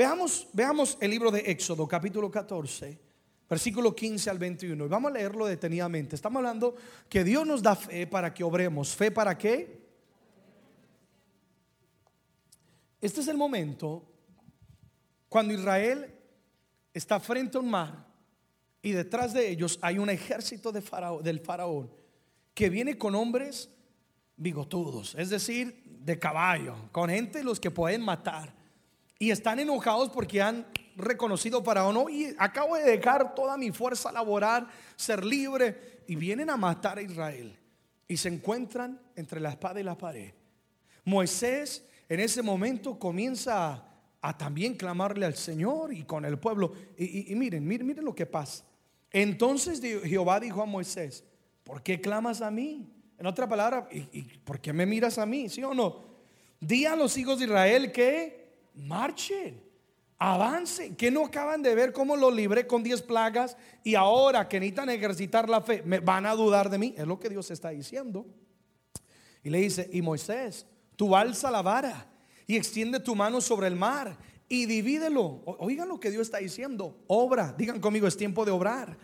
Veamos, 0.00 0.48
veamos 0.54 0.96
el 0.98 1.10
libro 1.10 1.30
de 1.30 1.40
Éxodo, 1.40 1.86
capítulo 1.86 2.30
14, 2.30 2.98
versículo 3.46 3.94
15 3.94 4.30
al 4.30 4.38
21. 4.38 4.86
Y 4.86 4.88
vamos 4.88 5.10
a 5.10 5.12
leerlo 5.12 5.44
detenidamente. 5.44 6.16
Estamos 6.16 6.38
hablando 6.38 6.74
que 7.06 7.22
Dios 7.22 7.46
nos 7.46 7.62
da 7.62 7.76
fe 7.76 8.06
para 8.06 8.32
que 8.32 8.42
obremos. 8.42 8.96
¿Fe 8.96 9.10
para 9.10 9.36
qué? 9.36 9.86
Este 12.98 13.20
es 13.20 13.28
el 13.28 13.36
momento 13.36 14.10
cuando 15.28 15.52
Israel 15.52 16.14
está 16.94 17.20
frente 17.20 17.58
a 17.58 17.60
un 17.60 17.68
mar 17.68 18.06
y 18.80 18.92
detrás 18.92 19.34
de 19.34 19.50
ellos 19.50 19.78
hay 19.82 19.98
un 19.98 20.08
ejército 20.08 20.72
de 20.72 20.82
del 21.22 21.40
faraón 21.40 21.90
que 22.54 22.70
viene 22.70 22.96
con 22.96 23.14
hombres 23.14 23.68
bigotudos, 24.34 25.14
es 25.16 25.28
decir, 25.28 25.82
de 25.84 26.18
caballo, 26.18 26.88
con 26.90 27.10
gente 27.10 27.44
los 27.44 27.60
que 27.60 27.70
pueden 27.70 28.00
matar. 28.00 28.59
Y 29.20 29.30
están 29.30 29.58
enojados 29.58 30.08
porque 30.08 30.40
han 30.40 30.66
reconocido 30.96 31.62
Faraón, 31.62 32.10
y 32.10 32.28
acabo 32.38 32.74
de 32.76 32.84
dejar 32.84 33.34
toda 33.34 33.58
mi 33.58 33.70
fuerza 33.70 34.10
laboral, 34.10 34.66
ser 34.96 35.22
libre, 35.26 36.00
y 36.06 36.16
vienen 36.16 36.48
a 36.48 36.56
matar 36.56 36.96
a 36.96 37.02
Israel. 37.02 37.54
Y 38.08 38.16
se 38.16 38.28
encuentran 38.28 38.98
entre 39.14 39.38
la 39.38 39.50
espada 39.50 39.78
y 39.78 39.82
la 39.82 39.96
pared. 39.96 40.32
Moisés 41.04 41.84
en 42.08 42.18
ese 42.20 42.42
momento 42.42 42.98
comienza 42.98 43.84
a, 44.22 44.38
también 44.38 44.74
clamarle 44.74 45.26
al 45.26 45.36
Señor 45.36 45.92
y 45.92 46.04
con 46.04 46.24
el 46.24 46.38
pueblo. 46.38 46.72
Y, 46.96 47.34
miren, 47.34 47.66
miren, 47.66 47.86
miren 47.86 48.06
lo 48.06 48.14
que 48.14 48.24
pasa. 48.24 48.64
Entonces 49.12 49.82
Jehová 49.82 50.40
dijo 50.40 50.62
a 50.62 50.66
Moisés, 50.66 51.24
¿por 51.62 51.82
qué 51.82 52.00
clamas 52.00 52.40
a 52.40 52.50
mí? 52.50 52.90
En 53.18 53.26
otra 53.26 53.46
palabra, 53.46 53.86
¿y, 53.92 53.98
¿y 54.18 54.22
por 54.44 54.60
qué 54.60 54.72
me 54.72 54.86
miras 54.86 55.18
a 55.18 55.26
mí? 55.26 55.50
¿Sí 55.50 55.62
o 55.62 55.74
no? 55.74 56.08
Di 56.58 56.86
a 56.86 56.96
los 56.96 57.18
hijos 57.18 57.38
de 57.38 57.44
Israel 57.44 57.92
que 57.92 58.39
marchen, 58.74 59.62
avancen, 60.18 60.96
que 60.96 61.10
no 61.10 61.24
acaban 61.24 61.62
de 61.62 61.74
ver 61.74 61.92
cómo 61.92 62.16
los 62.16 62.34
libré 62.34 62.66
con 62.66 62.82
10 62.82 63.02
plagas 63.02 63.56
y 63.82 63.94
ahora 63.94 64.48
que 64.48 64.60
necesitan 64.60 64.90
ejercitar 64.90 65.48
la 65.48 65.60
fe, 65.60 65.82
me 65.84 66.00
van 66.00 66.26
a 66.26 66.34
dudar 66.34 66.68
de 66.70 66.78
mí. 66.78 66.94
Es 66.96 67.06
lo 67.06 67.18
que 67.18 67.28
Dios 67.28 67.50
está 67.50 67.70
diciendo. 67.70 68.26
Y 69.42 69.50
le 69.50 69.58
dice, 69.58 69.88
y 69.92 70.02
Moisés, 70.02 70.66
tú 70.96 71.16
alza 71.16 71.50
la 71.50 71.62
vara 71.62 72.06
y 72.46 72.56
extiende 72.56 73.00
tu 73.00 73.14
mano 73.14 73.40
sobre 73.40 73.66
el 73.66 73.76
mar 73.76 74.18
y 74.48 74.66
divídelo. 74.66 75.42
Oigan 75.44 75.88
lo 75.88 75.98
que 75.98 76.10
Dios 76.10 76.22
está 76.22 76.38
diciendo. 76.38 76.98
Obra, 77.06 77.54
digan 77.56 77.80
conmigo, 77.80 78.06
es 78.06 78.16
tiempo 78.16 78.44
de 78.44 78.50
obrar. 78.50 78.98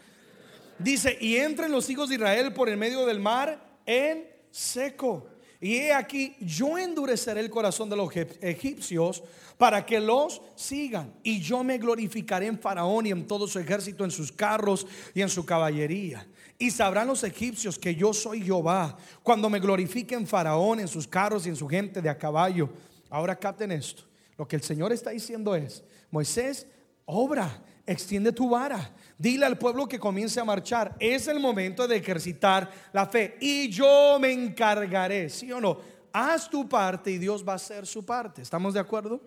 Dice, 0.78 1.16
y 1.20 1.36
entren 1.36 1.72
los 1.72 1.88
hijos 1.88 2.08
de 2.08 2.16
Israel 2.16 2.52
por 2.52 2.68
el 2.68 2.76
medio 2.76 3.06
del 3.06 3.20
mar 3.20 3.80
en 3.86 4.28
seco. 4.50 5.28
Y 5.66 5.78
he 5.78 5.92
aquí, 5.92 6.36
yo 6.38 6.78
endureceré 6.78 7.40
el 7.40 7.50
corazón 7.50 7.90
de 7.90 7.96
los 7.96 8.14
egipcios 8.14 9.24
para 9.58 9.84
que 9.84 9.98
los 9.98 10.40
sigan. 10.54 11.12
Y 11.24 11.40
yo 11.40 11.64
me 11.64 11.76
glorificaré 11.76 12.46
en 12.46 12.56
Faraón 12.56 13.04
y 13.04 13.10
en 13.10 13.26
todo 13.26 13.48
su 13.48 13.58
ejército, 13.58 14.04
en 14.04 14.12
sus 14.12 14.30
carros 14.30 14.86
y 15.12 15.22
en 15.22 15.28
su 15.28 15.44
caballería. 15.44 16.24
Y 16.56 16.70
sabrán 16.70 17.08
los 17.08 17.24
egipcios 17.24 17.80
que 17.80 17.96
yo 17.96 18.14
soy 18.14 18.42
Jehová 18.42 18.96
cuando 19.24 19.50
me 19.50 19.58
glorifique 19.58 20.14
en 20.14 20.28
Faraón, 20.28 20.78
en 20.78 20.86
sus 20.86 21.08
carros 21.08 21.44
y 21.46 21.48
en 21.48 21.56
su 21.56 21.66
gente 21.66 22.00
de 22.00 22.10
a 22.10 22.16
caballo. 22.16 22.70
Ahora 23.10 23.34
capten 23.34 23.72
esto. 23.72 24.04
Lo 24.38 24.46
que 24.46 24.54
el 24.54 24.62
Señor 24.62 24.92
está 24.92 25.10
diciendo 25.10 25.56
es, 25.56 25.82
Moisés, 26.12 26.64
obra, 27.06 27.60
extiende 27.84 28.30
tu 28.30 28.50
vara. 28.50 28.94
Dile 29.18 29.46
al 29.46 29.56
pueblo 29.56 29.88
que 29.88 29.98
comience 29.98 30.38
a 30.40 30.44
marchar. 30.44 30.94
Es 31.00 31.26
el 31.28 31.40
momento 31.40 31.88
de 31.88 31.96
ejercitar 31.96 32.70
la 32.92 33.06
fe. 33.06 33.36
Y 33.40 33.68
yo 33.70 34.18
me 34.20 34.30
encargaré, 34.30 35.30
¿sí 35.30 35.50
o 35.52 35.60
no? 35.60 35.80
Haz 36.12 36.50
tu 36.50 36.68
parte 36.68 37.10
y 37.10 37.18
Dios 37.18 37.46
va 37.46 37.52
a 37.52 37.56
hacer 37.56 37.86
su 37.86 38.04
parte. 38.04 38.42
¿Estamos 38.42 38.74
de 38.74 38.80
acuerdo? 38.80 39.20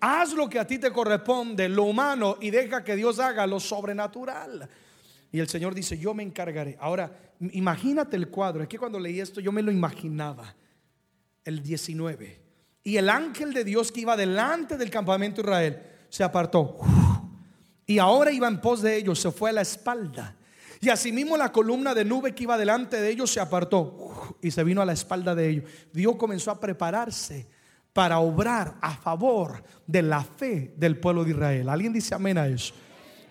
Haz 0.00 0.32
lo 0.32 0.48
que 0.48 0.58
a 0.58 0.66
ti 0.66 0.78
te 0.78 0.92
corresponde, 0.92 1.68
lo 1.68 1.84
humano, 1.84 2.36
y 2.40 2.50
deja 2.50 2.84
que 2.84 2.96
Dios 2.96 3.18
haga 3.18 3.46
lo 3.46 3.58
sobrenatural. 3.58 4.68
Y 5.32 5.40
el 5.40 5.48
Señor 5.48 5.74
dice, 5.74 5.98
yo 5.98 6.14
me 6.14 6.22
encargaré. 6.22 6.76
Ahora, 6.80 7.10
imagínate 7.40 8.16
el 8.16 8.28
cuadro. 8.28 8.62
Es 8.62 8.68
que 8.68 8.78
cuando 8.78 8.98
leí 8.98 9.20
esto 9.20 9.40
yo 9.40 9.52
me 9.52 9.62
lo 9.62 9.72
imaginaba. 9.72 10.54
El 11.44 11.62
19. 11.62 12.40
Y 12.84 12.96
el 12.96 13.08
ángel 13.08 13.52
de 13.52 13.64
Dios 13.64 13.90
que 13.90 14.00
iba 14.00 14.16
delante 14.16 14.76
del 14.76 14.90
campamento 14.90 15.42
de 15.42 15.48
Israel 15.48 15.82
se 16.08 16.22
apartó. 16.22 16.76
Y 17.86 17.98
ahora 17.98 18.32
iba 18.32 18.48
en 18.48 18.60
pos 18.60 18.82
de 18.82 18.96
ellos, 18.96 19.20
se 19.20 19.30
fue 19.30 19.50
a 19.50 19.52
la 19.52 19.62
espalda. 19.62 20.36
Y 20.80 20.88
asimismo 20.88 21.36
la 21.36 21.52
columna 21.52 21.94
de 21.94 22.04
nube 22.04 22.34
que 22.34 22.42
iba 22.42 22.58
delante 22.58 23.00
de 23.00 23.10
ellos 23.10 23.30
se 23.30 23.40
apartó 23.40 24.36
y 24.42 24.50
se 24.50 24.62
vino 24.64 24.82
a 24.82 24.84
la 24.84 24.92
espalda 24.92 25.34
de 25.34 25.48
ellos. 25.48 25.70
Dios 25.92 26.16
comenzó 26.16 26.50
a 26.50 26.60
prepararse 26.60 27.46
para 27.92 28.18
obrar 28.18 28.76
a 28.82 28.94
favor 28.94 29.62
de 29.86 30.02
la 30.02 30.22
fe 30.22 30.74
del 30.76 30.98
pueblo 30.98 31.24
de 31.24 31.30
Israel. 31.30 31.68
¿Alguien 31.68 31.92
dice 31.92 32.14
amén 32.14 32.36
a 32.36 32.46
eso? 32.46 32.74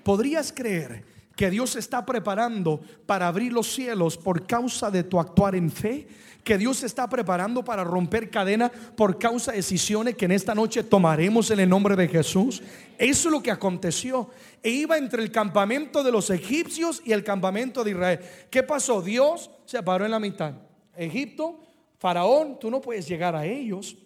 ¿Podrías 0.04 0.52
creer 0.52 1.15
que 1.36 1.50
Dios 1.50 1.76
está 1.76 2.06
preparando 2.06 2.82
para 3.06 3.28
abrir 3.28 3.52
los 3.52 3.74
cielos 3.74 4.18
por 4.18 4.48
causa 4.48 4.90
de 4.90 5.04
tu 5.04 5.20
actuar 5.20 5.56
en 5.56 5.72
fe? 5.72 6.08
que 6.46 6.60
Dios 6.60 6.84
está 6.84 7.10
preparando 7.10 7.66
para 7.66 7.84
romper 7.84 8.30
cadena 8.30 8.72
por 8.96 9.18
causa 9.18 9.52
de 9.52 9.58
decisiones 9.58 10.16
que 10.16 10.26
en 10.26 10.32
esta 10.32 10.54
noche 10.54 10.84
tomaremos 10.84 11.50
en 11.50 11.60
el 11.60 11.68
nombre 11.68 11.96
de 11.96 12.08
Jesús. 12.08 12.62
Eso 13.00 13.28
es 13.28 13.32
lo 13.32 13.42
que 13.42 13.50
aconteció. 13.50 14.30
E 14.62 14.70
iba 14.70 14.96
entre 14.96 15.24
el 15.24 15.32
campamento 15.32 16.04
de 16.04 16.12
los 16.12 16.30
egipcios 16.30 17.02
y 17.04 17.14
el 17.14 17.24
campamento 17.24 17.84
de 17.84 17.92
Israel. 17.92 18.20
¿Qué 18.52 18.62
pasó? 18.62 19.02
Dios 19.02 19.50
se 19.66 19.82
paró 19.82 20.06
en 20.06 20.12
la 20.12 20.20
mitad. 20.20 20.54
Egipto, 20.96 21.60
Faraón, 21.98 22.60
tú 22.60 22.70
no 22.70 22.80
puedes 22.80 23.08
llegar 23.08 23.36
a 23.36 23.44
ellos. 23.48 23.98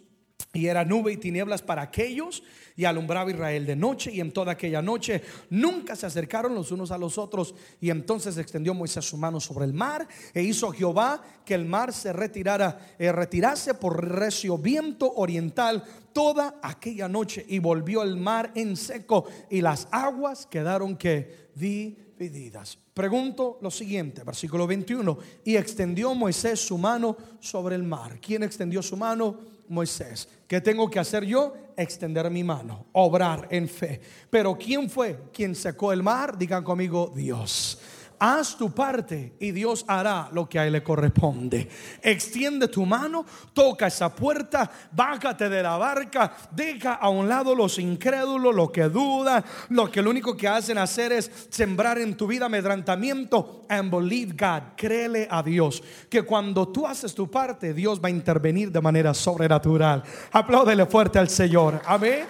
Y 0.54 0.68
era 0.68 0.86
nube 0.86 1.12
y 1.12 1.18
tinieblas 1.18 1.62
para 1.62 1.82
aquellos 1.82 2.42
y 2.80 2.86
alumbraba 2.86 3.30
Israel 3.30 3.66
de 3.66 3.76
noche 3.76 4.10
y 4.10 4.22
en 4.22 4.32
toda 4.32 4.54
aquella 4.54 4.82
noche 4.82 5.22
nunca 5.50 5.98
se 5.98 6.06
acercaron 6.06 6.56
los 6.56 6.72
unos 6.72 6.92
a 6.92 6.98
los 6.98 7.18
otros 7.18 7.54
y 7.82 7.90
entonces 7.90 8.38
extendió 8.38 8.74
Moisés 8.74 9.04
su 9.04 9.18
mano 9.18 9.42
sobre 9.42 9.66
el 9.66 9.74
mar 9.74 10.08
e 10.34 10.44
hizo 10.44 10.72
Jehová 10.72 11.22
que 11.44 11.56
el 11.56 11.66
mar 11.66 11.92
se 11.92 12.14
retirara, 12.14 12.96
eh, 12.98 13.12
retirase 13.12 13.74
por 13.74 14.02
recio 14.02 14.58
viento 14.58 15.12
oriental 15.14 15.84
toda 16.14 16.62
aquella 16.64 17.10
noche 17.10 17.46
y 17.50 17.60
volvió 17.60 18.02
el 18.02 18.16
mar 18.16 18.54
en 18.56 18.78
seco 18.78 19.26
y 19.50 19.60
las 19.60 19.90
aguas 19.92 20.46
quedaron 20.46 20.96
que 20.96 21.50
divididas. 21.56 22.78
Pregunto 22.94 23.60
lo 23.62 23.72
siguiente, 23.72 24.24
versículo 24.24 24.66
21, 24.66 25.18
y 25.44 25.58
extendió 25.58 26.16
Moisés 26.16 26.66
su 26.66 26.78
mano 26.78 27.18
sobre 27.42 27.76
el 27.76 27.84
mar. 27.84 28.20
¿Quién 28.22 28.44
extendió 28.44 28.82
su 28.82 28.96
mano? 28.96 29.59
Moisés. 29.70 30.28
¿Qué 30.48 30.60
tengo 30.60 30.90
que 30.90 31.00
hacer 31.00 31.24
yo? 31.24 31.54
Extender 31.78 32.30
mi 32.30 32.44
mano, 32.44 32.88
obrar 32.92 33.48
en 33.52 33.70
fe. 33.70 34.02
Pero 34.30 34.58
¿quién 34.58 34.90
fue 34.90 35.18
quien 35.32 35.56
secó 35.56 35.94
el 35.94 36.04
mar? 36.04 36.38
Digan 36.38 36.64
conmigo, 36.64 37.14
Dios 37.16 37.80
haz 38.20 38.58
tu 38.58 38.72
parte 38.72 39.34
y 39.40 39.52
Dios 39.52 39.86
hará 39.88 40.30
lo 40.32 40.48
que 40.48 40.60
a 40.60 40.68
él 40.68 40.74
le 40.74 40.84
corresponde. 40.84 41.70
Extiende 42.02 42.68
tu 42.68 42.86
mano, 42.86 43.26
toca 43.54 43.88
esa 43.88 44.14
puerta, 44.14 44.70
bájate 44.92 45.50
de 45.50 45.64
la 45.64 45.78
barca, 45.78 46.34
deja 46.52 46.96
a 46.96 47.10
un 47.10 47.30
lado 47.30 47.56
los 47.56 47.80
incrédulos, 47.80 48.54
los 48.54 48.72
que 48.72 48.84
dudan, 48.84 49.44
lo 49.70 49.90
que 49.90 50.02
lo 50.02 50.10
único 50.10 50.36
que 50.36 50.48
hacen 50.48 50.78
hacer 50.78 51.12
es 51.14 51.32
sembrar 51.50 51.98
en 52.00 52.16
tu 52.16 52.28
vida 52.28 52.48
amedrantamiento 52.48 53.66
and 53.70 53.90
believe 53.90 54.34
God, 54.34 54.76
créele 54.76 55.28
a 55.32 55.42
Dios, 55.42 55.82
que 56.10 56.24
cuando 56.24 56.68
tú 56.68 56.86
haces 56.86 57.16
tu 57.16 57.30
parte, 57.32 57.74
Dios 57.74 58.02
va 58.04 58.08
a 58.08 58.12
intervenir 58.12 58.72
de 58.72 58.82
manera 58.82 59.14
sobrenatural. 59.14 60.04
Apláudele 60.32 60.86
fuerte 60.86 61.20
al 61.20 61.30
Señor. 61.30 61.82
Amén. 61.86 62.26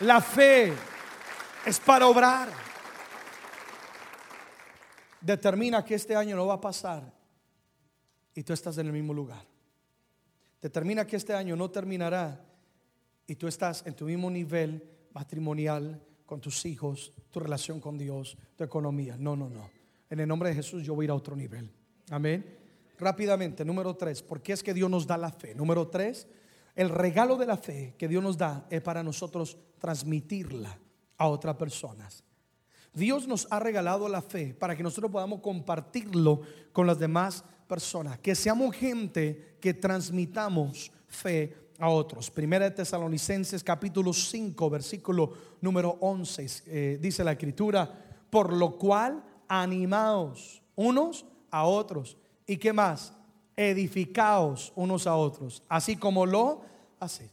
La 0.00 0.20
fe 0.20 0.72
es 1.64 1.78
para 1.78 2.06
obrar 2.06 2.61
determina 5.22 5.84
que 5.84 5.94
este 5.94 6.16
año 6.16 6.36
no 6.36 6.46
va 6.46 6.54
a 6.54 6.60
pasar 6.60 7.12
y 8.34 8.42
tú 8.42 8.52
estás 8.52 8.78
en 8.78 8.86
el 8.86 8.92
mismo 8.92 9.14
lugar. 9.14 9.44
Determina 10.60 11.06
que 11.06 11.16
este 11.16 11.34
año 11.34 11.56
no 11.56 11.70
terminará 11.70 12.44
y 13.26 13.36
tú 13.36 13.48
estás 13.48 13.84
en 13.86 13.94
tu 13.94 14.04
mismo 14.04 14.30
nivel 14.30 14.88
matrimonial 15.12 16.00
con 16.26 16.40
tus 16.40 16.64
hijos, 16.66 17.12
tu 17.30 17.40
relación 17.40 17.80
con 17.80 17.98
Dios, 17.98 18.36
tu 18.56 18.64
economía. 18.64 19.16
No, 19.18 19.36
no, 19.36 19.48
no. 19.48 19.70
En 20.08 20.20
el 20.20 20.28
nombre 20.28 20.50
de 20.50 20.56
Jesús 20.56 20.84
yo 20.84 20.94
voy 20.94 21.04
a 21.04 21.06
ir 21.06 21.10
a 21.10 21.14
otro 21.14 21.36
nivel. 21.36 21.70
Amén. 22.10 22.58
Rápidamente, 22.98 23.64
número 23.64 23.96
tres, 23.96 24.22
¿por 24.22 24.40
qué 24.40 24.52
es 24.52 24.62
que 24.62 24.74
Dios 24.74 24.88
nos 24.88 25.06
da 25.06 25.16
la 25.16 25.32
fe? 25.32 25.54
Número 25.54 25.88
tres, 25.88 26.28
el 26.74 26.88
regalo 26.88 27.36
de 27.36 27.46
la 27.46 27.56
fe 27.56 27.94
que 27.98 28.08
Dios 28.08 28.22
nos 28.22 28.38
da 28.38 28.66
es 28.70 28.80
para 28.80 29.02
nosotros 29.02 29.58
transmitirla 29.78 30.78
a 31.18 31.28
otras 31.28 31.56
personas. 31.56 32.22
Dios 32.94 33.26
nos 33.26 33.46
ha 33.50 33.58
regalado 33.58 34.08
la 34.08 34.20
fe 34.20 34.54
para 34.54 34.76
que 34.76 34.82
nosotros 34.82 35.10
podamos 35.10 35.40
compartirlo 35.40 36.42
con 36.72 36.86
las 36.86 36.98
demás 36.98 37.42
personas. 37.66 38.18
Que 38.18 38.34
seamos 38.34 38.76
gente 38.76 39.56
que 39.60 39.72
transmitamos 39.72 40.92
fe 41.08 41.56
a 41.78 41.88
otros. 41.88 42.30
Primera 42.30 42.72
Tesalonicenses 42.72 43.64
capítulo 43.64 44.12
5 44.12 44.70
versículo 44.70 45.32
número 45.60 45.96
11 46.00 46.46
eh, 46.66 46.98
dice 47.00 47.24
la 47.24 47.32
escritura, 47.32 47.90
por 48.28 48.52
lo 48.52 48.76
cual 48.76 49.24
animaos 49.48 50.62
unos 50.76 51.24
a 51.50 51.64
otros. 51.64 52.18
¿Y 52.46 52.58
qué 52.58 52.72
más? 52.72 53.14
Edificaos 53.56 54.72
unos 54.76 55.06
a 55.06 55.16
otros, 55.16 55.62
así 55.68 55.96
como 55.96 56.26
lo 56.26 56.60
hace. 57.00 57.30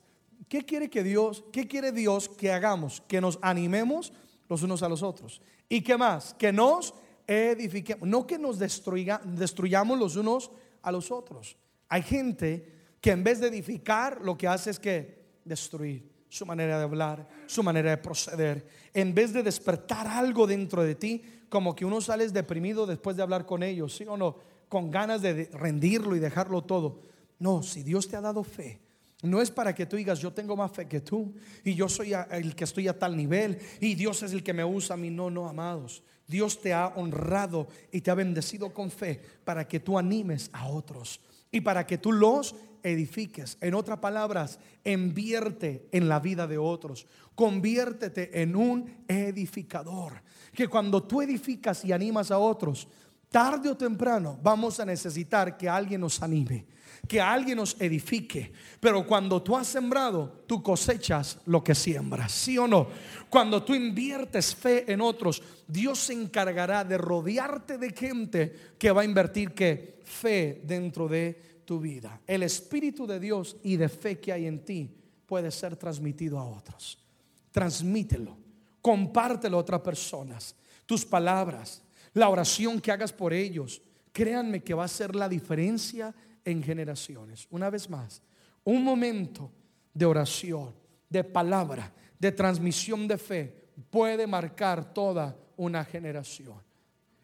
¿Qué 0.48 0.66
quiere 0.66 0.90
que 0.90 1.04
Dios, 1.04 1.44
qué 1.52 1.68
quiere 1.68 1.92
Dios 1.92 2.30
que 2.30 2.52
hagamos? 2.52 3.02
Que 3.08 3.22
nos 3.22 3.38
animemos 3.42 4.14
los 4.50 4.64
unos 4.64 4.84
a 4.84 4.90
los 4.90 5.04
otros. 5.04 5.42
¿Y 5.70 5.82
qué 5.82 5.96
más? 5.96 6.34
Que 6.34 6.52
nos 6.52 6.94
edifiquemos, 7.28 8.10
no 8.10 8.26
que 8.26 8.40
nos 8.40 8.58
destruyamos 8.60 10.00
los 10.00 10.16
unos 10.16 10.52
a 10.82 10.92
los 10.92 11.12
otros. 11.12 11.56
Hay 11.88 12.02
gente 12.02 12.74
que 13.00 13.12
en 13.12 13.24
vez 13.24 13.40
de 13.40 13.48
edificar 13.48 14.20
lo 14.22 14.38
que 14.38 14.48
hace 14.48 14.72
es 14.72 14.80
que 14.80 15.20
destruir 15.46 16.10
su 16.28 16.46
manera 16.46 16.78
de 16.78 16.84
hablar, 16.84 17.28
su 17.48 17.64
manera 17.64 17.92
de 17.92 17.98
proceder. 17.98 18.68
En 18.94 19.14
vez 19.14 19.32
de 19.34 19.44
despertar 19.44 20.08
algo 20.08 20.46
dentro 20.46 20.84
de 20.84 20.96
ti, 20.96 21.24
como 21.50 21.76
que 21.76 21.86
uno 21.86 22.02
sales 22.02 22.34
deprimido 22.34 22.86
después 22.86 23.16
de 23.16 23.24
hablar 23.24 23.46
con 23.46 23.64
ellos, 23.64 23.96
¿sí 23.96 24.06
o 24.08 24.18
no? 24.18 24.38
Con 24.68 24.92
ganas 24.92 25.22
de 25.22 25.50
rendirlo 25.54 26.16
y 26.16 26.20
dejarlo 26.20 26.64
todo. 26.64 27.02
No, 27.40 27.64
si 27.64 27.84
Dios 27.84 28.08
te 28.08 28.16
ha 28.16 28.22
dado 28.22 28.44
fe, 28.44 28.80
no 29.22 29.42
es 29.42 29.52
para 29.52 29.76
que 29.76 29.86
tú 29.86 29.98
digas, 29.98 30.20
yo 30.20 30.32
tengo 30.32 30.56
más 30.56 30.72
fe 30.72 30.88
que 30.88 31.02
tú 31.02 31.34
y 31.64 31.76
yo 31.76 31.90
soy 31.90 32.14
el 32.14 32.56
que 32.56 32.64
estoy 32.64 32.88
a 32.88 32.98
tal 32.98 33.18
nivel 33.18 33.60
y 33.82 33.96
Dios 33.96 34.24
es 34.24 34.32
el 34.32 34.44
que 34.44 34.54
me 34.54 34.64
usa 34.64 34.94
a 34.94 34.98
mí. 34.98 35.10
No, 35.10 35.30
no, 35.30 35.48
amados. 35.48 36.04
Dios 36.26 36.62
te 36.62 36.74
ha 36.74 36.88
honrado 36.88 37.68
y 37.92 38.02
te 38.02 38.12
ha 38.12 38.16
bendecido 38.16 38.74
con 38.74 38.92
fe 38.92 39.22
para 39.44 39.68
que 39.68 39.80
tú 39.80 39.98
animes 39.98 40.50
a 40.54 40.68
otros 40.68 41.20
y 41.52 41.62
para 41.62 41.86
que 41.86 41.98
tú 41.98 42.12
los 42.12 42.56
edifiques. 42.84 43.58
En 43.62 43.74
otras 43.74 44.00
palabras, 44.00 44.60
invierte 44.84 45.88
en 45.92 46.08
la 46.08 46.20
vida 46.20 46.48
de 46.48 46.58
otros. 46.58 47.08
Conviértete 47.36 48.42
en 48.42 48.56
un 48.56 49.04
edificador. 49.08 50.22
Que 50.54 50.68
cuando 50.68 51.04
tú 51.04 51.22
edificas 51.22 51.84
y 51.84 51.92
animas 51.92 52.32
a 52.32 52.38
otros, 52.38 52.88
tarde 53.30 53.70
o 53.70 53.78
temprano 53.78 54.40
vamos 54.42 54.80
a 54.80 54.86
necesitar 54.86 55.58
que 55.58 55.68
alguien 55.68 56.02
nos 56.02 56.22
anime, 56.22 56.66
que 57.10 57.20
alguien 57.20 57.58
nos 57.58 57.76
edifique. 57.82 58.54
Pero 58.80 59.06
cuando 59.06 59.42
tú 59.42 59.58
has 59.58 59.66
sembrado, 59.66 60.44
tú 60.46 60.62
cosechas 60.62 61.40
lo 61.48 61.64
que 61.64 61.74
siembras, 61.74 62.32
¿sí 62.32 62.56
o 62.60 62.68
no? 62.68 62.88
Cuando 63.32 63.64
tú 63.64 63.74
inviertes 63.74 64.56
fe 64.56 64.86
en 64.90 65.02
otros, 65.02 65.42
Dios 65.68 65.98
se 65.98 66.14
encargará 66.14 66.84
de 66.84 67.00
rodearte 67.00 67.80
de 67.80 67.90
gente 67.90 68.56
que 68.78 68.92
va 68.92 69.02
a 69.02 69.06
invertir 69.06 69.54
que 69.54 70.00
fe 70.06 70.62
dentro 70.64 71.08
de 71.08 71.62
tu 71.66 71.80
vida. 71.80 72.22
El 72.28 72.44
espíritu 72.44 73.08
de 73.08 73.20
Dios 73.20 73.58
y 73.64 73.76
de 73.76 73.90
fe 73.90 74.20
que 74.20 74.32
hay 74.32 74.46
en 74.46 74.64
ti 74.64 74.96
puede 75.26 75.50
ser 75.50 75.76
transmitido 75.78 76.38
a 76.38 76.46
otros. 76.46 77.04
Transmítelo, 77.52 78.38
compártelo 78.84 79.58
a 79.58 79.62
otras 79.62 79.82
personas. 79.82 80.56
Tus 80.86 81.04
palabras, 81.06 81.82
la 82.14 82.30
oración 82.30 82.80
que 82.80 82.92
hagas 82.92 83.12
por 83.12 83.34
ellos, 83.34 83.82
créanme 84.14 84.62
que 84.62 84.76
va 84.76 84.84
a 84.84 84.88
ser 84.88 85.16
la 85.16 85.28
diferencia 85.28 86.14
en 86.46 86.64
generaciones. 86.64 87.48
Una 87.52 87.70
vez 87.70 87.90
más, 87.90 88.22
un 88.64 88.84
momento 88.84 89.52
de 89.94 90.06
oración, 90.06 90.74
de 91.10 91.24
palabra, 91.24 91.94
de 92.18 92.32
transmisión 92.32 93.08
de 93.08 93.18
fe 93.18 93.70
puede 93.90 94.28
marcar 94.28 94.94
toda 94.94 95.38
una 95.58 95.84
generación. 95.84 96.62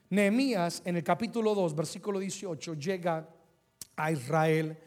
Nehemías 0.10 0.82
en 0.86 0.98
el 0.98 1.04
capítulo 1.04 1.54
2, 1.54 1.76
versículo 1.76 2.20
18, 2.20 2.76
llega 2.76 3.28
a 3.96 4.12
Israel. 4.12 4.78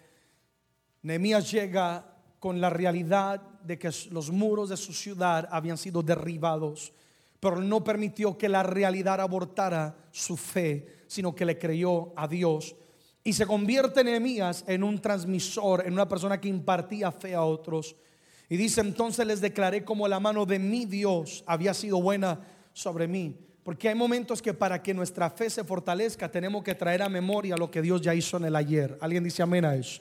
Nehemías 1.03 1.51
llega 1.51 2.17
con 2.39 2.61
la 2.61 2.71
realidad 2.71 3.41
de 3.63 3.79
que 3.79 3.91
los 4.11 4.31
muros 4.31 4.69
de 4.69 4.77
su 4.77 4.93
ciudad 4.93 5.49
habían 5.51 5.77
sido 5.77 6.03
derribados 6.03 6.93
pero 7.41 7.61
no 7.61 7.85
permitió 7.85 8.37
que 8.37 8.49
la 8.49 8.63
realidad 8.63 9.21
abortara 9.21 9.97
su 10.11 10.37
fe, 10.37 11.05
sino 11.07 11.35
que 11.35 11.45
le 11.45 11.59
creyó 11.59 12.13
a 12.17 12.27
Dios. 12.27 12.75
Y 13.29 13.35
se 13.35 13.45
convierte 13.45 14.03
Nehemías 14.03 14.65
en 14.67 14.83
un 14.83 15.03
transmisor, 15.03 15.87
en 15.87 15.93
una 15.93 16.09
persona 16.09 16.41
que 16.41 16.49
impartía 16.49 17.13
fe 17.13 17.35
a 17.35 17.43
otros. 17.43 17.95
Y 18.49 18.57
dice, 18.57 18.81
entonces 18.81 19.27
les 19.27 19.43
declaré 19.43 19.85
como 19.85 20.09
la 20.09 20.19
mano 20.19 20.47
de 20.47 20.59
mi 20.59 20.87
Dios 20.87 21.45
había 21.47 21.75
sido 21.75 22.01
buena 22.01 22.41
sobre 22.73 23.07
mí. 23.07 23.37
Porque 23.63 23.91
hay 23.91 23.95
momentos 23.95 24.41
que 24.41 24.55
para 24.55 24.83
que 24.83 24.95
nuestra 24.95 25.29
fe 25.29 25.51
se 25.51 25.63
fortalezca 25.63 26.31
tenemos 26.31 26.65
que 26.65 26.75
traer 26.75 27.03
a 27.03 27.11
memoria 27.11 27.55
lo 27.59 27.71
que 27.71 27.83
Dios 27.83 28.01
ya 28.01 28.15
hizo 28.15 28.39
en 28.39 28.47
el 28.47 28.57
ayer. 28.57 28.97
¿Alguien 28.99 29.23
dice 29.23 29.43
amén 29.43 29.67
a 29.67 29.77
eso? 29.77 30.01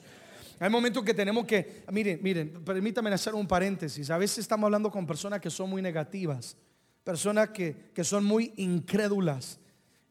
Hay 0.58 0.70
momentos 0.70 1.04
que 1.04 1.12
tenemos 1.12 1.44
que, 1.44 1.82
miren, 1.92 2.20
miren, 2.22 2.64
permítanme 2.64 3.10
hacer 3.10 3.34
un 3.34 3.46
paréntesis. 3.46 4.08
A 4.08 4.16
veces 4.16 4.38
estamos 4.38 4.68
hablando 4.68 4.90
con 4.90 5.06
personas 5.06 5.38
que 5.38 5.50
son 5.50 5.68
muy 5.68 5.82
negativas 5.82 6.56
personas 7.04 7.50
que, 7.50 7.90
que 7.92 8.04
son 8.04 8.24
muy 8.24 8.54
incrédulas. 8.56 9.60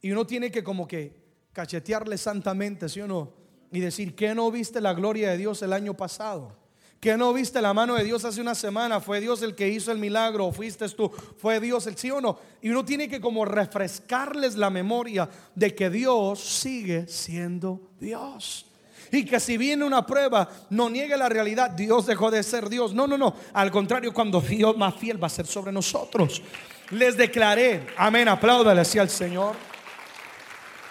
Y 0.02 0.12
uno 0.12 0.28
tiene 0.28 0.52
que 0.52 0.64
como 0.64 0.88
que 0.88 1.27
cachetearle 1.58 2.20
santamente, 2.20 2.88
¿sí 2.88 3.02
o 3.02 3.08
no? 3.08 3.34
Y 3.72 3.80
decir, 3.80 4.14
¿qué 4.14 4.36
no 4.36 4.52
viste 4.52 4.80
la 4.80 4.94
gloria 4.94 5.32
de 5.32 5.38
Dios 5.38 5.60
el 5.64 5.74
año 5.74 5.96
pasado? 5.96 6.56
¿Qué 7.00 7.18
no 7.18 7.34
viste 7.34 7.60
la 7.64 7.74
mano 7.74 7.96
de 7.96 8.04
Dios 8.04 8.24
hace 8.26 8.42
una 8.42 8.54
semana? 8.54 9.00
¿Fue 9.00 9.20
Dios 9.20 9.42
el 9.42 9.56
que 9.56 9.68
hizo 9.68 9.92
el 9.92 9.98
milagro? 9.98 10.46
¿O 10.46 10.52
fuiste 10.52 10.88
tú? 10.90 11.10
¿Fue 11.10 11.60
Dios 11.60 11.88
el 11.88 11.98
sí 11.98 12.12
o 12.12 12.22
no? 12.22 12.38
Y 12.62 12.70
uno 12.70 12.86
tiene 12.86 13.10
que 13.10 13.20
como 13.20 13.44
refrescarles 13.44 14.56
la 14.56 14.70
memoria 14.70 15.28
de 15.56 15.74
que 15.74 15.90
Dios 15.90 16.40
sigue 16.40 17.08
siendo 17.08 17.90
Dios. 18.00 18.68
Y 19.12 19.26
que 19.26 19.40
si 19.40 19.58
viene 19.58 19.84
una 19.84 20.06
prueba, 20.06 20.48
no 20.70 20.92
niegue 20.92 21.18
la 21.18 21.28
realidad, 21.28 21.72
Dios 21.72 22.06
dejó 22.06 22.30
de 22.30 22.44
ser 22.44 22.70
Dios. 22.70 22.94
No, 22.94 23.08
no, 23.08 23.18
no. 23.18 23.34
Al 23.54 23.72
contrario, 23.72 24.14
cuando 24.14 24.42
Dios 24.42 24.78
más 24.78 24.94
fiel 24.94 25.22
va 25.22 25.26
a 25.26 25.32
ser 25.32 25.48
sobre 25.48 25.72
nosotros 25.72 26.44
les 26.92 27.18
declaré, 27.18 27.88
amén, 27.98 28.28
apláudale 28.28 28.82
así 28.82 29.00
al 29.00 29.10
Señor, 29.10 29.56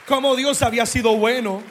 como 0.07 0.37
Dios 0.37 0.63
había 0.63 0.87
sido 0.87 1.17
bueno. 1.17 1.63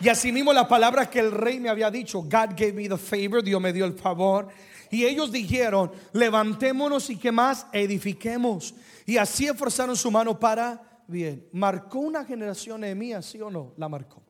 Y 0.00 0.08
así 0.08 0.32
mismo 0.32 0.52
la 0.52 0.66
palabra 0.66 1.08
que 1.08 1.20
el 1.20 1.30
rey 1.30 1.60
me 1.60 1.68
había 1.68 1.90
dicho, 1.90 2.22
God 2.22 2.50
gave 2.56 2.72
me 2.72 2.88
the 2.88 2.96
favor, 2.96 3.42
Dios 3.42 3.60
me 3.60 3.72
dio 3.72 3.84
el 3.84 3.92
favor. 3.92 4.48
Y 4.90 5.04
ellos 5.04 5.30
dijeron, 5.30 5.92
levantémonos 6.12 7.10
y 7.10 7.16
que 7.16 7.30
más 7.30 7.66
edifiquemos. 7.72 8.74
Y 9.06 9.18
así 9.18 9.46
esforzaron 9.46 9.96
su 9.96 10.10
mano 10.10 10.38
para 10.38 11.02
bien. 11.06 11.46
¿Marcó 11.52 12.00
una 12.00 12.24
generación 12.24 12.80
Nehemías, 12.80 13.26
sí 13.26 13.40
o 13.40 13.50
no? 13.50 13.72
La 13.76 13.88
marcó. 13.88 14.22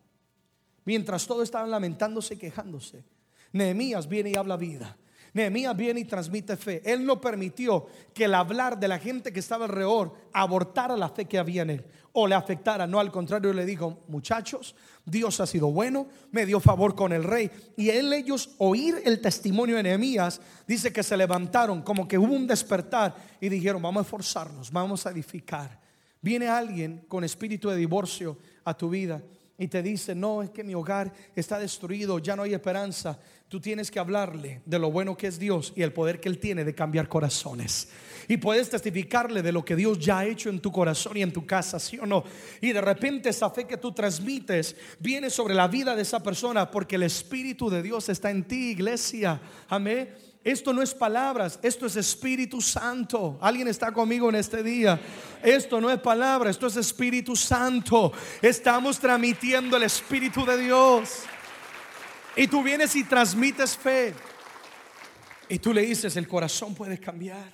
Mientras 0.85 1.27
todos 1.27 1.45
estaban 1.45 1.71
lamentándose 1.71 2.35
y 2.35 2.37
quejándose, 2.37 3.05
Nehemías 3.53 4.09
viene 4.09 4.31
y 4.31 4.37
habla 4.37 4.57
vida. 4.57 4.97
Nehemías 5.33 5.77
viene 5.77 6.01
y 6.01 6.05
transmite 6.05 6.57
fe. 6.57 6.83
Él 6.85 7.05
no 7.05 7.21
permitió 7.21 7.87
que 8.13 8.25
el 8.25 8.35
hablar 8.35 8.79
de 8.79 8.89
la 8.89 8.99
gente 8.99 9.33
que 9.33 9.41
estaba 9.41 9.67
alrededor 9.67 10.15
abortara 10.33 10.97
la 10.97 11.09
fe 11.09 11.27
que 11.27 11.39
había 11.39 11.63
en 11.63 11.71
él 11.71 11.85
o 12.13 12.27
le 12.27 12.35
afectara. 12.35 12.87
No, 12.87 12.99
al 12.99 13.13
contrario, 13.13 13.53
le 13.53 13.65
dijo, 13.65 14.01
muchachos, 14.09 14.75
Dios 15.05 15.41
ha 15.41 15.47
sido 15.47 15.71
bueno, 15.71 16.09
me 16.33 16.47
dio 16.47 16.61
favor 16.61 16.95
con 16.95 17.13
el 17.13 17.25
rey. 17.25 17.51
Y 17.77 17.91
él, 17.91 18.13
ellos, 18.13 18.51
oír 18.59 19.01
el 19.05 19.21
testimonio 19.21 19.77
de 19.77 19.85
Nehemías, 19.85 20.41
dice 20.67 20.93
que 20.93 21.03
se 21.03 21.17
levantaron, 21.17 21.83
como 21.83 22.09
que 22.09 22.19
hubo 22.19 22.35
un 22.35 22.47
despertar 22.47 23.15
y 23.41 23.49
dijeron, 23.49 23.83
vamos 23.83 24.01
a 24.01 24.05
esforzarnos, 24.05 24.71
vamos 24.71 25.07
a 25.07 25.11
edificar. 25.11 25.79
Viene 26.21 26.49
alguien 26.49 27.05
con 27.09 27.25
espíritu 27.25 27.71
de 27.71 27.77
divorcio 27.77 28.37
a 28.65 28.77
tu 28.77 28.91
vida 28.91 29.23
y 29.61 29.69
te 29.69 29.81
dice, 29.81 30.17
no, 30.17 30.43
es 30.43 30.51
que 30.51 30.65
mi 30.65 30.75
hogar 30.75 31.13
está 31.37 31.61
destruido, 31.61 32.19
ya 32.19 32.35
no 32.35 32.43
hay 32.43 32.55
esperanza 32.55 33.21
tú 33.51 33.61
tienes 33.61 33.91
que 33.91 33.99
hablarle 33.99 34.63
de 34.65 34.79
lo 34.79 34.93
bueno 34.93 35.17
que 35.17 35.27
es 35.27 35.37
Dios 35.37 35.73
y 35.75 35.83
el 35.83 35.93
poder 35.93 36.21
que 36.21 36.29
Él 36.29 36.39
tiene 36.39 36.65
de 36.65 36.73
cambiar 36.73 37.09
corazones. 37.09 37.89
Y 38.29 38.37
puedes 38.37 38.71
testificarle 38.71 39.43
de 39.43 39.51
lo 39.51 39.65
que 39.65 39.75
Dios 39.75 39.99
ya 39.99 40.21
ha 40.21 40.25
hecho 40.25 40.51
en 40.51 40.61
tu 40.61 40.71
corazón 40.71 41.17
y 41.17 41.23
en 41.23 41.33
tu 41.33 41.45
casa, 41.45 41.81
sí 41.81 41.99
o 41.99 42.07
no. 42.07 42.23
Y 42.61 42.71
de 42.71 42.81
repente 42.81 43.29
esa 43.29 43.51
fe 43.51 43.67
que 43.67 43.77
tú 43.77 43.91
transmites 43.91 44.77
viene 45.01 45.31
sobre 45.31 45.55
la 45.55 45.67
vida 45.67 45.97
de 45.97 46.03
esa 46.03 46.23
persona 46.23 46.71
porque 46.71 46.95
el 46.95 47.03
Espíritu 47.03 47.69
de 47.69 47.83
Dios 47.83 48.09
está 48.09 48.31
en 48.31 48.45
ti, 48.45 48.71
iglesia. 48.71 49.41
Amén. 49.69 50.15
Esto 50.43 50.73
no 50.73 50.81
es 50.81 50.95
palabras, 50.95 51.59
esto 51.63 51.85
es 51.85 51.97
Espíritu 51.97 52.63
Santo. 52.63 53.39
Alguien 53.43 53.69
está 53.69 53.93
conmigo 53.93 54.31
en 54.31 54.37
este 54.37 54.63
día. 54.63 54.99
Esto 55.43 55.81
no 55.81 55.91
es 55.91 56.01
palabra, 56.01 56.49
esto 56.49 56.67
es 56.67 56.77
Espíritu 56.77 57.37
Santo. 57.37 58.11
Estamos 58.41 58.99
transmitiendo 58.99 59.77
el 59.77 59.83
Espíritu 59.83 60.47
de 60.47 60.57
Dios. 60.57 61.25
Y 62.37 62.47
tú 62.49 62.63
vienes 62.63 62.97
y 62.97 63.05
transmites 63.05 63.77
fe. 63.77 64.15
Y 65.51 65.59
tú 65.59 65.75
le 65.75 65.83
dices, 65.83 66.17
el 66.17 66.27
corazón 66.27 66.75
puede 66.75 66.99
cambiar. 66.99 67.53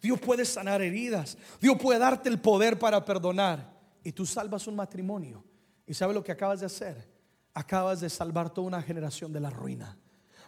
Dios 0.00 0.20
puede 0.20 0.44
sanar 0.44 0.80
heridas. 0.80 1.36
Dios 1.60 1.76
puede 1.80 1.98
darte 1.98 2.28
el 2.28 2.38
poder 2.38 2.78
para 2.78 3.04
perdonar. 3.04 3.72
Y 4.04 4.12
tú 4.12 4.24
salvas 4.24 4.68
un 4.68 4.76
matrimonio. 4.76 5.42
¿Y 5.86 5.94
sabes 5.94 6.14
lo 6.14 6.22
que 6.22 6.30
acabas 6.30 6.60
de 6.60 6.66
hacer? 6.66 7.08
Acabas 7.52 8.00
de 8.00 8.08
salvar 8.08 8.50
toda 8.50 8.68
una 8.68 8.82
generación 8.82 9.32
de 9.32 9.40
la 9.40 9.50
ruina. 9.50 9.98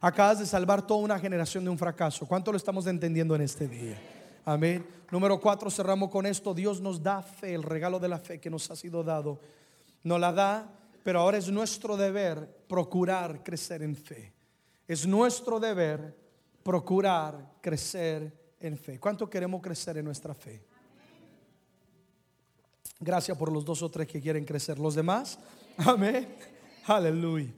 Acabas 0.00 0.38
de 0.38 0.46
salvar 0.46 0.86
toda 0.86 1.00
una 1.00 1.18
generación 1.18 1.64
de 1.64 1.70
un 1.70 1.78
fracaso. 1.78 2.26
¿Cuánto 2.26 2.50
lo 2.50 2.56
estamos 2.56 2.86
entendiendo 2.86 3.34
en 3.34 3.42
este 3.42 3.68
día? 3.68 3.98
Amén. 4.44 4.86
Número 5.10 5.40
cuatro, 5.40 5.70
cerramos 5.70 6.10
con 6.10 6.24
esto. 6.24 6.54
Dios 6.54 6.80
nos 6.80 7.02
da 7.02 7.22
fe, 7.22 7.54
el 7.54 7.62
regalo 7.62 7.98
de 7.98 8.08
la 8.08 8.18
fe 8.18 8.40
que 8.40 8.48
nos 8.48 8.70
ha 8.70 8.76
sido 8.76 9.04
dado. 9.04 9.40
Nos 10.02 10.18
la 10.18 10.32
da 10.32 10.76
pero 11.02 11.20
ahora 11.20 11.38
es 11.38 11.48
nuestro 11.48 11.96
deber 11.96 12.64
procurar 12.68 13.42
crecer 13.42 13.82
en 13.82 13.96
fe. 13.96 14.32
Es 14.86 15.06
nuestro 15.06 15.58
deber 15.58 16.14
procurar 16.62 17.54
crecer 17.60 18.32
en 18.60 18.76
fe. 18.76 18.98
¿Cuánto 18.98 19.28
queremos 19.30 19.62
crecer 19.62 19.96
en 19.96 20.04
nuestra 20.04 20.34
fe? 20.34 20.62
Gracias 22.98 23.36
por 23.36 23.50
los 23.50 23.64
dos 23.64 23.82
o 23.82 23.90
tres 23.90 24.06
que 24.06 24.20
quieren 24.20 24.44
crecer. 24.44 24.78
¿Los 24.78 24.94
demás? 24.94 25.38
Amén. 25.78 26.36
Aleluya. 26.86 27.50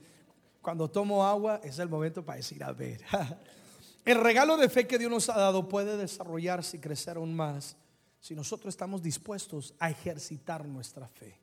Cuando 0.63 0.89
tomo 0.89 1.25
agua 1.25 1.59
es 1.61 1.77
el 1.77 1.89
momento 1.89 2.23
para 2.23 2.37
decir, 2.37 2.63
a 2.63 2.71
ver. 2.71 3.03
El 4.05 4.19
regalo 4.19 4.57
de 4.57 4.69
fe 4.69 4.87
que 4.87 4.97
Dios 4.97 5.11
nos 5.11 5.29
ha 5.29 5.37
dado 5.37 5.67
puede 5.67 5.97
desarrollarse 5.97 6.77
y 6.77 6.79
crecer 6.79 7.17
aún 7.17 7.35
más 7.35 7.75
si 8.19 8.33
nosotros 8.33 8.73
estamos 8.73 9.03
dispuestos 9.03 9.73
a 9.77 9.89
ejercitar 9.89 10.65
nuestra 10.65 11.07
fe. 11.07 11.37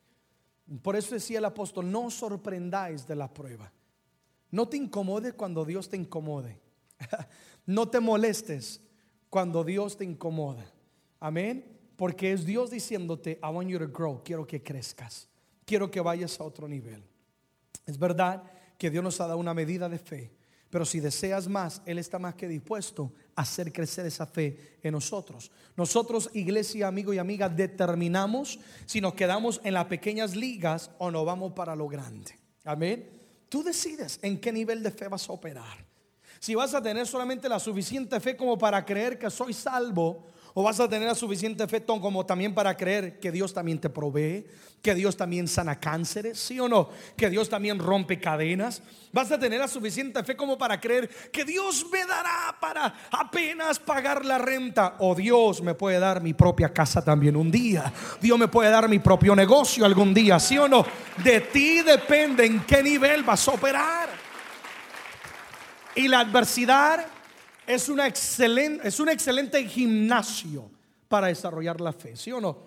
Por 0.83 0.97
eso 0.97 1.15
decía 1.15 1.39
el 1.39 1.45
apóstol, 1.45 1.91
no 1.91 2.07
os 2.07 2.15
sorprendáis 2.15 3.07
de 3.07 3.15
la 3.15 3.33
prueba. 3.33 3.71
No 4.51 4.69
te 4.69 4.79
incomodes 4.79 5.35
cuando 5.35 5.67
Dios 5.67 5.91
te 5.91 5.99
incomode. 5.99 6.59
no 7.67 7.89
te 7.89 8.01
molestes 8.01 8.81
cuando 9.29 9.65
Dios 9.65 9.99
te 9.99 10.05
incomoda. 10.05 10.65
Amén. 11.19 11.79
Porque 11.97 12.33
es 12.33 12.47
Dios 12.47 12.71
diciéndote, 12.71 13.39
I 13.43 13.49
want 13.49 13.69
you 13.69 13.79
to 13.79 13.89
grow, 13.89 14.23
quiero 14.25 14.47
que 14.47 14.63
crezcas, 14.63 15.29
quiero 15.67 15.91
que 15.91 16.01
vayas 16.01 16.41
a 16.41 16.45
otro 16.45 16.67
nivel. 16.67 17.03
Es 17.85 17.99
verdad 17.99 18.43
que 18.81 18.89
Dios 18.89 19.05
nos 19.05 19.21
ha 19.21 19.27
dado 19.27 19.39
una 19.39 19.53
medida 19.53 19.91
de 19.91 19.99
fe, 19.99 20.33
pero 20.71 20.87
si 20.87 21.01
deseas 21.01 21.49
más, 21.49 21.83
Él 21.85 21.99
está 21.99 22.19
más 22.19 22.35
que 22.35 22.49
dispuesto 22.49 23.13
a 23.37 23.43
hacer 23.43 23.75
crecer 23.75 24.07
esa 24.07 24.25
fe 24.25 24.79
en 24.83 24.93
nosotros. 24.93 25.51
Nosotros, 25.77 26.31
iglesia, 26.33 26.89
amigo 26.89 27.13
y 27.13 27.19
amiga, 27.19 27.51
determinamos 27.51 28.59
si 28.87 29.03
nos 29.03 29.13
quedamos 29.13 29.61
en 29.65 29.75
las 29.75 29.85
pequeñas 29.85 30.35
ligas 30.35 30.93
o 30.97 31.11
no 31.11 31.27
vamos 31.27 31.53
para 31.53 31.77
lo 31.77 31.89
grande. 31.89 32.39
Amén. 32.65 33.07
Tú 33.51 33.63
decides 33.63 34.19
en 34.23 34.41
qué 34.41 34.51
nivel 34.51 34.83
de 34.83 34.93
fe 34.93 35.09
vas 35.09 35.29
a 35.29 35.35
operar. 35.35 35.85
Si 36.39 36.55
vas 36.55 36.73
a 36.73 36.83
tener 36.83 37.07
solamente 37.07 37.51
la 37.51 37.61
suficiente 37.61 38.19
fe 38.19 38.35
como 38.35 38.57
para 38.57 38.83
creer 38.87 39.19
que 39.19 39.29
soy 39.29 39.53
salvo 39.53 40.25
O 40.55 40.63
vas 40.63 40.81
a 40.81 40.89
tener 40.89 41.09
la 41.09 41.15
suficiente 41.15 41.67
fe 41.69 41.85
como 41.85 42.27
también 42.27 42.55
para 42.55 42.77
creer 42.77 43.19
que 43.21 43.31
Dios 43.31 43.53
también 43.53 43.81
te 43.81 43.89
provee, 43.89 44.47
que 44.83 44.95
Dios 44.95 45.17
también 45.17 45.47
sana 45.47 45.79
cánceres, 45.79 46.39
¿sí 46.39 46.59
o 46.59 46.69
no? 46.69 46.89
Que 47.17 47.31
Dios 47.31 47.49
también 47.49 47.79
rompe 47.79 48.19
cadenas. 48.19 48.83
Vas 49.13 49.31
a 49.31 49.39
tener 49.39 49.61
la 49.61 49.69
suficiente 49.69 50.23
fe 50.25 50.37
como 50.37 50.57
para 50.57 50.81
creer 50.81 51.09
que 51.31 51.45
Dios 51.45 51.87
me 51.93 52.05
dará 52.07 52.57
para 52.61 52.95
apenas 53.11 53.79
pagar 53.79 54.25
la 54.25 54.39
renta. 54.39 54.97
O 54.99 55.15
Dios 55.15 55.63
me 55.63 55.75
puede 55.75 55.99
dar 55.99 56.23
mi 56.23 56.33
propia 56.33 56.73
casa 56.73 57.03
también 57.03 57.37
un 57.37 57.51
día. 57.51 57.93
Dios 58.21 58.39
me 58.39 58.49
puede 58.49 58.71
dar 58.71 58.89
mi 58.89 58.99
propio 58.99 59.37
negocio 59.37 59.85
algún 59.85 60.15
día, 60.15 60.39
¿sí 60.41 60.57
o 60.59 60.69
no? 60.69 60.85
De 61.23 61.41
ti 61.41 61.83
depende 61.83 62.47
en 62.47 62.61
qué 62.65 62.83
nivel 62.83 63.23
vas 63.23 63.47
a 63.49 63.53
operar. 63.53 64.09
Y 65.95 66.09
la 66.09 66.21
adversidad 66.21 67.07
es, 67.67 67.89
una 67.89 68.07
es 68.07 69.01
un 69.01 69.09
excelente 69.09 69.65
gimnasio 69.67 70.71
para 71.09 71.29
desarrollar 71.29 71.81
la 71.81 71.93
fe, 71.93 72.17
¿sí 72.17 72.33
o 72.33 72.41
no? 72.41 72.59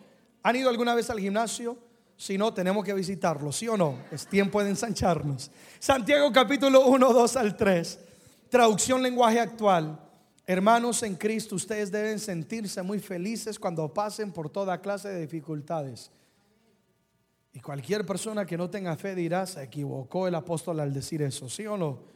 ¿Han 0.44 0.56
ido 0.56 0.70
alguna 0.70 0.94
vez 0.94 1.10
al 1.10 1.20
gimnasio? 1.20 1.78
Si 2.18 2.38
no, 2.38 2.54
tenemos 2.54 2.84
que 2.84 2.94
visitarlo, 2.94 3.52
¿sí 3.52 3.68
o 3.68 3.78
no? 3.78 4.00
Es 4.12 4.28
tiempo 4.28 4.64
de 4.64 4.70
ensancharnos. 4.70 5.50
Santiago 5.80 6.32
capítulo 6.32 6.86
1, 6.88 7.14
2 7.14 7.36
al 7.38 7.58
3. 7.58 8.00
Traducción 8.50 9.02
lenguaje 9.02 9.40
actual. 9.40 10.00
Hermanos 10.46 11.04
en 11.04 11.16
Cristo, 11.16 11.56
ustedes 11.56 11.92
deben 11.92 12.20
sentirse 12.20 12.82
muy 12.82 13.00
felices 13.00 13.58
cuando 13.58 13.94
pasen 13.94 14.32
por 14.32 14.50
toda 14.50 14.82
clase 14.82 15.10
de 15.10 15.22
dificultades. 15.22 16.12
Y 17.54 17.60
cualquier 17.60 18.06
persona 18.06 18.46
que 18.46 18.58
no 18.58 18.70
tenga 18.70 18.96
fe 18.98 19.16
dirá, 19.16 19.46
se 19.46 19.64
equivocó 19.64 20.28
el 20.28 20.36
apóstol 20.36 20.80
al 20.80 20.92
decir 20.92 21.22
eso, 21.22 21.48
¿sí 21.50 21.66
o 21.66 21.78
no? 21.78 22.13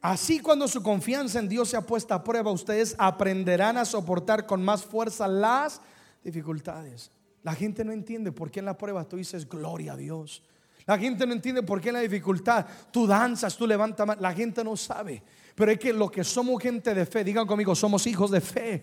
Así 0.00 0.40
cuando 0.40 0.68
su 0.68 0.82
confianza 0.82 1.40
en 1.40 1.48
Dios 1.48 1.70
se 1.70 1.76
ha 1.76 1.80
puesta 1.80 2.14
a 2.14 2.24
prueba, 2.24 2.52
ustedes 2.52 2.94
aprenderán 2.98 3.76
a 3.76 3.84
soportar 3.84 4.46
con 4.46 4.64
más 4.64 4.84
fuerza 4.84 5.26
las 5.26 5.80
dificultades. 6.22 7.10
La 7.42 7.54
gente 7.54 7.84
no 7.84 7.92
entiende 7.92 8.30
por 8.30 8.50
qué 8.50 8.60
en 8.60 8.66
la 8.66 8.78
prueba 8.78 9.04
tú 9.04 9.16
dices 9.16 9.48
gloria 9.48 9.94
a 9.94 9.96
Dios. 9.96 10.42
La 10.86 10.98
gente 10.98 11.26
no 11.26 11.32
entiende 11.32 11.62
por 11.62 11.80
qué 11.80 11.88
en 11.88 11.96
la 11.96 12.00
dificultad 12.00 12.64
tú 12.90 13.06
danzas, 13.06 13.56
tú 13.56 13.66
levantas. 13.66 14.18
La 14.20 14.32
gente 14.32 14.64
no 14.64 14.76
sabe. 14.76 15.22
Pero 15.54 15.72
es 15.72 15.78
que 15.78 15.92
lo 15.92 16.10
que 16.10 16.24
somos 16.24 16.62
gente 16.62 16.94
de 16.94 17.04
fe, 17.04 17.24
digan 17.24 17.46
conmigo, 17.46 17.74
somos 17.74 18.06
hijos 18.06 18.30
de 18.30 18.40
fe. 18.40 18.82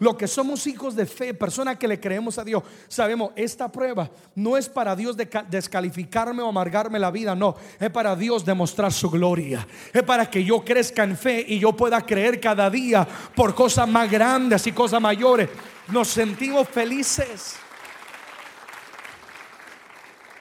Lo 0.00 0.16
que 0.16 0.28
somos 0.28 0.66
hijos 0.66 0.94
de 0.94 1.06
fe, 1.06 1.34
personas 1.34 1.76
que 1.76 1.88
le 1.88 1.98
creemos 1.98 2.38
a 2.38 2.44
Dios, 2.44 2.62
sabemos, 2.86 3.32
esta 3.34 3.70
prueba 3.70 4.08
no 4.36 4.56
es 4.56 4.68
para 4.68 4.94
Dios 4.94 5.16
descalificarme 5.16 6.42
o 6.42 6.48
amargarme 6.48 6.98
la 6.98 7.10
vida, 7.10 7.34
no, 7.34 7.56
es 7.80 7.90
para 7.90 8.14
Dios 8.14 8.44
demostrar 8.44 8.92
su 8.92 9.10
gloria. 9.10 9.66
Es 9.92 10.02
para 10.04 10.30
que 10.30 10.44
yo 10.44 10.64
crezca 10.64 11.02
en 11.02 11.16
fe 11.16 11.44
y 11.48 11.58
yo 11.58 11.72
pueda 11.74 12.00
creer 12.06 12.40
cada 12.40 12.70
día 12.70 13.06
por 13.34 13.54
cosas 13.54 13.88
más 13.88 14.08
grandes 14.08 14.66
y 14.68 14.72
cosas 14.72 15.00
mayores. 15.00 15.48
Nos 15.88 16.08
sentimos 16.08 16.68
felices. 16.68 17.56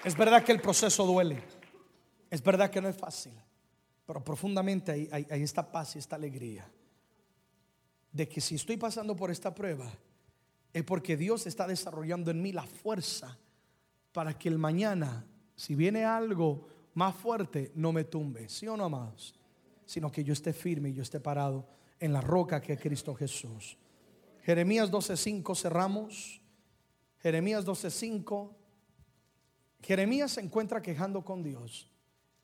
Es 0.03 0.15
verdad 0.15 0.43
que 0.43 0.51
el 0.51 0.61
proceso 0.61 1.05
duele. 1.05 1.41
Es 2.29 2.43
verdad 2.43 2.69
que 2.69 2.79
no 2.79 2.89
es 2.89 2.95
fácil. 2.95 3.33
Pero 4.05 4.23
profundamente 4.23 4.91
hay, 4.91 5.27
hay 5.29 5.43
esta 5.43 5.69
paz 5.69 5.95
y 5.95 5.99
esta 5.99 6.15
alegría 6.15 6.65
de 8.11 8.27
que 8.27 8.41
si 8.41 8.55
estoy 8.55 8.77
pasando 8.77 9.15
por 9.15 9.31
esta 9.31 9.53
prueba, 9.53 9.91
es 10.73 10.83
porque 10.83 11.17
Dios 11.17 11.47
está 11.47 11.67
desarrollando 11.67 12.31
en 12.31 12.41
mí 12.41 12.51
la 12.51 12.63
fuerza 12.63 13.37
para 14.11 14.37
que 14.37 14.49
el 14.49 14.57
mañana, 14.57 15.25
si 15.55 15.75
viene 15.75 16.05
algo 16.05 16.67
más 16.93 17.15
fuerte, 17.15 17.71
no 17.75 17.91
me 17.91 18.03
tumbe, 18.03 18.49
¿sí 18.49 18.67
o 18.67 18.75
no, 18.75 18.85
amados? 18.85 19.35
Sino 19.85 20.11
que 20.11 20.23
yo 20.23 20.33
esté 20.33 20.53
firme 20.53 20.89
y 20.89 20.93
yo 20.93 21.03
esté 21.03 21.19
parado 21.19 21.67
en 21.99 22.13
la 22.13 22.21
roca 22.21 22.61
que 22.61 22.73
es 22.73 22.81
Cristo 22.81 23.13
Jesús. 23.15 23.77
Jeremías 24.41 24.89
12:5 24.91 25.55
cerramos. 25.55 26.41
Jeremías 27.19 27.65
12:5. 27.65 28.55
Jeremías 29.81 30.31
se 30.31 30.41
encuentra 30.41 30.81
quejando 30.81 31.23
con 31.23 31.43
Dios 31.43 31.91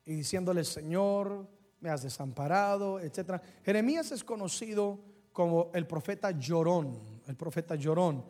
y 0.05 0.13
diciéndole, 0.13 0.63
Señor, 0.63 1.47
me 1.79 1.89
has 1.89 2.03
desamparado, 2.03 2.99
etc. 2.99 3.41
Jeremías 3.63 4.11
es 4.11 4.23
conocido 4.23 4.99
como 5.33 5.71
el 5.73 5.87
profeta 5.87 6.31
llorón, 6.31 6.97
el 7.27 7.35
profeta 7.35 7.75
llorón. 7.75 8.23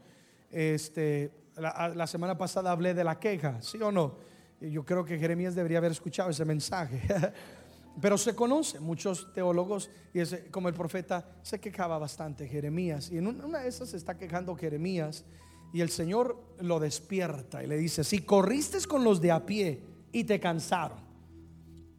Este, 0.49 1.31
la, 1.57 2.07
semana 2.07 2.37
pasada 2.37 2.71
hablé 2.71 2.93
de 2.93 3.03
la 3.03 3.19
queja, 3.19 3.61
¿sí 3.61 3.79
o 3.81 3.91
no? 3.91 4.15
Yo 4.61 4.85
creo 4.85 5.03
que 5.03 5.19
Jeremías 5.19 5.53
debería 5.53 5.79
haber 5.79 5.91
escuchado 5.91 6.29
ese 6.29 6.45
mensaje. 6.45 7.01
Pero 8.01 8.17
se 8.17 8.33
conoce, 8.33 8.79
muchos 8.79 9.31
teólogos, 9.33 9.89
y 10.13 10.19
es 10.21 10.45
como 10.49 10.67
el 10.67 10.73
profeta 10.73 11.37
se 11.43 11.59
quejaba 11.59 11.99
bastante, 11.99 12.47
Jeremías. 12.47 13.11
Y 13.11 13.17
en 13.17 13.27
una 13.27 13.59
de 13.59 13.67
esas 13.67 13.89
se 13.89 13.97
está 13.97 14.17
quejando 14.17 14.55
Jeremías, 14.55 15.25
y 15.73 15.81
el 15.81 15.89
Señor 15.89 16.55
lo 16.59 16.79
despierta 16.79 17.63
y 17.63 17.67
le 17.67 17.77
dice: 17.77 18.03
Si 18.03 18.21
corriste 18.21 18.79
con 18.87 19.03
los 19.03 19.21
de 19.21 19.31
a 19.31 19.45
pie 19.45 19.83
y 20.11 20.23
te 20.23 20.39
cansaron, 20.39 20.99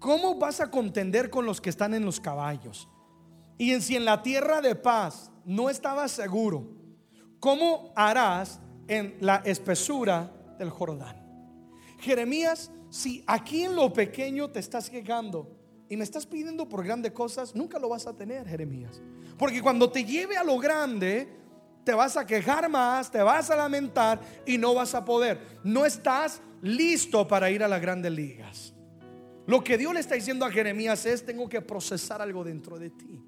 ¿cómo 0.01 0.37
vas 0.37 0.61
a 0.61 0.71
contender 0.71 1.31
con 1.31 1.47
los 1.47 1.61
que 1.61 1.71
están 1.71 1.95
en 1.95 2.05
los 2.05 2.19
caballos? 2.19 2.89
Y 3.57 3.73
en 3.73 3.83
si 3.83 3.97
en 3.97 4.05
la 4.05 4.23
tierra 4.23 4.61
de 4.61 4.75
paz 4.75 5.31
no 5.45 5.71
estabas 5.71 6.11
seguro, 6.11 6.67
¿cómo 7.39 7.93
harás 7.95 8.61
en 8.89 9.17
la 9.21 9.37
espesura 9.45 10.33
del 10.59 10.71
Jordán? 10.71 11.23
Jeremías, 12.01 12.71
si 12.91 13.23
aquí 13.27 13.65
en 13.65 13.77
lo 13.77 13.93
pequeño 13.93 14.51
te 14.51 14.59
estás 14.61 14.91
quejando 14.91 15.57
y 15.89 15.97
me 15.97 16.05
estás 16.05 16.27
pidiendo 16.27 16.69
por 16.69 16.85
grandes 16.85 17.13
cosas, 17.13 17.55
nunca 17.55 17.79
lo 17.79 17.89
vas 17.89 18.07
a 18.07 18.17
tener, 18.17 18.47
Jeremías. 18.47 19.01
Porque 19.39 19.63
cuando 19.63 19.91
te 19.91 20.05
lleve 20.05 20.37
a 20.37 20.45
lo 20.45 20.59
grande, 20.59 21.29
te 21.85 21.95
vas 21.95 22.17
a 22.17 22.27
quejar 22.27 22.69
más, 22.69 23.11
te 23.11 23.23
vas 23.23 23.51
a 23.51 23.57
lamentar 23.57 24.21
y 24.45 24.59
no 24.59 24.75
vas 24.75 24.95
a 24.95 25.05
poder. 25.05 25.61
No 25.63 25.87
estás 25.87 26.41
listo 26.63 27.29
para 27.29 27.51
ir 27.51 27.63
a 27.63 27.69
las 27.69 27.81
grandes 27.81 28.11
ligas. 28.11 28.75
Lo 29.47 29.63
que 29.63 29.77
Dios 29.77 29.93
le 29.93 30.01
está 30.01 30.15
diciendo 30.15 30.45
a 30.45 30.51
Jeremías 30.51 31.05
es, 31.07 31.25
tengo 31.25 31.49
que 31.49 31.61
procesar 31.61 32.23
algo 32.23 32.43
dentro 32.43 32.79
de 32.79 32.91
ti 32.91 33.23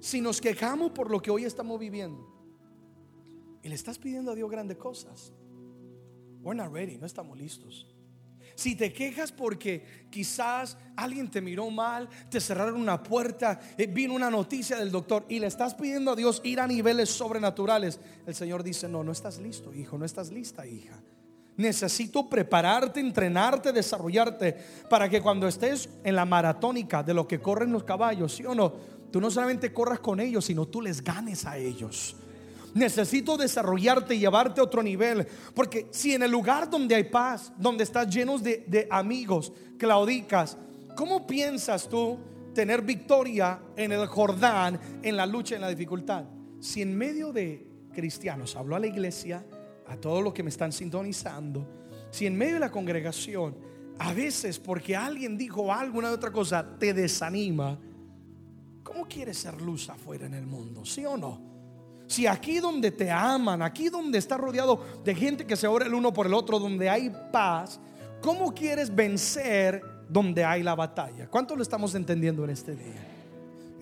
si 0.00 0.20
nos 0.20 0.40
quejamos 0.40 0.92
por 0.92 1.10
lo 1.10 1.20
que 1.20 1.30
hoy 1.30 1.44
estamos 1.44 1.78
viviendo 1.78 2.32
y 3.62 3.68
le 3.68 3.74
estás 3.74 3.98
pidiendo 3.98 4.32
a 4.32 4.34
Dios 4.34 4.50
grandes 4.50 4.76
cosas, 4.76 5.32
we're 6.42 6.56
not 6.56 6.72
ready, 6.72 6.98
no 6.98 7.06
estamos 7.06 7.36
listos. 7.36 7.86
Si 8.56 8.74
te 8.74 8.90
quejas 8.90 9.32
porque 9.32 10.06
quizás 10.10 10.78
alguien 10.96 11.30
te 11.30 11.42
miró 11.42 11.70
mal, 11.70 12.08
te 12.30 12.40
cerraron 12.40 12.80
una 12.80 13.02
puerta, 13.02 13.60
eh, 13.76 13.86
vino 13.86 14.14
una 14.14 14.30
noticia 14.30 14.78
del 14.78 14.90
doctor 14.90 15.26
y 15.28 15.38
le 15.38 15.46
estás 15.46 15.74
pidiendo 15.74 16.12
a 16.12 16.16
Dios 16.16 16.40
ir 16.42 16.60
a 16.60 16.66
niveles 16.66 17.10
sobrenaturales, 17.10 18.00
el 18.26 18.34
Señor 18.34 18.62
dice, 18.62 18.88
no, 18.88 19.04
no 19.04 19.12
estás 19.12 19.38
listo, 19.38 19.74
hijo, 19.74 19.98
no 19.98 20.06
estás 20.06 20.32
lista, 20.32 20.66
hija. 20.66 20.98
Necesito 21.58 22.28
prepararte, 22.28 23.00
entrenarte, 23.00 23.72
desarrollarte 23.72 24.56
para 24.88 25.08
que 25.08 25.20
cuando 25.20 25.46
estés 25.48 25.90
en 26.02 26.14
la 26.14 26.24
maratónica 26.24 27.02
de 27.02 27.14
lo 27.14 27.28
que 27.28 27.40
corren 27.40 27.72
los 27.72 27.84
caballos, 27.84 28.34
¿sí 28.34 28.44
o 28.46 28.54
no? 28.54 28.72
Tú 29.10 29.20
no 29.20 29.30
solamente 29.30 29.72
corras 29.72 30.00
con 30.00 30.20
ellos, 30.20 30.44
sino 30.44 30.66
tú 30.66 30.82
les 30.82 31.02
ganes 31.02 31.44
a 31.46 31.56
ellos. 31.56 32.16
Necesito 32.74 33.36
desarrollarte 33.36 34.14
y 34.14 34.18
llevarte 34.18 34.60
a 34.60 34.64
otro 34.64 34.82
nivel. 34.82 35.26
Porque 35.54 35.86
si 35.90 36.12
en 36.12 36.22
el 36.22 36.30
lugar 36.30 36.68
donde 36.68 36.94
hay 36.94 37.04
paz, 37.04 37.52
donde 37.56 37.84
estás 37.84 38.14
llenos 38.14 38.42
de, 38.42 38.64
de 38.66 38.86
amigos, 38.90 39.52
claudicas, 39.78 40.58
¿cómo 40.94 41.26
piensas 41.26 41.88
tú 41.88 42.18
tener 42.54 42.82
victoria 42.82 43.60
en 43.76 43.92
el 43.92 44.06
Jordán, 44.06 44.78
en 45.02 45.16
la 45.16 45.24
lucha, 45.24 45.54
en 45.54 45.62
la 45.62 45.68
dificultad? 45.68 46.24
Si 46.60 46.82
en 46.82 46.96
medio 46.96 47.32
de 47.32 47.66
cristianos, 47.94 48.56
hablo 48.56 48.76
a 48.76 48.78
la 48.78 48.86
iglesia, 48.86 49.46
a 49.86 49.96
todos 49.96 50.22
los 50.22 50.34
que 50.34 50.42
me 50.42 50.50
están 50.50 50.72
sintonizando, 50.72 51.66
si 52.10 52.26
en 52.26 52.36
medio 52.36 52.54
de 52.54 52.60
la 52.60 52.70
congregación, 52.70 53.56
a 53.98 54.12
veces 54.12 54.58
porque 54.58 54.94
alguien 54.94 55.38
dijo 55.38 55.72
alguna 55.72 56.10
otra 56.10 56.30
cosa, 56.30 56.78
te 56.78 56.92
desanima, 56.92 57.78
¿Cómo 58.96 59.08
quieres 59.08 59.36
ser 59.36 59.60
luz 59.60 59.90
afuera 59.90 60.24
en 60.24 60.32
el 60.32 60.46
mundo? 60.46 60.82
¿Sí 60.86 61.04
o 61.04 61.18
no? 61.18 61.38
Si 62.06 62.26
aquí 62.26 62.60
donde 62.60 62.90
te 62.90 63.10
aman, 63.10 63.60
aquí 63.60 63.90
donde 63.90 64.16
estás 64.16 64.40
rodeado 64.40 64.82
de 65.04 65.14
gente 65.14 65.46
que 65.46 65.54
se 65.54 65.66
ora 65.66 65.84
el 65.84 65.92
uno 65.92 66.14
por 66.14 66.24
el 66.24 66.32
otro, 66.32 66.58
donde 66.58 66.88
hay 66.88 67.14
paz, 67.30 67.78
¿cómo 68.22 68.54
quieres 68.54 68.94
vencer 68.94 69.82
donde 70.08 70.42
hay 70.46 70.62
la 70.62 70.74
batalla? 70.74 71.28
¿Cuánto 71.28 71.54
lo 71.54 71.62
estamos 71.62 71.94
entendiendo 71.94 72.42
en 72.44 72.48
este 72.48 72.74
día? 72.74 73.06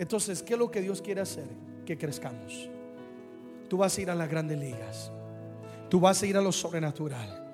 Entonces, 0.01 0.43
¿qué 0.43 0.55
es 0.55 0.59
lo 0.59 0.69
que 0.69 0.81
Dios 0.81 1.01
quiere 1.01 1.21
hacer? 1.21 1.47
Que 1.87 1.97
crezcamos. 1.97 2.69
Tú 3.69 3.77
vas 3.77 3.97
a 3.97 4.01
ir 4.01 4.11
a 4.11 4.17
las 4.17 4.29
grandes 4.29 4.59
ligas. 4.59 5.13
Tú 5.91 6.01
vas 6.01 6.21
a 6.21 6.27
ir 6.27 6.37
a 6.37 6.43
lo 6.43 6.51
sobrenatural. 6.51 7.53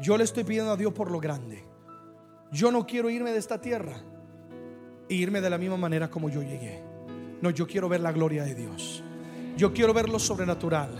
Yo 0.00 0.16
le 0.16 0.22
estoy 0.22 0.44
pidiendo 0.44 0.70
a 0.70 0.76
Dios 0.76 0.92
por 0.92 1.10
lo 1.10 1.18
grande. 1.18 1.64
Yo 2.52 2.70
no 2.70 2.86
quiero 2.86 3.10
irme 3.10 3.32
de 3.32 3.38
esta 3.40 3.60
tierra 3.60 3.96
e 5.08 5.14
irme 5.16 5.40
de 5.40 5.50
la 5.50 5.58
misma 5.58 5.76
manera 5.76 6.08
como 6.08 6.30
yo 6.30 6.40
llegué. 6.40 6.88
No, 7.40 7.50
yo 7.50 7.66
quiero 7.66 7.88
ver 7.88 8.00
la 8.00 8.12
gloria 8.12 8.44
de 8.44 8.54
Dios. 8.54 9.02
Yo 9.56 9.72
quiero 9.72 9.92
ver 9.94 10.08
lo 10.08 10.18
sobrenatural. 10.18 10.90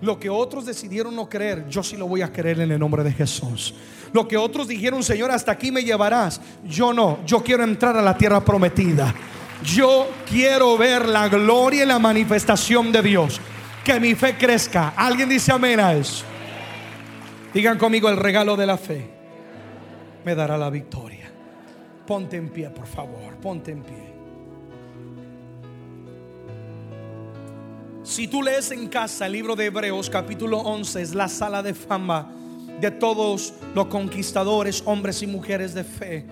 Lo 0.00 0.18
que 0.18 0.30
otros 0.30 0.64
decidieron 0.64 1.16
no 1.16 1.28
creer, 1.28 1.66
yo 1.68 1.82
sí 1.82 1.96
lo 1.96 2.06
voy 2.06 2.22
a 2.22 2.32
creer 2.32 2.60
en 2.60 2.70
el 2.70 2.78
nombre 2.78 3.02
de 3.02 3.12
Jesús. 3.12 3.74
Lo 4.12 4.28
que 4.28 4.36
otros 4.36 4.68
dijeron, 4.68 5.02
Señor, 5.02 5.30
hasta 5.30 5.52
aquí 5.52 5.72
me 5.72 5.82
llevarás. 5.82 6.40
Yo 6.64 6.92
no, 6.92 7.18
yo 7.26 7.42
quiero 7.42 7.64
entrar 7.64 7.96
a 7.96 8.02
la 8.02 8.16
tierra 8.16 8.44
prometida. 8.44 9.12
Yo 9.64 10.08
quiero 10.28 10.78
ver 10.78 11.08
la 11.08 11.28
gloria 11.28 11.82
y 11.82 11.86
la 11.86 11.98
manifestación 11.98 12.92
de 12.92 13.02
Dios. 13.02 13.40
Que 13.84 13.98
mi 13.98 14.14
fe 14.14 14.36
crezca. 14.36 14.90
¿Alguien 14.96 15.28
dice 15.28 15.50
amén 15.50 15.80
a 15.80 15.94
eso? 15.94 16.24
Digan 17.52 17.76
conmigo 17.76 18.08
el 18.08 18.16
regalo 18.16 18.56
de 18.56 18.66
la 18.66 18.76
fe. 18.76 19.10
Me 20.24 20.34
dará 20.34 20.56
la 20.56 20.70
victoria. 20.70 21.30
Ponte 22.06 22.36
en 22.36 22.50
pie, 22.50 22.70
por 22.70 22.86
favor. 22.86 23.34
Ponte 23.36 23.72
en 23.72 23.82
pie. 23.82 24.07
Si 28.08 28.26
tú 28.26 28.42
lees 28.42 28.70
en 28.70 28.88
casa 28.88 29.26
el 29.26 29.32
libro 29.32 29.54
de 29.54 29.66
Hebreos 29.66 30.08
capítulo 30.08 30.60
11 30.60 31.02
es 31.02 31.14
la 31.14 31.28
sala 31.28 31.62
de 31.62 31.74
fama 31.74 32.32
de 32.80 32.90
todos 32.90 33.52
los 33.74 33.88
conquistadores, 33.88 34.82
hombres 34.86 35.22
y 35.22 35.26
mujeres 35.26 35.74
de 35.74 35.84
fe 35.84 36.24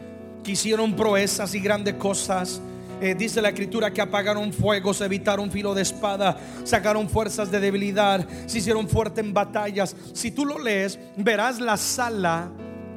que 0.42 0.52
hicieron 0.52 0.96
proezas 0.96 1.54
y 1.54 1.60
grandes 1.60 1.92
cosas. 1.96 2.62
Eh, 3.02 3.14
dice 3.14 3.42
la 3.42 3.50
escritura 3.50 3.92
que 3.92 4.00
apagaron 4.00 4.54
fuegos, 4.54 5.02
evitaron 5.02 5.50
filo 5.50 5.74
de 5.74 5.82
espada, 5.82 6.38
sacaron 6.64 7.10
fuerzas 7.10 7.50
de 7.50 7.60
debilidad, 7.60 8.26
se 8.46 8.56
hicieron 8.56 8.88
fuertes 8.88 9.22
en 9.22 9.34
batallas. 9.34 9.94
Si 10.14 10.30
tú 10.30 10.46
lo 10.46 10.58
lees, 10.58 10.98
verás 11.18 11.60
la 11.60 11.76
sala 11.76 12.48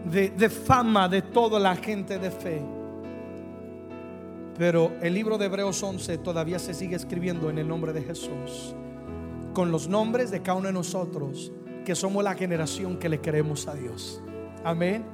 de, 0.06 0.30
de 0.30 0.50
fama 0.50 1.10
de 1.10 1.22
toda 1.22 1.60
la 1.60 1.76
gente 1.76 2.18
de 2.18 2.32
fe. 2.32 2.79
Pero 4.60 4.92
el 5.02 5.14
libro 5.14 5.38
de 5.38 5.46
Hebreos 5.46 5.82
11 5.82 6.18
todavía 6.18 6.60
se 6.60 6.74
sigue 6.74 6.98
escribiendo 6.98 7.50
en 7.50 7.60
el 7.60 7.68
nombre 7.68 7.94
de 7.94 8.02
Jesús. 8.02 8.76
Con 9.54 9.72
los 9.72 9.88
nombres 9.88 10.32
de 10.32 10.42
cada 10.42 10.58
uno 10.58 10.68
de 10.68 10.74
nosotros, 10.74 11.54
que 11.86 11.96
somos 11.96 12.26
la 12.26 12.36
generación 12.36 12.98
que 12.98 13.08
le 13.08 13.22
queremos 13.22 13.70
a 13.70 13.74
Dios. 13.74 14.22
Amén. 14.66 15.06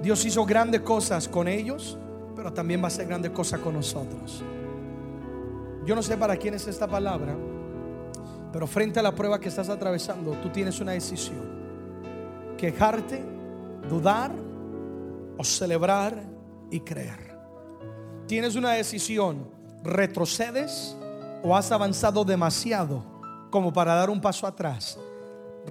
Dios 0.00 0.24
hizo 0.24 0.46
grandes 0.46 0.82
cosas 0.82 1.28
con 1.28 1.48
ellos, 1.48 1.98
pero 2.36 2.52
también 2.52 2.80
va 2.80 2.84
a 2.84 2.86
hacer 2.86 3.08
grandes 3.08 3.32
cosas 3.32 3.58
con 3.58 3.74
nosotros. 3.74 4.40
Yo 5.84 5.96
no 5.96 6.02
sé 6.02 6.16
para 6.16 6.36
quién 6.36 6.54
es 6.54 6.68
esta 6.68 6.86
palabra, 6.86 7.36
pero 8.52 8.68
frente 8.68 9.00
a 9.00 9.02
la 9.02 9.16
prueba 9.16 9.40
que 9.40 9.48
estás 9.48 9.68
atravesando, 9.68 10.30
tú 10.34 10.48
tienes 10.50 10.80
una 10.80 10.92
decisión. 10.92 11.42
Quejarte, 12.56 13.20
dudar 13.88 14.30
o 15.36 15.42
celebrar 15.42 16.22
y 16.70 16.78
creer 16.78 17.29
tienes 18.30 18.54
una 18.54 18.74
decisión, 18.74 19.44
retrocedes 19.82 20.96
o 21.42 21.56
has 21.56 21.72
avanzado 21.72 22.24
demasiado 22.24 23.02
como 23.50 23.72
para 23.72 23.96
dar 23.96 24.08
un 24.08 24.20
paso 24.20 24.46
atrás. 24.46 24.96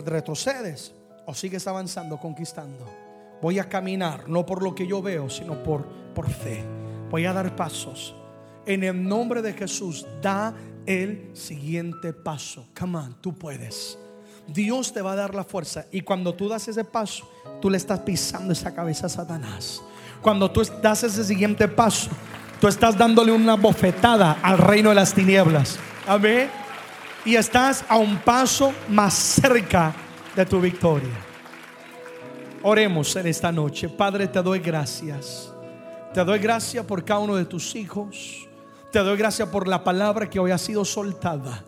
Retrocedes 0.03 0.93
o 1.25 1.33
sigues 1.33 1.65
avanzando, 1.67 2.17
conquistando. 2.17 2.85
Voy 3.41 3.59
a 3.59 3.69
caminar, 3.69 4.27
no 4.27 4.45
por 4.45 4.61
lo 4.61 4.75
que 4.75 4.85
yo 4.85 5.01
veo, 5.01 5.29
sino 5.29 5.63
por, 5.63 5.85
por 6.13 6.29
fe. 6.29 6.61
Voy 7.09 7.25
a 7.25 7.31
dar 7.31 7.55
pasos. 7.55 8.13
En 8.65 8.83
el 8.83 9.07
nombre 9.07 9.41
de 9.41 9.53
Jesús, 9.53 10.05
da 10.21 10.53
el 10.85 11.31
siguiente 11.33 12.11
paso. 12.11 12.67
Come 12.77 12.97
on, 12.97 13.21
tú 13.21 13.33
puedes. 13.35 13.97
Dios 14.49 14.91
te 14.91 15.01
va 15.01 15.13
a 15.13 15.15
dar 15.15 15.33
la 15.33 15.45
fuerza. 15.45 15.85
Y 15.93 16.01
cuando 16.01 16.33
tú 16.33 16.49
das 16.49 16.67
ese 16.67 16.83
paso, 16.83 17.25
tú 17.61 17.69
le 17.69 17.77
estás 17.77 18.01
pisando 18.01 18.51
esa 18.51 18.75
cabeza 18.75 19.05
a 19.05 19.09
Satanás. 19.09 19.81
Cuando 20.21 20.51
tú 20.51 20.61
das 20.81 21.03
ese 21.03 21.23
siguiente 21.23 21.65
paso, 21.69 22.09
Tú 22.59 22.67
estás 22.67 22.97
dándole 22.97 23.31
una 23.31 23.55
bofetada 23.55 24.39
al 24.43 24.57
reino 24.57 24.89
de 24.89 24.95
las 24.95 25.13
tinieblas. 25.13 25.79
Amén. 26.05 26.49
Y 27.23 27.35
estás 27.35 27.85
a 27.87 27.97
un 27.97 28.17
paso 28.17 28.73
más 28.89 29.13
cerca 29.13 29.93
de 30.35 30.45
tu 30.45 30.59
victoria. 30.59 31.15
Oremos 32.61 33.15
en 33.15 33.27
esta 33.27 33.49
noche. 33.49 33.87
Padre, 33.87 34.27
te 34.27 34.41
doy 34.41 34.59
gracias. 34.59 35.53
Te 36.13 36.21
doy 36.25 36.39
gracias 36.39 36.85
por 36.85 37.05
cada 37.05 37.21
uno 37.21 37.35
de 37.37 37.45
tus 37.45 37.75
hijos. 37.75 38.45
Te 38.91 38.99
doy 38.99 39.17
gracias 39.17 39.47
por 39.47 39.65
la 39.65 39.81
palabra 39.81 40.29
que 40.29 40.39
hoy 40.39 40.51
ha 40.51 40.57
sido 40.57 40.83
soltada. 40.83 41.63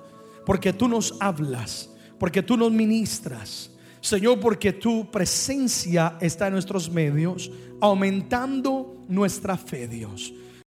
Porque 0.46 0.74
tú 0.74 0.90
nos 0.90 1.16
hablas. 1.22 1.90
Porque 2.20 2.44
tú 2.44 2.58
nos 2.58 2.70
ministras. 2.70 3.72
Señor, 4.02 4.42
porque 4.42 4.74
tu 4.74 5.10
presencia 5.10 6.18
está 6.20 6.48
en 6.48 6.54
nuestros 6.54 6.90
medios, 6.90 7.50
aumentando 7.80 8.98
nuestra 9.08 9.56
fe, 9.56 9.88
Dios. 9.88 10.34